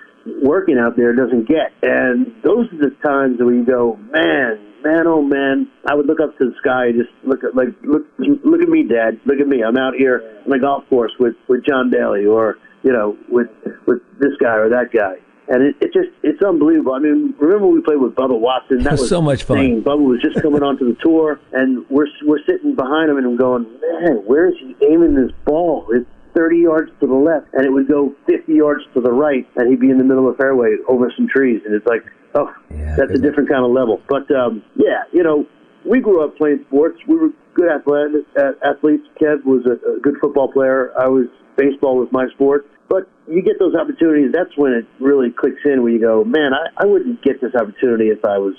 working 0.43 0.79
out 0.79 0.97
there 0.97 1.15
doesn't 1.15 1.47
get. 1.47 1.73
And 1.83 2.35
those 2.43 2.67
are 2.73 2.79
the 2.79 2.97
times 3.05 3.39
where 3.39 3.55
you 3.55 3.65
go, 3.65 3.97
man, 4.11 4.59
man, 4.83 5.07
oh 5.07 5.23
man, 5.23 5.71
I 5.89 5.95
would 5.95 6.07
look 6.07 6.21
up 6.21 6.37
to 6.39 6.47
the 6.47 6.55
sky 6.59 6.87
and 6.87 6.95
just 7.05 7.11
look 7.25 7.45
at 7.45 7.55
like 7.55 7.69
look 7.83 8.05
look 8.19 8.63
at 8.63 8.69
me, 8.69 8.83
Dad, 8.83 9.21
look 9.27 9.41
at 9.41 9.47
me. 9.47 9.63
I'm 9.63 9.77
out 9.77 9.95
here 9.95 10.41
on 10.45 10.51
the 10.51 10.59
golf 10.59 10.89
course 10.89 11.13
with 11.21 11.35
with 11.49 11.65
John 11.69 11.91
Daly 11.91 12.25
or 12.25 12.57
you 12.83 12.93
know 12.93 13.17
with 13.29 13.49
with 13.87 14.01
this 14.19 14.33
guy 14.41 14.57
or 14.57 14.71
that 14.71 14.91
guy. 14.93 15.17
And 15.49 15.63
it, 15.63 15.77
it 15.81 15.93
just, 15.93 16.09
it's 16.25 16.43
unbelievable. 16.43 16.95
I 16.95 16.99
mean, 16.99 17.35
remember 17.39 17.69
we 17.69 17.81
played 17.81 18.01
with 18.01 18.15
Bubba 18.17 18.39
Watson? 18.39 18.83
That 18.83 18.93
was 18.99 19.09
So 19.09 19.23
much 19.23 19.45
fun. 19.45 19.59
insane. 19.59 19.83
Bubba 19.83 20.01
was 20.05 20.21
just 20.21 20.43
coming 20.43 20.63
onto 20.63 20.85
the 20.93 21.01
tour, 21.01 21.39
and 21.53 21.89
we're 21.89 22.09
we're 22.25 22.43
sitting 22.47 22.75
behind 22.75 23.11
him, 23.11 23.17
and 23.17 23.27
I'm 23.27 23.37
going, 23.37 23.63
man, 24.03 24.17
where 24.27 24.49
is 24.49 24.55
he 24.59 24.75
aiming 24.85 25.15
this 25.15 25.31
ball? 25.45 25.87
It's 25.93 26.07
30 26.35 26.59
yards 26.59 26.91
to 27.01 27.07
the 27.07 27.15
left, 27.15 27.47
and 27.55 27.65
it 27.65 27.71
would 27.71 27.87
go 27.89 28.13
50 28.27 28.53
yards 28.53 28.83
to 28.95 29.01
the 29.01 29.13
right, 29.13 29.47
and 29.57 29.71
he'd 29.71 29.81
be 29.81 29.89
in 29.91 29.99
the 29.99 30.05
middle 30.05 30.29
of 30.29 30.37
the 30.37 30.43
fairway 30.43 30.77
over 30.89 31.13
some 31.17 31.29
trees, 31.29 31.63
and 31.65 31.75
it's 31.75 31.87
like, 31.87 32.03
oh, 32.35 32.53
that's 32.97 33.13
a 33.13 33.19
different 33.19 33.49
kind 33.49 33.65
of 33.65 33.71
level. 33.71 34.03
But 34.09 34.29
um, 34.35 34.63
yeah, 34.75 35.05
you 35.13 35.23
know, 35.23 35.47
we 35.85 36.01
grew 36.01 36.25
up 36.25 36.37
playing 36.37 36.65
sports. 36.67 36.99
We 37.07 37.17
were 37.17 37.31
good 37.55 37.69
athletes. 37.71 38.27
athletes. 38.65 39.05
Kev 39.21 39.45
was 39.45 39.65
a, 39.65 39.97
a 39.97 40.01
good 40.01 40.17
football 40.21 40.51
player. 40.53 40.93
I 40.99 41.07
was 41.07 41.27
baseball 41.57 41.97
was 41.99 42.09
my 42.11 42.27
sport. 42.35 42.67
But 42.89 43.09
you 43.27 43.43
get 43.43 43.59
those 43.59 43.75
opportunities. 43.75 44.33
That's 44.33 44.57
when 44.57 44.73
it 44.73 44.87
really 45.01 45.31
clicks 45.31 45.61
in. 45.65 45.83
Where 45.83 45.93
you 45.93 46.01
go, 46.01 46.25
man, 46.25 46.53
I, 46.55 46.83
I 46.83 46.87
wouldn't 46.87 47.23
get 47.23 47.41
this 47.41 47.55
opportunity 47.55 48.09
if 48.09 48.25
I 48.25 48.39
was 48.39 48.55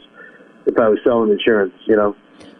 if 0.66 0.78
I 0.78 0.90
was 0.90 1.00
selling 1.04 1.32
insurance. 1.32 1.74
You 1.86 1.96
know. 1.96 2.16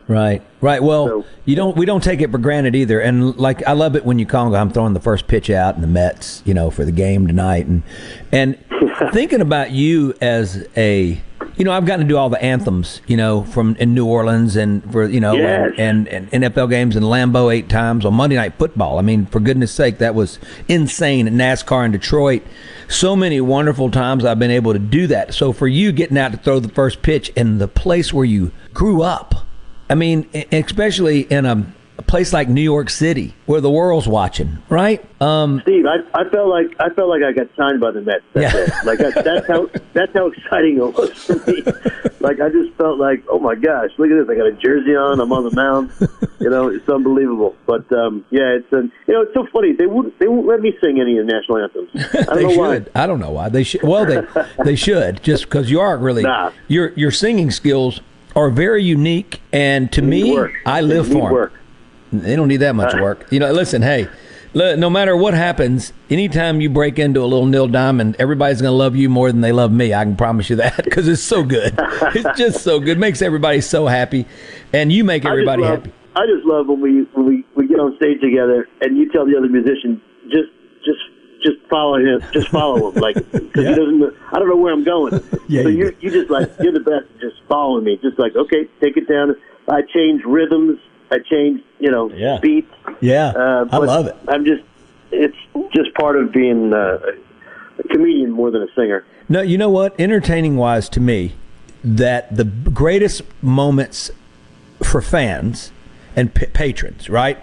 Right, 0.08 0.42
right. 0.62 0.82
Well, 0.82 1.26
you 1.44 1.58
don't. 1.58 1.76
We 1.76 1.86
don't 1.86 2.02
take 2.02 2.22
it 2.22 2.32
for 2.32 2.38
granted 2.38 2.76
either. 2.76 3.02
And 3.02 3.36
like, 3.38 3.68
I 3.68 3.74
love 3.74 3.98
it 3.98 4.06
when 4.06 4.20
you 4.20 4.26
call. 4.26 4.46
and 4.46 4.54
go, 4.54 4.58
I'm 4.58 4.70
throwing 4.70 4.94
the 4.94 5.02
first 5.02 5.28
pitch 5.28 5.50
out 5.50 5.76
in 5.76 5.82
the 5.82 5.88
Mets, 5.88 6.42
you 6.46 6.54
know, 6.54 6.72
for 6.72 6.86
the 6.86 6.94
game 6.94 7.28
tonight. 7.28 7.66
And 7.66 7.84
and 8.32 8.58
thinking 9.12 9.42
about 9.42 9.72
you 9.72 10.14
as 10.22 10.66
a, 10.78 11.22
you 11.58 11.66
know, 11.66 11.72
I've 11.72 11.86
gotten 11.86 12.06
to 12.06 12.10
do 12.10 12.18
all 12.18 12.30
the 12.30 12.42
anthems, 12.42 13.02
you 13.08 13.18
know, 13.18 13.44
from 13.44 13.76
in 13.80 13.94
New 13.94 14.06
Orleans 14.06 14.56
and 14.56 14.90
for 14.92 15.06
you 15.08 15.20
know, 15.20 15.34
Yes. 15.34 15.72
and, 15.78 16.08
and, 16.08 16.30
and 16.32 16.44
NFL 16.44 16.70
games 16.70 16.96
in 16.96 17.04
Lambeau 17.04 17.54
eight 17.54 17.68
times 17.68 18.06
on 18.06 18.14
Monday 18.14 18.36
Night 18.36 18.54
Football. 18.58 19.00
I 19.00 19.02
mean, 19.02 19.26
for 19.26 19.40
goodness 19.40 19.72
sake, 19.72 19.98
that 19.98 20.14
was 20.16 20.40
insane. 20.68 21.28
At 21.28 21.34
NASCAR 21.34 21.86
in 21.86 21.92
Detroit, 21.92 22.44
so 22.88 23.16
many 23.16 23.42
wonderful 23.42 23.90
times 23.92 24.24
I've 24.24 24.40
been 24.40 24.52
able 24.52 24.74
to 24.74 24.80
do 24.80 25.08
that. 25.08 25.34
So 25.34 25.52
for 25.52 25.68
you 25.68 25.92
getting 25.92 26.18
out 26.18 26.32
to 26.32 26.38
throw 26.38 26.60
the 26.60 26.70
first 26.70 27.02
pitch 27.02 27.30
in 27.36 27.58
the 27.58 27.68
place 27.68 28.14
where 28.14 28.26
you 28.26 28.52
grew 28.74 29.02
up. 29.02 29.34
I 29.90 29.96
mean, 29.96 30.30
especially 30.52 31.22
in 31.22 31.46
a, 31.46 31.66
a 31.98 32.02
place 32.04 32.32
like 32.34 32.48
New 32.48 32.62
York 32.62 32.90
City 32.90 33.34
where 33.48 33.60
the 33.62 33.70
world's 33.72 34.08
watching, 34.08 34.58
right? 34.70 35.04
Um, 35.22 35.60
Steve, 35.64 35.86
I, 35.86 35.98
I 36.20 36.30
felt 36.30 36.48
like 36.50 36.68
I 36.80 36.90
felt 36.90 37.10
like 37.10 37.24
I 37.24 37.32
got 37.32 37.48
signed 37.56 37.80
by 37.80 37.92
the 37.92 38.02
Mets. 38.02 38.24
That's 38.34 38.56
Yeah. 38.56 38.82
Like 38.84 39.00
that's 39.00 39.48
how 39.48 39.70
that's 39.94 40.14
how 40.14 40.28
exciting 40.28 40.78
it 40.78 40.94
was 40.94 41.10
for 41.26 41.36
me. 41.50 41.64
like 42.20 42.40
I 42.40 42.50
just 42.50 42.74
felt 42.78 43.00
like, 43.00 43.24
oh 43.30 43.40
my 43.40 43.56
gosh, 43.56 43.90
look 43.98 44.12
at 44.12 44.18
this! 44.28 44.30
I 44.30 44.36
got 44.38 44.48
a 44.48 44.54
jersey 44.54 44.96
on. 44.96 45.20
I'm 45.20 45.32
on 45.32 45.44
the 45.44 45.56
mound. 45.56 45.92
You 46.40 46.52
know, 46.52 46.68
it's 46.68 46.88
unbelievable. 46.88 47.56
But 47.66 47.92
um, 47.92 48.24
yeah, 48.30 48.58
it's 48.60 48.72
you 48.72 48.92
know, 49.08 49.22
it's 49.24 49.34
so 49.34 49.48
funny. 49.52 49.74
They 49.74 49.88
wouldn't 49.88 50.20
they 50.20 50.28
won't 50.28 50.46
let 50.46 50.62
me 50.62 50.72
sing 50.80 51.02
any 51.02 51.18
of 51.18 51.26
the 51.26 51.34
national 51.34 51.58
anthems. 51.58 51.90
I 51.96 52.22
don't 52.22 52.36
they 52.36 52.44
know 52.44 52.50
should. 52.76 52.92
why. 52.94 53.04
I 53.04 53.08
don't 53.08 53.20
know 53.20 53.32
why 53.32 53.50
they 53.50 53.64
should. 53.64 53.82
Well, 53.82 54.06
they 54.06 54.22
they 54.64 54.76
should 54.76 55.24
just 55.24 55.46
because 55.46 55.72
you 55.72 55.80
are 55.80 55.98
really 55.98 56.22
Nah. 56.22 56.52
your 56.68 56.90
your 56.94 57.10
singing 57.10 57.50
skills 57.50 58.02
are 58.36 58.52
very 58.52 58.84
unique, 58.84 59.42
and 59.52 59.92
to 59.94 60.04
me, 60.04 60.32
work. 60.32 60.54
I 60.64 60.82
live 60.82 61.08
for 61.12 61.34
work. 61.34 61.54
They 62.12 62.36
don't 62.36 62.48
need 62.48 62.58
that 62.58 62.76
much 62.76 62.94
work. 62.96 63.28
You 63.32 63.40
know, 63.40 63.52
listen, 63.52 63.82
hey. 63.82 64.08
No 64.54 64.90
matter 64.90 65.16
what 65.16 65.36
happens, 65.36 65.94
anytime 66.10 66.62
you 66.62 66.70
break 66.70 66.98
into 66.98 67.22
a 67.22 67.28
little 67.28 67.46
Neil 67.46 67.68
Diamond, 67.68 68.16
everybody's 68.18 68.60
going 68.60 68.72
to 68.72 68.76
love 68.76 68.96
you 68.96 69.08
more 69.08 69.32
than 69.32 69.42
they 69.42 69.52
love 69.52 69.72
me. 69.72 69.94
I 69.94 70.04
can 70.04 70.16
promise 70.16 70.50
you 70.50 70.56
that 70.56 70.78
because 70.84 71.08
it's 71.08 71.22
so 71.22 71.44
good. 71.44 71.76
it's 72.16 72.40
just 72.40 72.64
so 72.64 72.80
good. 72.80 72.98
Makes 72.98 73.22
everybody 73.22 73.62
so 73.62 73.86
happy, 73.86 74.26
and 74.74 74.92
you 74.92 75.04
make 75.04 75.26
everybody 75.26 75.64
I 75.64 75.70
love, 75.70 75.80
happy. 75.84 75.94
I 76.16 76.26
just 76.26 76.46
love 76.46 76.68
when 76.68 76.82
we 76.82 77.04
when 77.14 77.28
we, 77.28 77.46
we 77.56 77.68
get 77.68 77.80
on 77.80 77.96
stage 77.98 78.20
together 78.22 78.68
and 78.82 78.98
you 78.98 79.12
tell 79.12 79.28
the 79.28 79.38
other 79.38 79.50
musician 79.50 80.02
just 80.32 80.50
just 80.84 81.00
just 81.44 81.58
follow 81.70 81.98
him. 81.98 82.24
Just 82.34 82.50
follow 82.50 82.90
him, 82.90 83.00
like 83.00 83.16
because 83.32 83.68
he 83.68 83.76
doesn't. 83.76 84.02
I 84.34 84.40
don't 84.40 84.50
know 84.50 84.56
where 84.56 84.74
I'm 84.74 84.84
going. 84.84 85.22
Yeah, 85.48 85.64
so 85.64 85.70
you 85.70 85.86
you 85.86 85.98
you 86.02 86.12
just 86.12 86.32
like 86.32 86.50
you're 86.60 86.74
the 86.74 86.80
best. 86.80 87.06
Just 87.22 87.36
following 87.48 87.84
me. 87.84 88.00
Just 88.02 88.18
like 88.18 88.36
okay, 88.36 88.66
take 88.82 88.98
it 88.98 89.08
down. 89.08 89.36
I 89.70 89.82
change 89.94 90.24
rhythms. 90.26 90.80
I 91.12 91.20
change 91.20 91.62
you 91.80 91.92
know 91.92 92.10
Yeah. 92.12 92.40
beats. 92.42 92.72
Yeah, 93.00 93.30
Uh, 93.36 93.66
I 93.72 93.78
love 93.78 94.08
it. 94.08 94.16
I'm 94.28 94.46
just. 94.46 94.64
It's 95.12 95.38
just 95.74 95.94
part 95.94 96.18
of 96.18 96.34
being 96.34 96.74
uh, 96.74 97.00
a 97.80 97.84
comedian 97.88 98.30
more 98.32 98.52
than 98.52 98.62
a 98.64 98.68
singer. 98.76 99.06
No, 99.30 99.42
you 99.42 99.58
know 99.58 99.70
what? 99.70 99.98
Entertaining 100.00 100.58
wise, 100.58 100.90
to 100.90 101.00
me, 101.00 101.34
that 101.84 102.36
the 102.36 102.44
greatest 102.44 103.22
moments 103.42 104.12
for 104.84 105.02
fans 105.02 105.72
and 106.16 106.34
p- 106.34 106.48
patrons, 106.48 107.10
right, 107.10 107.38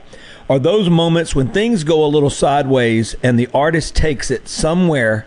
are 0.50 0.58
those 0.58 0.90
moments 0.90 1.34
when 1.34 1.48
things 1.48 1.84
go 1.84 2.04
a 2.04 2.06
little 2.08 2.28
sideways 2.30 3.16
and 3.22 3.38
the 3.38 3.48
artist 3.54 3.96
takes 3.96 4.30
it 4.30 4.46
somewhere 4.46 5.26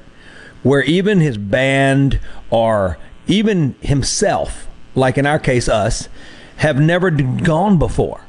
where 0.61 0.83
even 0.83 1.19
his 1.21 1.37
band 1.39 2.19
or 2.51 2.97
even 3.25 3.73
himself, 3.81 4.67
like 4.93 5.17
in 5.17 5.25
our 5.25 5.39
case, 5.39 5.67
us, 5.67 6.07
have 6.57 6.79
never 6.79 7.09
d- 7.09 7.23
gone 7.23 7.79
before. 7.79 8.21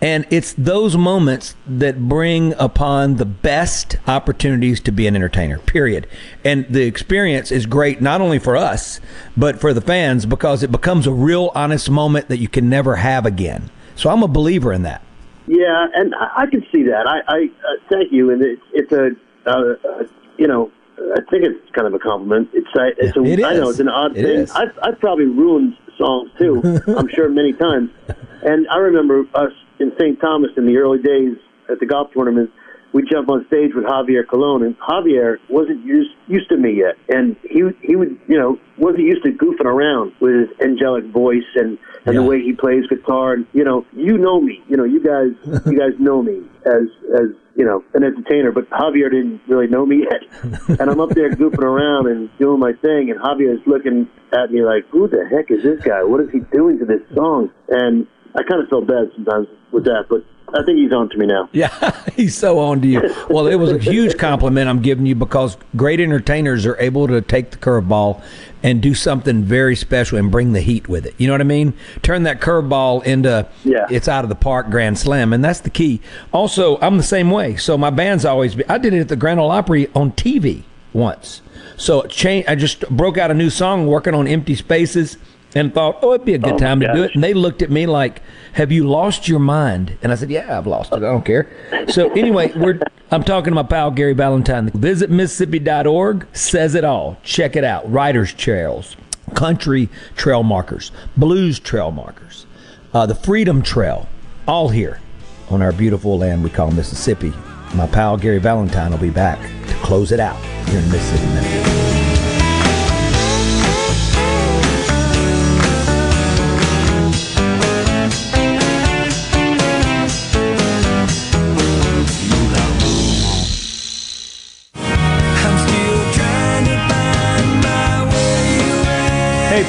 And 0.00 0.26
it's 0.30 0.52
those 0.54 0.96
moments 0.96 1.56
that 1.66 2.08
bring 2.08 2.54
upon 2.58 3.16
the 3.16 3.24
best 3.24 3.96
opportunities 4.06 4.80
to 4.80 4.92
be 4.92 5.06
an 5.06 5.16
entertainer, 5.16 5.58
period. 5.58 6.06
And 6.44 6.66
the 6.68 6.82
experience 6.82 7.50
is 7.50 7.66
great, 7.66 8.00
not 8.00 8.20
only 8.20 8.38
for 8.38 8.56
us, 8.56 9.00
but 9.36 9.60
for 9.60 9.72
the 9.72 9.80
fans, 9.80 10.26
because 10.26 10.62
it 10.62 10.70
becomes 10.70 11.06
a 11.06 11.12
real 11.12 11.50
honest 11.54 11.90
moment 11.90 12.28
that 12.28 12.38
you 12.38 12.48
can 12.48 12.68
never 12.68 12.96
have 12.96 13.24
again. 13.26 13.70
So 13.94 14.10
I'm 14.10 14.22
a 14.22 14.28
believer 14.28 14.72
in 14.72 14.82
that. 14.82 15.02
Yeah, 15.46 15.86
and 15.94 16.14
I, 16.14 16.42
I 16.42 16.46
can 16.46 16.64
see 16.72 16.82
that. 16.84 17.06
I, 17.06 17.20
I 17.28 17.44
uh, 17.44 17.76
thank 17.88 18.12
you, 18.12 18.30
and 18.30 18.42
it's 18.42 18.62
it's 18.72 18.92
a 18.92 19.10
uh, 19.46 19.50
uh, 19.50 20.02
you 20.38 20.48
know 20.48 20.72
I 20.98 21.20
think 21.30 21.44
it's 21.44 21.70
kind 21.72 21.86
of 21.86 21.94
a 21.94 21.98
compliment. 21.98 22.50
It's 22.52 22.68
a, 22.76 22.88
it's 22.98 23.16
a 23.16 23.22
It 23.22 23.44
I 23.44 23.54
know 23.54 23.70
it's 23.70 23.78
an 23.78 23.88
odd 23.88 24.16
It 24.16 24.48
thing. 24.48 24.56
I've 24.56 24.76
I've 24.82 24.98
probably 24.98 25.26
ruined 25.26 25.76
songs 25.96 26.30
too. 26.38 26.60
I'm 26.88 27.08
sure 27.08 27.28
many 27.28 27.52
times, 27.52 27.90
and 28.42 28.66
I 28.68 28.78
remember 28.78 29.24
us 29.34 29.52
in 29.78 29.92
St. 29.98 30.20
Thomas 30.20 30.50
in 30.56 30.66
the 30.66 30.76
early 30.76 30.98
days 30.98 31.36
at 31.70 31.80
the 31.80 31.86
golf 31.86 32.10
tournament. 32.12 32.50
We 32.92 33.02
jump 33.02 33.28
on 33.28 33.44
stage 33.48 33.72
with 33.74 33.84
Javier 33.84 34.26
Colon, 34.26 34.62
and 34.62 34.78
Javier 34.78 35.36
wasn't 35.50 35.84
used 35.84 36.10
used 36.28 36.48
to 36.48 36.56
me 36.56 36.78
yet, 36.78 36.94
and 37.08 37.36
he 37.42 37.62
he 37.82 37.94
would 37.94 38.18
you 38.26 38.38
know 38.38 38.58
wasn't 38.78 39.04
used 39.04 39.22
to 39.24 39.32
goofing 39.32 39.66
around 39.66 40.12
with 40.20 40.32
his 40.34 40.60
angelic 40.60 41.04
voice 41.06 41.44
and 41.56 41.78
and 42.06 42.16
the 42.16 42.22
way 42.22 42.40
he 42.40 42.52
plays 42.52 42.86
guitar, 42.86 43.34
and 43.34 43.46
you 43.52 43.64
know 43.64 43.84
you 43.92 44.16
know 44.16 44.40
me, 44.40 44.62
you 44.68 44.76
know 44.76 44.84
you 44.84 45.02
guys 45.02 45.34
you 45.66 45.78
guys 45.78 45.92
know 45.98 46.22
me 46.22 46.42
as 46.64 46.88
as 47.12 47.28
you 47.54 47.64
know 47.66 47.84
an 47.92 48.04
entertainer, 48.04 48.52
but 48.52 48.70
Javier 48.70 49.10
didn't 49.10 49.42
really 49.48 49.66
know 49.66 49.84
me 49.84 50.06
yet, 50.08 50.22
and 50.80 50.88
I'm 50.88 51.00
up 51.00 51.10
there 51.10 51.30
goofing 51.34 51.64
around 51.64 52.06
and 52.06 52.30
doing 52.38 52.60
my 52.60 52.72
thing, 52.72 53.10
and 53.10 53.20
Javier's 53.20 53.60
looking 53.66 54.08
at 54.32 54.50
me 54.50 54.62
like, 54.62 54.88
who 54.90 55.08
the 55.08 55.26
heck 55.30 55.50
is 55.50 55.62
this 55.62 55.82
guy? 55.84 56.02
What 56.02 56.20
is 56.20 56.30
he 56.30 56.40
doing 56.52 56.78
to 56.78 56.84
this 56.84 57.02
song? 57.14 57.50
And 57.68 58.06
I 58.36 58.42
kind 58.42 58.62
of 58.62 58.68
felt 58.68 58.86
bad 58.86 59.10
sometimes 59.14 59.48
with 59.72 59.84
that, 59.84 60.06
but 60.08 60.24
I 60.56 60.62
think 60.64 60.78
he's 60.78 60.92
on 60.92 61.08
to 61.10 61.16
me 61.18 61.26
now. 61.26 61.48
Yeah, 61.52 62.04
he's 62.14 62.36
so 62.36 62.58
on 62.60 62.80
to 62.82 62.86
you. 62.88 63.14
Well, 63.30 63.46
it 63.46 63.56
was 63.56 63.72
a 63.72 63.78
huge 63.78 64.16
compliment 64.18 64.68
I'm 64.68 64.80
giving 64.82 65.06
you 65.06 65.14
because 65.14 65.56
great 65.74 66.00
entertainers 66.00 66.66
are 66.66 66.78
able 66.78 67.08
to 67.08 67.20
take 67.20 67.50
the 67.50 67.56
curveball 67.56 68.22
and 68.62 68.80
do 68.82 68.94
something 68.94 69.42
very 69.42 69.74
special 69.74 70.18
and 70.18 70.30
bring 70.30 70.52
the 70.52 70.60
heat 70.60 70.88
with 70.88 71.06
it. 71.06 71.14
You 71.18 71.26
know 71.26 71.32
what 71.34 71.40
I 71.40 71.44
mean? 71.44 71.72
Turn 72.02 72.24
that 72.24 72.40
curveball 72.40 73.04
into 73.04 73.46
Yeah. 73.64 73.86
it's 73.90 74.08
out 74.08 74.24
of 74.24 74.28
the 74.28 74.34
park 74.36 74.70
grand 74.70 74.98
slam, 74.98 75.32
and 75.32 75.44
that's 75.44 75.60
the 75.60 75.70
key. 75.70 76.00
Also, 76.32 76.78
I'm 76.80 76.96
the 76.96 77.02
same 77.02 77.30
way. 77.30 77.56
So 77.56 77.76
my 77.78 77.90
band's 77.90 78.24
always 78.24 78.54
been, 78.54 78.66
I 78.68 78.78
did 78.78 78.92
it 78.94 79.00
at 79.00 79.08
the 79.08 79.16
Grand 79.16 79.40
Ole 79.40 79.50
Opry 79.50 79.88
on 79.94 80.12
TV 80.12 80.62
once. 80.92 81.42
So 81.76 82.02
it 82.02 82.10
changed, 82.10 82.48
I 82.48 82.54
just 82.54 82.88
broke 82.88 83.18
out 83.18 83.30
a 83.30 83.34
new 83.34 83.50
song 83.50 83.86
working 83.86 84.14
on 84.14 84.26
Empty 84.28 84.54
Spaces 84.54 85.16
and 85.56 85.72
thought, 85.72 85.98
oh, 86.02 86.12
it'd 86.12 86.26
be 86.26 86.34
a 86.34 86.38
good 86.38 86.54
Oh, 86.54 86.58
time 86.58 86.80
to 86.80 86.92
do 86.92 87.02
it. 87.04 87.14
And 87.14 87.24
they 87.24 87.32
looked 87.34 87.62
at 87.62 87.70
me 87.70 87.86
like, 87.86 88.20
"Have 88.52 88.70
you 88.70 88.86
lost 88.86 89.26
your 89.26 89.38
mind?" 89.40 89.96
And 90.02 90.12
I 90.12 90.14
said, 90.14 90.30
"Yeah, 90.30 90.56
I've 90.58 90.66
lost 90.66 90.92
it. 90.92 90.96
I 90.96 90.98
don't 91.00 91.24
care." 91.24 91.48
So 91.88 92.10
anyway, 92.12 92.52
we're 92.54 92.78
I'm 93.10 93.22
talking 93.24 93.52
to 93.52 93.54
my 93.54 93.62
pal 93.62 93.90
Gary 93.90 94.12
Valentine. 94.12 94.70
Visit 94.70 95.10
Mississippi.org 95.10 96.26
says 96.32 96.74
it 96.74 96.84
all. 96.84 97.16
Check 97.22 97.56
it 97.56 97.64
out. 97.64 97.90
Riders 97.90 98.34
trails, 98.34 98.96
country 99.34 99.88
trail 100.16 100.42
markers, 100.42 100.92
blues 101.16 101.58
trail 101.58 101.90
markers, 101.90 102.46
uh, 102.92 103.06
the 103.06 103.14
Freedom 103.14 103.62
Trail, 103.62 104.08
all 104.46 104.68
here 104.68 105.00
on 105.48 105.62
our 105.62 105.72
beautiful 105.72 106.18
land 106.18 106.44
we 106.44 106.50
call 106.50 106.70
Mississippi. 106.70 107.32
My 107.74 107.86
pal 107.86 108.16
Gary 108.16 108.38
Valentine 108.38 108.90
will 108.90 108.98
be 108.98 109.10
back 109.10 109.40
to 109.68 109.74
close 109.76 110.12
it 110.12 110.20
out 110.20 110.36
here 110.68 110.80
in 110.80 110.90
Mississippi 110.90 111.26
Minute. 111.34 111.95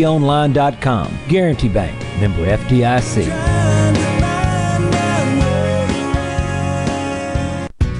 gbtonline.com. 0.00 1.08
Guarantee 1.28 1.68
Bank, 1.68 1.94
member 2.20 2.46
FDIC. 2.46 4.09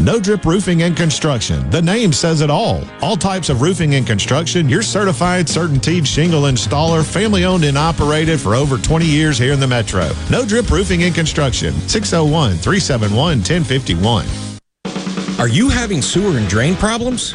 No 0.00 0.18
Drip 0.18 0.44
Roofing 0.44 0.82
and 0.82 0.96
Construction. 0.96 1.68
The 1.70 1.82
name 1.82 2.12
says 2.12 2.40
it 2.40 2.50
all. 2.50 2.82
All 3.02 3.16
types 3.16 3.48
of 3.48 3.62
roofing 3.62 3.94
and 3.94 4.06
construction, 4.06 4.68
your 4.68 4.82
certified, 4.82 5.46
certainteed 5.46 6.06
shingle 6.06 6.42
installer, 6.42 7.04
family 7.04 7.44
owned 7.44 7.64
and 7.64 7.78
operated 7.78 8.40
for 8.40 8.54
over 8.54 8.78
20 8.78 9.04
years 9.04 9.38
here 9.38 9.52
in 9.52 9.60
the 9.60 9.66
metro. 9.66 10.10
No 10.30 10.44
Drip 10.44 10.70
Roofing 10.70 11.04
and 11.04 11.14
Construction, 11.14 11.72
601 11.88 12.56
371 12.56 13.38
1051. 13.38 14.26
Are 15.38 15.48
you 15.48 15.68
having 15.68 16.02
sewer 16.02 16.36
and 16.36 16.48
drain 16.48 16.74
problems? 16.76 17.34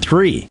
Three. 0.01 0.50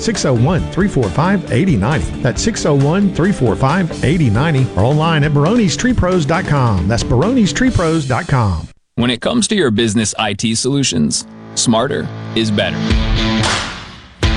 601 0.00 0.60
345 0.72 1.52
8090. 1.52 2.22
That's 2.22 2.42
601 2.42 3.14
345 3.14 4.04
8090 4.04 4.78
or 4.78 4.84
online 4.84 5.24
at 5.24 5.32
baronestreepros.com. 5.32 6.88
That's 6.88 7.04
baronestreepros.com. 7.04 8.68
When 8.96 9.10
it 9.10 9.20
comes 9.20 9.46
to 9.48 9.54
your 9.54 9.70
business 9.70 10.14
IT 10.18 10.56
solutions, 10.56 11.26
smarter 11.54 12.08
is 12.34 12.50
better. 12.50 12.78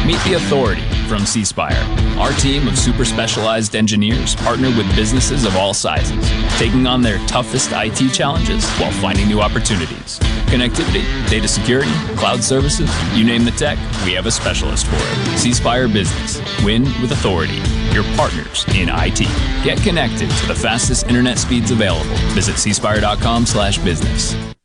Meet 0.05 0.23
the 0.23 0.33
authority 0.35 0.81
from 1.07 1.25
C 1.25 1.45
Spire. 1.45 1.85
Our 2.19 2.31
team 2.33 2.67
of 2.67 2.77
super 2.77 3.05
specialized 3.05 3.75
engineers 3.75 4.35
partner 4.35 4.67
with 4.69 4.93
businesses 4.95 5.45
of 5.45 5.55
all 5.55 5.73
sizes, 5.73 6.27
taking 6.57 6.87
on 6.87 7.01
their 7.01 7.19
toughest 7.27 7.69
IT 7.73 8.11
challenges 8.11 8.67
while 8.71 8.91
finding 8.91 9.27
new 9.27 9.39
opportunities. 9.39 10.19
Connectivity, 10.49 11.03
data 11.29 11.47
security, 11.47 11.91
cloud 12.17 12.43
services, 12.43 12.89
you 13.13 13.23
name 13.23 13.45
the 13.45 13.51
tech, 13.51 13.77
we 14.03 14.13
have 14.13 14.25
a 14.25 14.31
specialist 14.31 14.87
for 14.87 14.95
it. 14.97 15.37
C 15.37 15.53
Spire 15.53 15.87
Business. 15.87 16.41
Win 16.63 16.83
with 17.01 17.11
authority. 17.11 17.61
Your 17.93 18.03
partners 18.15 18.65
in 18.69 18.89
IT. 18.91 19.19
Get 19.63 19.77
connected 19.83 20.29
to 20.29 20.47
the 20.47 20.55
fastest 20.55 21.07
internet 21.07 21.37
speeds 21.37 21.69
available. 21.69 22.15
Visit 22.33 22.55
cspire.com 22.55 23.45
slash 23.45 23.77
business. 23.77 24.35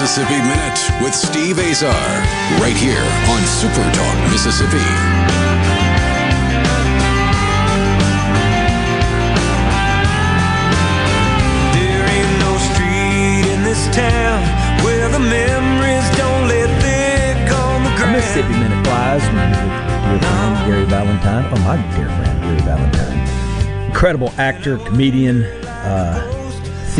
In 0.00 0.06
a 0.06 0.08
Mississippi 0.08 0.40
Minute 0.40 1.02
with 1.02 1.14
Steve 1.14 1.58
Azar, 1.58 1.92
right 2.58 2.74
here 2.74 3.04
on 3.28 3.42
Super 3.44 3.84
Talk 3.92 4.30
Mississippi. 4.32 4.78
There 11.76 12.06
ain't 12.08 12.38
no 12.40 12.56
street 12.72 13.44
in 13.52 13.62
this 13.62 13.94
town 13.94 14.40
where 14.84 15.10
the 15.10 15.18
memories 15.18 16.08
don't 16.16 16.48
lay 16.48 16.64
thick 16.80 17.52
on 17.52 17.84
the 17.84 17.90
ground. 17.98 18.12
Mississippi 18.12 18.54
Minute 18.54 18.82
flies 18.86 19.22
with 19.22 20.20
dear 20.22 20.30
friend 20.30 20.66
Gary 20.66 20.84
Valentine. 20.86 21.44
Oh, 21.52 21.60
my 21.60 21.76
dear 21.94 22.08
friend 22.08 22.40
Gary 22.40 22.60
Valentine. 22.60 23.86
Incredible 23.86 24.32
actor, 24.38 24.78
comedian, 24.78 25.42
uh, 25.66 26.39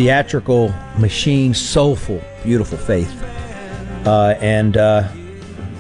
theatrical 0.01 0.72
machine, 0.96 1.53
soulful, 1.53 2.22
beautiful 2.42 2.78
faith. 2.78 3.22
Uh, 4.07 4.34
and 4.40 4.78
uh, 4.78 5.07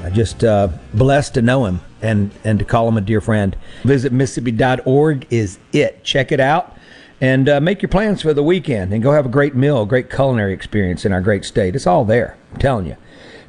I 0.04 0.10
just 0.10 0.44
uh, 0.44 0.68
blessed 0.92 1.32
to 1.34 1.42
know 1.42 1.64
him 1.64 1.80
and, 2.02 2.30
and 2.44 2.58
to 2.58 2.64
call 2.66 2.86
him 2.86 2.98
a 2.98 3.00
dear 3.00 3.22
friend. 3.22 3.56
Visit 3.82 4.12
Mississippi.org 4.12 5.26
is 5.30 5.58
it. 5.72 6.04
Check 6.04 6.32
it 6.32 6.38
out 6.38 6.76
and 7.22 7.48
uh, 7.48 7.62
make 7.62 7.80
your 7.80 7.88
plans 7.88 8.20
for 8.20 8.34
the 8.34 8.42
weekend 8.42 8.92
and 8.92 9.02
go 9.02 9.12
have 9.12 9.24
a 9.24 9.30
great 9.30 9.54
meal, 9.54 9.80
a 9.80 9.86
great 9.86 10.10
culinary 10.10 10.52
experience 10.52 11.06
in 11.06 11.14
our 11.14 11.22
great 11.22 11.46
state. 11.46 11.74
It's 11.74 11.86
all 11.86 12.04
there. 12.04 12.36
I'm 12.52 12.58
telling 12.58 12.84
you. 12.84 12.98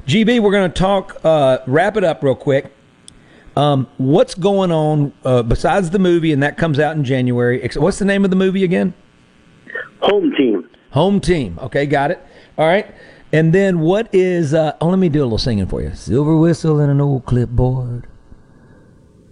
GV, 0.06 0.40
we're 0.40 0.52
going 0.52 0.72
to 0.72 0.78
talk, 0.78 1.20
uh, 1.22 1.58
wrap 1.66 1.98
it 1.98 2.04
up 2.04 2.24
real 2.24 2.34
quick. 2.34 2.72
Um, 3.56 3.88
what's 3.98 4.34
going 4.34 4.72
on 4.72 5.12
uh, 5.22 5.42
besides 5.42 5.90
the 5.90 5.98
movie, 5.98 6.32
and 6.32 6.42
that 6.42 6.56
comes 6.56 6.78
out 6.78 6.96
in 6.96 7.04
January? 7.04 7.68
What's 7.76 7.98
the 7.98 8.06
name 8.06 8.24
of 8.24 8.30
the 8.30 8.36
movie 8.36 8.64
again? 8.64 8.94
Home 10.02 10.32
Team. 10.36 10.68
Home 10.90 11.20
Team. 11.20 11.58
Okay, 11.62 11.86
got 11.86 12.10
it. 12.10 12.24
All 12.58 12.66
right. 12.66 12.92
And 13.32 13.52
then 13.52 13.80
what 13.80 14.14
is? 14.14 14.52
Uh, 14.52 14.76
oh, 14.80 14.88
let 14.88 14.98
me 14.98 15.08
do 15.08 15.22
a 15.22 15.24
little 15.24 15.38
singing 15.38 15.66
for 15.66 15.80
you. 15.80 15.94
Silver 15.94 16.36
whistle 16.36 16.80
and 16.80 16.90
an 16.90 17.00
old 17.00 17.24
clipboard. 17.24 18.06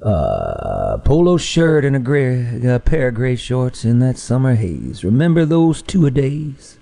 Uh, 0.03 0.97
polo 1.05 1.37
shirt 1.37 1.85
and 1.85 1.95
a 1.95 1.99
gray, 1.99 2.66
a 2.66 2.81
pair 2.81 3.09
of 3.09 3.14
gray 3.14 3.37
shorts 3.37 3.85
in 3.85 3.99
that 3.99 4.16
summer 4.16 4.55
haze. 4.55 5.05
Remember 5.05 5.45
those 5.45 5.83
two 5.83 6.07
a 6.07 6.11
days? 6.11 6.79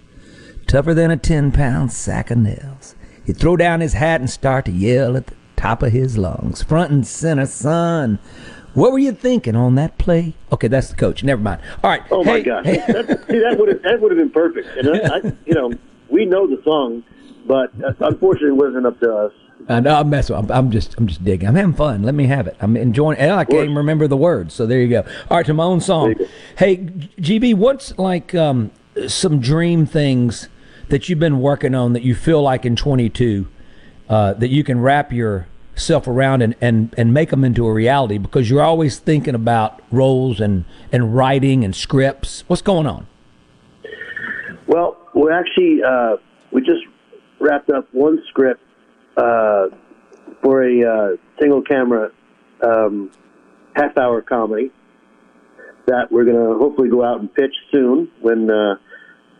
Tougher 0.68 0.94
than 0.94 1.10
a 1.10 1.16
ten 1.16 1.50
pound 1.50 1.92
sack 1.92 2.30
of 2.30 2.38
nails. 2.38 2.94
He'd 3.24 3.36
throw 3.36 3.56
down 3.56 3.80
his 3.80 3.94
hat 3.94 4.20
and 4.20 4.30
start 4.30 4.66
to 4.66 4.70
yell 4.70 5.16
at 5.16 5.26
the 5.26 5.34
top 5.56 5.82
of 5.82 5.90
his 5.92 6.16
lungs. 6.16 6.62
Front 6.62 6.92
and 6.92 7.04
center, 7.04 7.46
son. 7.46 8.20
What 8.78 8.92
were 8.92 8.98
you 8.98 9.12
thinking 9.12 9.56
on 9.56 9.74
that 9.74 9.98
play? 9.98 10.34
Okay, 10.52 10.68
that's 10.68 10.88
the 10.90 10.96
coach. 10.96 11.24
Never 11.24 11.42
mind. 11.42 11.60
All 11.82 11.90
right. 11.90 12.02
Oh 12.10 12.22
my 12.24 12.34
Hey- 12.38 12.42
gosh, 12.42 12.64
hey- 12.64 12.76
That's- 12.86 13.26
see 13.28 13.38
that 13.40 13.56
would 13.58 13.68
have 13.68 13.82
that 13.82 14.00
would 14.00 14.10
have 14.12 14.18
been 14.18 14.30
perfect. 14.30 14.68
And 14.76 14.88
I, 14.88 15.16
I, 15.16 15.32
you 15.46 15.54
know, 15.54 15.72
we 16.08 16.24
know 16.24 16.46
the 16.46 16.62
song, 16.62 17.02
but 17.46 17.70
uh, 17.82 17.92
unfortunately, 18.00 18.50
it 18.50 18.64
wasn't 18.64 18.86
up 18.86 19.00
to 19.00 19.12
us. 19.14 19.32
I 19.68 19.80
know 19.80 19.96
I'm 19.96 20.08
messing. 20.08 20.36
I'm, 20.36 20.50
I'm 20.52 20.70
just, 20.70 20.94
I'm 20.96 21.06
just 21.08 21.24
digging. 21.24 21.48
I'm 21.48 21.54
having 21.56 21.74
fun. 21.74 22.02
Let 22.04 22.14
me 22.14 22.26
have 22.28 22.46
it. 22.46 22.56
I'm 22.60 22.76
enjoying. 22.76 23.18
And 23.18 23.32
I 23.32 23.44
can't 23.44 23.64
even 23.64 23.74
remember 23.74 24.06
the 24.06 24.16
words. 24.16 24.54
So 24.54 24.66
there 24.66 24.80
you 24.80 24.88
go. 24.88 25.00
All 25.30 25.36
right, 25.36 25.44
to 25.46 25.52
my 25.52 25.64
own 25.64 25.80
song. 25.80 26.14
Hey, 26.56 26.76
GV, 26.78 27.54
what's 27.54 27.98
like 27.98 28.34
um, 28.34 28.70
some 29.08 29.40
dream 29.40 29.84
things 29.84 30.48
that 30.88 31.08
you've 31.08 31.18
been 31.18 31.40
working 31.40 31.74
on 31.74 31.92
that 31.94 32.02
you 32.02 32.14
feel 32.14 32.40
like 32.40 32.64
in 32.64 32.76
22 32.76 33.48
uh, 34.08 34.32
that 34.34 34.48
you 34.48 34.62
can 34.64 34.80
wrap 34.80 35.12
yourself 35.78 36.08
around 36.08 36.42
and, 36.42 36.56
and, 36.60 36.92
and 36.98 37.14
make 37.14 37.30
them 37.30 37.44
into 37.44 37.64
a 37.64 37.72
reality 37.72 38.18
because 38.18 38.50
you're 38.50 38.62
always 38.62 38.98
thinking 38.98 39.36
about 39.36 39.80
roles 39.92 40.40
and, 40.40 40.64
and 40.90 41.14
writing 41.14 41.64
and 41.64 41.74
scripts. 41.74 42.42
What's 42.48 42.62
going 42.62 42.86
on? 42.86 43.06
Well, 44.66 44.96
we 45.14 45.30
actually 45.30 45.80
uh, 45.86 46.16
we 46.52 46.62
just 46.62 46.82
wrapped 47.40 47.70
up 47.70 47.88
one 47.92 48.18
script 48.28 48.60
uh, 49.16 49.66
for 50.42 50.64
a 50.64 50.82
uh, 50.82 51.16
single 51.40 51.62
camera 51.62 52.10
um, 52.66 53.12
half 53.76 53.96
hour 53.96 54.20
comedy 54.20 54.72
that 55.86 56.08
we're 56.10 56.24
going 56.24 56.36
to 56.36 56.58
hopefully 56.58 56.90
go 56.90 57.04
out 57.04 57.20
and 57.20 57.32
pitch 57.32 57.54
soon 57.72 58.10
when 58.20 58.50
uh, 58.50 58.74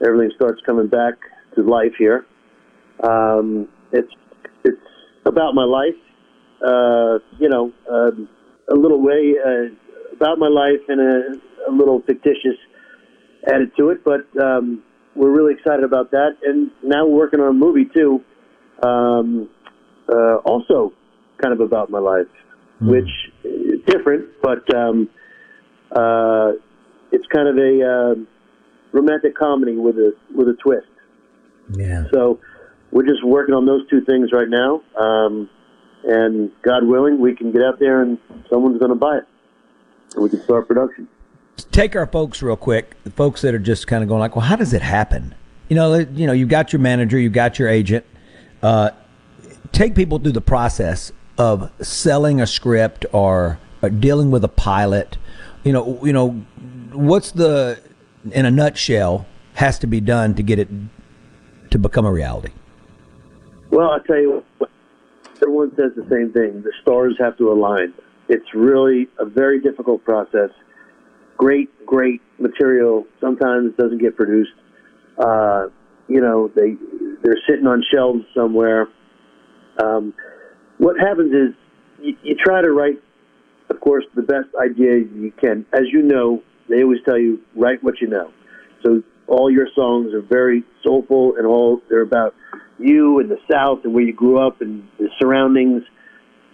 everything 0.07 0.31
starts 0.37 0.63
coming 0.65 0.87
back 0.87 1.15
to 1.57 1.63
life 1.63 1.93
here. 1.99 2.25
Um, 3.03 3.69
it's 3.93 4.13
it's 4.65 4.81
about 5.27 5.55
my 5.55 5.65
life, 5.65 5.95
uh, 6.63 7.19
you 7.39 7.49
know, 7.49 7.73
um, 7.91 8.29
a 8.71 8.75
little 8.75 9.01
way 9.01 9.35
uh, 9.45 10.15
about 10.15 10.39
my 10.39 10.49
life 10.49 10.81
and 10.89 11.01
a, 11.01 11.71
a 11.71 11.73
little 11.73 12.03
fictitious 12.03 12.57
added 13.47 13.71
to 13.77 13.91
it, 13.91 14.05
but 14.05 14.27
um, 14.43 14.83
we're 15.15 15.31
really 15.31 15.55
excited 15.55 15.85
about 15.85 16.11
that. 16.11 16.37
And 16.43 16.71
now 16.83 17.07
we're 17.07 17.17
working 17.17 17.41
on 17.41 17.49
a 17.49 17.53
movie 17.53 17.87
too, 17.95 18.23
um, 18.83 19.49
uh, 20.09 20.37
also 20.37 20.93
kind 21.41 21.53
of 21.53 21.61
about 21.61 21.91
my 21.91 21.99
life, 21.99 22.27
which 22.81 23.09
is 23.45 23.81
different, 23.87 24.29
but 24.43 24.75
um, 24.75 25.09
uh, 25.93 26.53
it's 27.13 27.27
kind 27.33 27.49
of 27.49 27.57
a 27.57 27.83
uh, 27.83 28.15
romantic 28.93 29.37
comedy 29.37 29.77
with 29.77 29.97
a 29.97 30.13
with 30.35 30.49
a 30.49 30.57
twist. 30.63 30.87
Yeah. 31.75 32.05
So 32.13 32.41
we're 32.91 33.07
just 33.07 33.25
working 33.25 33.55
on 33.55 33.67
those 33.67 33.89
two 33.89 34.05
things 34.05 34.31
right 34.33 34.49
now, 34.49 34.83
um, 34.99 35.51
and 36.09 36.51
God 36.63 36.85
willing, 36.85 37.21
we 37.21 37.35
can 37.35 37.53
get 37.53 37.63
out 37.63 37.79
there 37.79 38.03
and 38.03 38.19
someone's 38.51 38.79
going 38.79 38.91
to 38.91 38.97
buy 38.97 39.19
it, 39.19 39.25
and 40.15 40.25
we 40.25 40.31
can 40.31 40.43
start 40.43 40.67
production. 40.67 41.07
take 41.71 41.95
our 41.95 42.07
folks 42.07 42.43
real 42.43 42.57
quick, 42.57 42.97
the 43.05 43.11
folks 43.11 43.43
that 43.43 43.55
are 43.55 43.59
just 43.59 43.87
kind 43.87 44.03
of 44.03 44.09
going 44.09 44.21
like, 44.21 44.35
well, 44.35 44.45
how 44.45 44.57
does 44.57 44.73
it 44.73 44.83
happen? 44.83 45.35
You 45.69 45.77
know, 45.77 45.95
you 45.95 46.27
know, 46.27 46.33
you've 46.33 46.49
got 46.49 46.73
your 46.73 46.81
manager, 46.81 47.19
you've 47.19 47.33
got 47.33 47.59
your 47.59 47.69
agent. 47.69 48.05
Uh, 48.63 48.91
take 49.71 49.95
people 49.95 50.19
through 50.19 50.33
the 50.33 50.41
process 50.41 51.13
of 51.37 51.71
selling 51.81 52.41
a 52.41 52.47
script 52.47 53.07
or, 53.13 53.59
or 53.83 53.91
dealing 53.91 54.31
with 54.31 54.43
a 54.43 54.49
pilot. 54.49 55.19
You 55.63 55.73
know, 55.73 56.01
you 56.03 56.13
know, 56.13 56.31
what's 56.93 57.33
the 57.33 57.81
in 58.33 58.47
a 58.47 58.51
nutshell 58.51 59.27
has 59.55 59.79
to 59.81 59.87
be 59.87 60.01
done 60.01 60.35
to 60.35 60.43
get 60.43 60.59
it 60.59 60.69
to 61.71 61.79
become 61.79 62.07
a 62.07 62.13
reality. 62.13 62.53
Well, 63.71 63.91
I 63.91 63.99
tell 64.07 64.21
you 64.21 64.45
what, 64.59 64.71
everyone 65.43 65.71
says 65.77 65.93
the 65.97 66.07
same 66.11 66.33
thing. 66.33 66.63
The 66.63 66.73
stars 66.83 67.17
have 67.19 67.37
to 67.39 67.51
align. 67.51 67.95
It's 68.29 68.55
really 68.55 69.09
a 69.19 69.25
very 69.25 69.61
difficult 69.61 70.05
process. 70.05 70.51
Great, 71.37 71.71
great 71.87 72.21
material 72.39 73.07
sometimes 73.21 73.75
doesn't 73.77 73.99
get 73.99 74.17
produced. 74.17 74.53
Uh, 75.19 75.69
you 76.09 76.21
know, 76.21 76.51
they 76.55 76.77
they're 77.23 77.41
sitting 77.49 77.67
on 77.67 77.83
shelves 77.93 78.25
somewhere. 78.35 78.89
Um, 79.83 80.15
what 80.79 80.99
happens 80.99 81.33
is 81.33 81.55
you, 82.01 82.17
you 82.23 82.37
try 82.37 82.63
to 82.63 82.71
write, 82.71 83.03
of 83.71 83.81
course, 83.81 84.05
the 84.15 84.23
best 84.23 84.49
idea 84.61 84.99
you 84.99 85.33
can. 85.41 85.67
As 85.73 85.83
you 85.93 86.03
know, 86.03 86.43
they 86.69 86.83
always 86.83 87.01
tell 87.05 87.19
you 87.19 87.41
write 87.57 87.83
what 87.83 88.01
you 88.01 88.09
know. 88.09 88.31
So 88.85 89.03
all 89.29 89.51
your 89.51 89.69
songs 89.75 90.13
are 90.15 90.23
very 90.23 90.65
soulful 90.83 91.37
and 91.37 91.47
all 91.47 91.81
they're 91.89 92.03
about 92.03 92.35
you 92.79 93.21
and 93.21 93.31
the 93.31 93.39
South 93.51 93.81
and 93.85 93.93
where 93.93 94.03
you 94.03 94.13
grew 94.13 94.45
up 94.45 94.61
and 94.61 94.89
the 94.99 95.09
surroundings. 95.19 95.83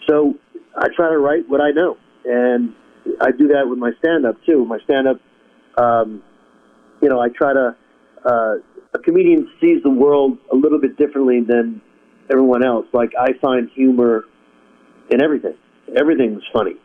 So 0.09 0.35
I 0.77 0.89
try 0.95 1.09
to 1.11 1.18
write 1.18 1.49
what 1.49 1.61
I 1.61 1.70
know, 1.70 1.97
and 2.25 2.75
I 3.20 3.31
do 3.31 3.49
that 3.49 3.68
with 3.68 3.79
my 3.79 3.93
stand 3.99 4.27
up 4.27 4.37
too. 4.45 4.64
My 4.64 4.79
stand 4.85 5.07
up, 5.09 5.20
um, 5.83 6.22
you 7.01 7.09
know, 7.09 7.20
I 7.20 7.29
try 7.29 7.53
to. 7.53 7.77
Uh, 8.25 8.55
a 8.95 8.99
comedian 9.01 9.51
sees 9.61 9.83
the 9.83 9.91
world 9.91 10.39
a 10.53 10.57
little 10.57 10.81
bit 10.81 10.97
differently 10.97 11.41
than 11.41 11.83
everyone 12.31 12.64
else. 12.64 12.87
Like 12.93 13.12
I 13.18 13.33
find 13.41 13.68
humor 13.75 14.25
in 15.11 15.22
everything. 15.22 15.55
Everything's 15.97 16.43
funny. 16.53 16.77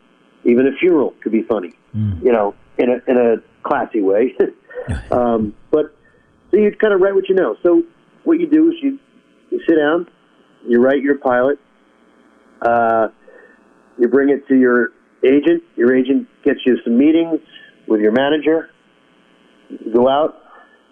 Even 0.44 0.68
a 0.68 0.72
funeral 0.80 1.14
could 1.22 1.32
be 1.32 1.44
funny. 1.44 1.72
You 2.24 2.32
know, 2.32 2.56
in 2.78 2.90
a 2.90 3.12
in 3.12 3.18
a 3.18 3.68
classy 3.68 4.02
way. 4.02 4.36
um, 5.12 5.56
but 5.72 5.96
so 6.52 6.58
you 6.58 6.72
kind 6.80 6.94
of 6.94 7.02
write 7.02 7.14
what 7.16 7.30
you 7.30 7.36
know. 7.36 7.56
So 7.64 7.84
what 8.24 8.40
you 8.40 8.50
do 8.50 8.70
is 8.70 8.76
you 8.82 9.00
you 9.50 9.60
sit 9.68 9.76
down, 9.76 10.08
you 10.68 10.82
write 10.82 11.02
your 11.02 11.18
pilot, 11.18 11.60
uh, 12.62 13.08
you 13.98 14.08
bring 14.08 14.30
it 14.30 14.48
to 14.48 14.56
your 14.56 14.90
agent. 15.24 15.64
Your 15.76 15.96
agent 15.96 16.28
gets 16.44 16.60
you 16.66 16.78
some 16.84 16.98
meetings 16.98 17.40
with 17.88 18.02
your 18.02 18.12
manager. 18.12 18.70
You 19.70 19.94
go 19.94 20.08
out 20.08 20.36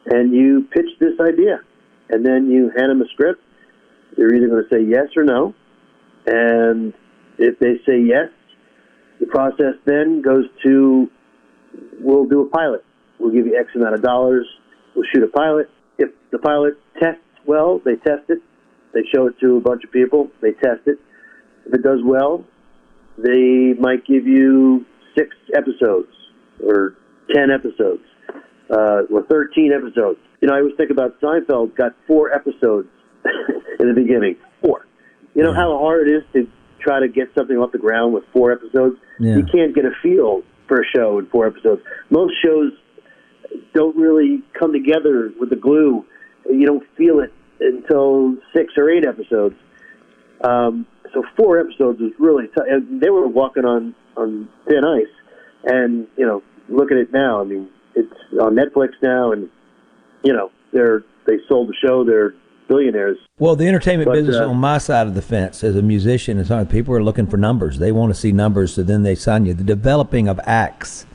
and 0.06 0.34
you 0.34 0.68
pitch 0.72 0.90
this 1.00 1.14
idea, 1.20 1.60
and 2.10 2.26
then 2.26 2.50
you 2.50 2.72
hand 2.78 2.92
them 2.92 3.02
a 3.02 3.08
script. 3.14 3.42
They're 4.16 4.34
either 4.34 4.48
going 4.48 4.64
to 4.64 4.76
say 4.76 4.84
yes 4.84 5.08
or 5.16 5.24
no, 5.24 5.54
and 6.26 6.94
if 7.38 7.60
they 7.60 7.76
say 7.86 8.02
yes, 8.02 8.30
the 9.20 9.28
process 9.28 9.76
then 9.86 10.22
goes 10.22 10.46
to 10.64 11.10
we'll 12.00 12.26
do 12.26 12.42
a 12.42 12.50
pilot. 12.50 12.84
We'll 13.20 13.32
give 13.32 13.46
you 13.46 13.58
X 13.60 13.70
amount 13.76 13.96
of 13.96 14.02
dollars. 14.02 14.48
We'll 14.96 15.06
shoot 15.14 15.24
a 15.24 15.28
pilot. 15.28 15.70
If 15.98 16.10
the 16.32 16.40
pilot 16.40 16.76
tests 17.02 17.22
well, 17.46 17.82
they 17.84 17.96
test 17.96 18.30
it. 18.30 18.40
They 18.94 19.02
show 19.14 19.28
it 19.28 19.40
to 19.42 19.58
a 19.58 19.62
bunch 19.62 19.84
of 19.84 19.92
people. 19.92 20.30
They 20.42 20.52
test 20.52 20.82
it. 20.86 20.98
If 21.66 21.74
it 21.74 21.84
does 21.84 22.00
well, 22.04 22.46
they 23.18 23.74
might 23.80 24.06
give 24.06 24.26
you 24.26 24.86
six 25.18 25.36
episodes 25.56 26.12
or 26.64 26.96
ten 27.34 27.50
episodes 27.52 28.04
uh, 28.70 29.04
or 29.12 29.24
thirteen 29.30 29.72
episodes. 29.74 30.20
You 30.42 30.48
know, 30.48 30.56
I 30.56 30.60
always 30.60 30.76
think 30.78 30.92
about 30.92 31.20
Seinfeld 31.20 31.76
got 31.76 31.94
four 32.06 32.34
episodes 32.34 32.88
in 33.80 33.88
the 33.88 33.94
beginning. 33.94 34.38
Four. 34.62 34.86
You 35.34 35.44
know 35.44 35.54
how 35.54 35.78
hard 35.78 36.08
it 36.08 36.12
is 36.12 36.24
to 36.34 36.48
try 36.80 37.00
to 37.00 37.08
get 37.08 37.28
something 37.38 37.58
off 37.58 37.72
the 37.72 37.78
ground 37.78 38.14
with 38.14 38.24
four 38.34 38.52
episodes. 38.52 38.98
Yeah. 39.20 39.38
You 39.38 39.44
can't 39.44 39.76
get 39.76 39.86
a 39.86 39.92
feel 40.02 40.42
for 40.68 40.82
a 40.82 40.86
show 40.96 41.20
in 41.20 41.28
four 41.28 41.48
episodes. 41.48 41.82
Most 42.10 42.34
shows 42.44 42.72
don't 43.74 43.96
really 43.96 44.44
come 44.58 44.74
together 44.74 45.32
with 45.40 45.50
the 45.50 45.56
glue. 45.56 46.06
You 46.50 46.66
don't 46.66 46.84
feel 46.96 47.20
it 47.20 47.34
until 47.60 48.36
six 48.56 48.74
or 48.78 48.90
eight 48.90 49.06
episodes. 49.06 49.56
Um, 50.44 50.86
so 51.14 51.24
four 51.36 51.60
episodes 51.60 52.00
was 52.00 52.12
really 52.20 52.48
tough. 52.48 52.66
And 52.70 53.02
they 53.02 53.10
were 53.10 53.28
walking 53.28 53.66
on 53.66 53.96
on 54.16 54.50
thin 54.68 54.84
ice. 54.84 55.06
And 55.64 56.08
you 56.18 56.26
know, 56.26 56.44
look 56.70 56.92
at 56.92 56.98
it 56.98 57.12
now. 57.12 57.42
I 57.42 57.44
mean, 57.44 57.70
it's 57.96 58.14
on 58.40 58.56
Netflix 58.56 58.90
now, 59.02 59.32
and 59.32 59.50
you 60.24 60.34
know, 60.34 60.52
they're 60.72 61.04
they 61.26 61.38
sold 61.48 61.70
the 61.70 61.74
show. 61.86 62.04
They're 62.04 62.34
billionaires. 62.68 63.18
Well, 63.40 63.56
the 63.56 63.68
entertainment 63.68 64.10
But, 64.10 64.16
business 64.16 64.38
uh, 64.38 64.50
on 64.50 64.58
my 64.58 64.78
side 64.78 65.08
of 65.08 65.16
the 65.16 65.22
fence 65.22 65.64
as 65.64 65.76
a 65.76 65.82
musician 65.82 66.38
is 66.38 66.50
hard. 66.50 66.70
People 66.70 66.94
are 66.96 67.04
looking 67.04 67.28
for 67.28 67.38
numbers. 67.38 67.80
They 67.80 67.92
want 67.92 68.14
to 68.14 68.20
see 68.20 68.32
numbers, 68.32 68.74
so 68.74 68.84
then 68.84 69.04
they 69.04 69.16
sign 69.16 69.46
you. 69.46 69.54
The 69.54 69.64
developing 69.64 70.28
of 70.28 70.40
acts 70.44 71.06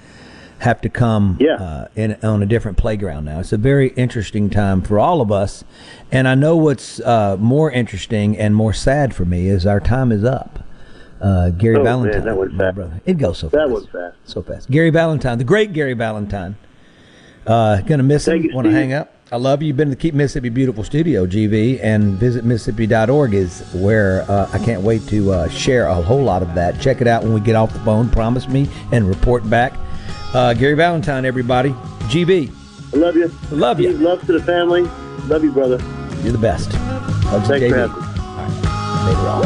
have 0.63 0.81
to 0.81 0.89
come 0.89 1.39
uh, 1.59 1.87
in 1.97 2.17
on 2.23 2.43
a 2.43 2.47
different 2.47 2.79
playground 2.79 3.25
now. 3.25 3.41
It's 3.41 3.53
a 3.53 3.57
very 3.57 3.89
interesting 3.91 4.49
time 4.49 4.81
for 4.83 4.99
all 4.99 5.21
of 5.21 5.31
us, 5.33 5.65
and 6.11 6.27
I 6.29 6.35
know 6.35 6.57
what's 6.57 7.01
uh, 7.01 7.37
more 7.39 7.71
interesting 7.71 8.39
and 8.39 8.55
more 8.55 8.73
sad 8.73 9.15
for 9.15 9.25
me 9.25 9.49
is 9.49 9.67
our 9.67 9.81
time 9.81 10.13
is 10.13 10.25
up. 10.25 10.61
Uh, 11.21 11.51
Gary 11.51 11.77
Oh, 11.77 11.85
man, 11.85 11.85
Valentine, 11.85 12.25
that 12.25 12.37
went 12.37 12.53
my 12.55 12.65
fast. 12.65 12.75
brother, 12.77 13.01
it 13.07 13.15
goes 13.19 13.39
so 13.39 13.49
That 13.49 13.59
fast, 13.59 13.69
That 13.69 13.75
was 13.75 13.87
fast. 13.87 14.17
so 14.25 14.43
fast. 14.43 14.71
Gary 14.71 14.91
Valentine, 14.91 15.39
the 15.39 15.45
great 15.45 15.73
Gary 15.73 15.95
Valentine. 15.95 16.57
Uh, 17.47 17.81
gonna 17.83 18.03
miss 18.05 18.27
him. 18.29 18.49
Want 18.53 18.67
to 18.67 18.73
hang 18.73 18.93
up? 18.93 19.13
I 19.33 19.37
love 19.37 19.63
you. 19.63 19.69
You've 19.69 19.77
been 19.77 19.89
to 19.89 19.95
the 19.97 20.01
Keep 20.01 20.15
Mississippi 20.15 20.49
Beautiful 20.51 20.85
studio, 20.85 21.27
GV, 21.27 21.81
and 21.83 22.19
visit 22.19 22.45
Mississippi.org 22.45 23.35
is 23.35 23.63
where 23.75 24.23
uh, 24.31 24.49
I 24.53 24.59
can't 24.59 24.83
wait 24.83 25.07
to 25.09 25.33
uh, 25.33 25.49
share 25.49 25.87
a 25.87 25.95
whole 25.95 26.23
lot 26.23 26.43
of 26.43 26.55
that. 26.55 26.81
Check 26.81 27.01
it 27.01 27.07
out 27.09 27.23
when 27.25 27.33
we 27.33 27.41
get 27.41 27.57
off 27.57 27.73
the 27.73 27.79
phone. 27.81 28.11
Promise 28.11 28.47
me 28.49 28.69
and 28.93 29.09
report 29.09 29.49
back. 29.49 29.73
Uh, 30.35 30.55
Gary 30.55 30.75
Valentine, 30.75 31.25
everybody. 31.25 31.71
GV. 32.09 32.51
I 32.95 32.97
love 32.97 33.17
you. 33.17 33.31
Love 33.51 33.81
you. 33.81 33.93
Love 33.93 34.25
to 34.27 34.33
the 34.33 34.43
family. 34.43 34.83
Love 35.27 35.45
you, 35.45 35.53
brother. 35.53 35.79
you're 36.23 36.33
the 36.33 36.39
best. 36.39 36.73
Hugs 36.73 37.49
to 37.49 37.59
Thanks 37.59 37.67
for 37.69 37.75
JV. 37.75 37.89
having 37.89 37.97
me. 37.97 38.09
Later 39.07 39.29
on. 39.29 39.45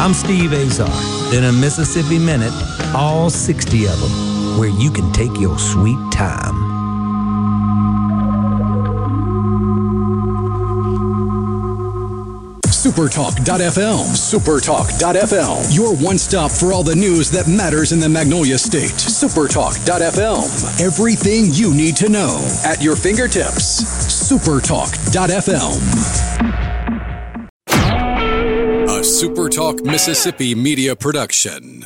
I'm 0.00 0.14
Steve 0.14 0.52
Azar. 0.52 0.88
In 1.34 1.44
a 1.44 1.52
Mississippi 1.52 2.18
Minute, 2.18 2.52
all 2.94 3.30
60 3.30 3.84
of 3.86 4.00
them, 4.00 4.58
where 4.58 4.68
you 4.70 4.90
can 4.90 5.12
take 5.12 5.38
your 5.38 5.58
sweet 5.58 5.98
time. 6.12 6.59
Supertalk.fm. 12.80 14.06
Supertalk.fm. 14.16 15.76
Your 15.76 15.94
one 15.96 16.16
stop 16.16 16.50
for 16.50 16.72
all 16.72 16.82
the 16.82 16.96
news 16.96 17.30
that 17.30 17.46
matters 17.46 17.92
in 17.92 18.00
the 18.00 18.08
Magnolia 18.08 18.56
State. 18.56 18.92
Supertalk.fm. 18.92 20.80
Everything 20.80 21.50
you 21.52 21.74
need 21.74 21.94
to 21.96 22.08
know 22.08 22.40
at 22.64 22.82
your 22.82 22.96
fingertips. 22.96 23.84
Supertalk.fm. 24.30 25.76
A 28.88 29.02
Supertalk 29.02 29.84
Mississippi 29.84 30.54
media 30.54 30.96
production. 30.96 31.84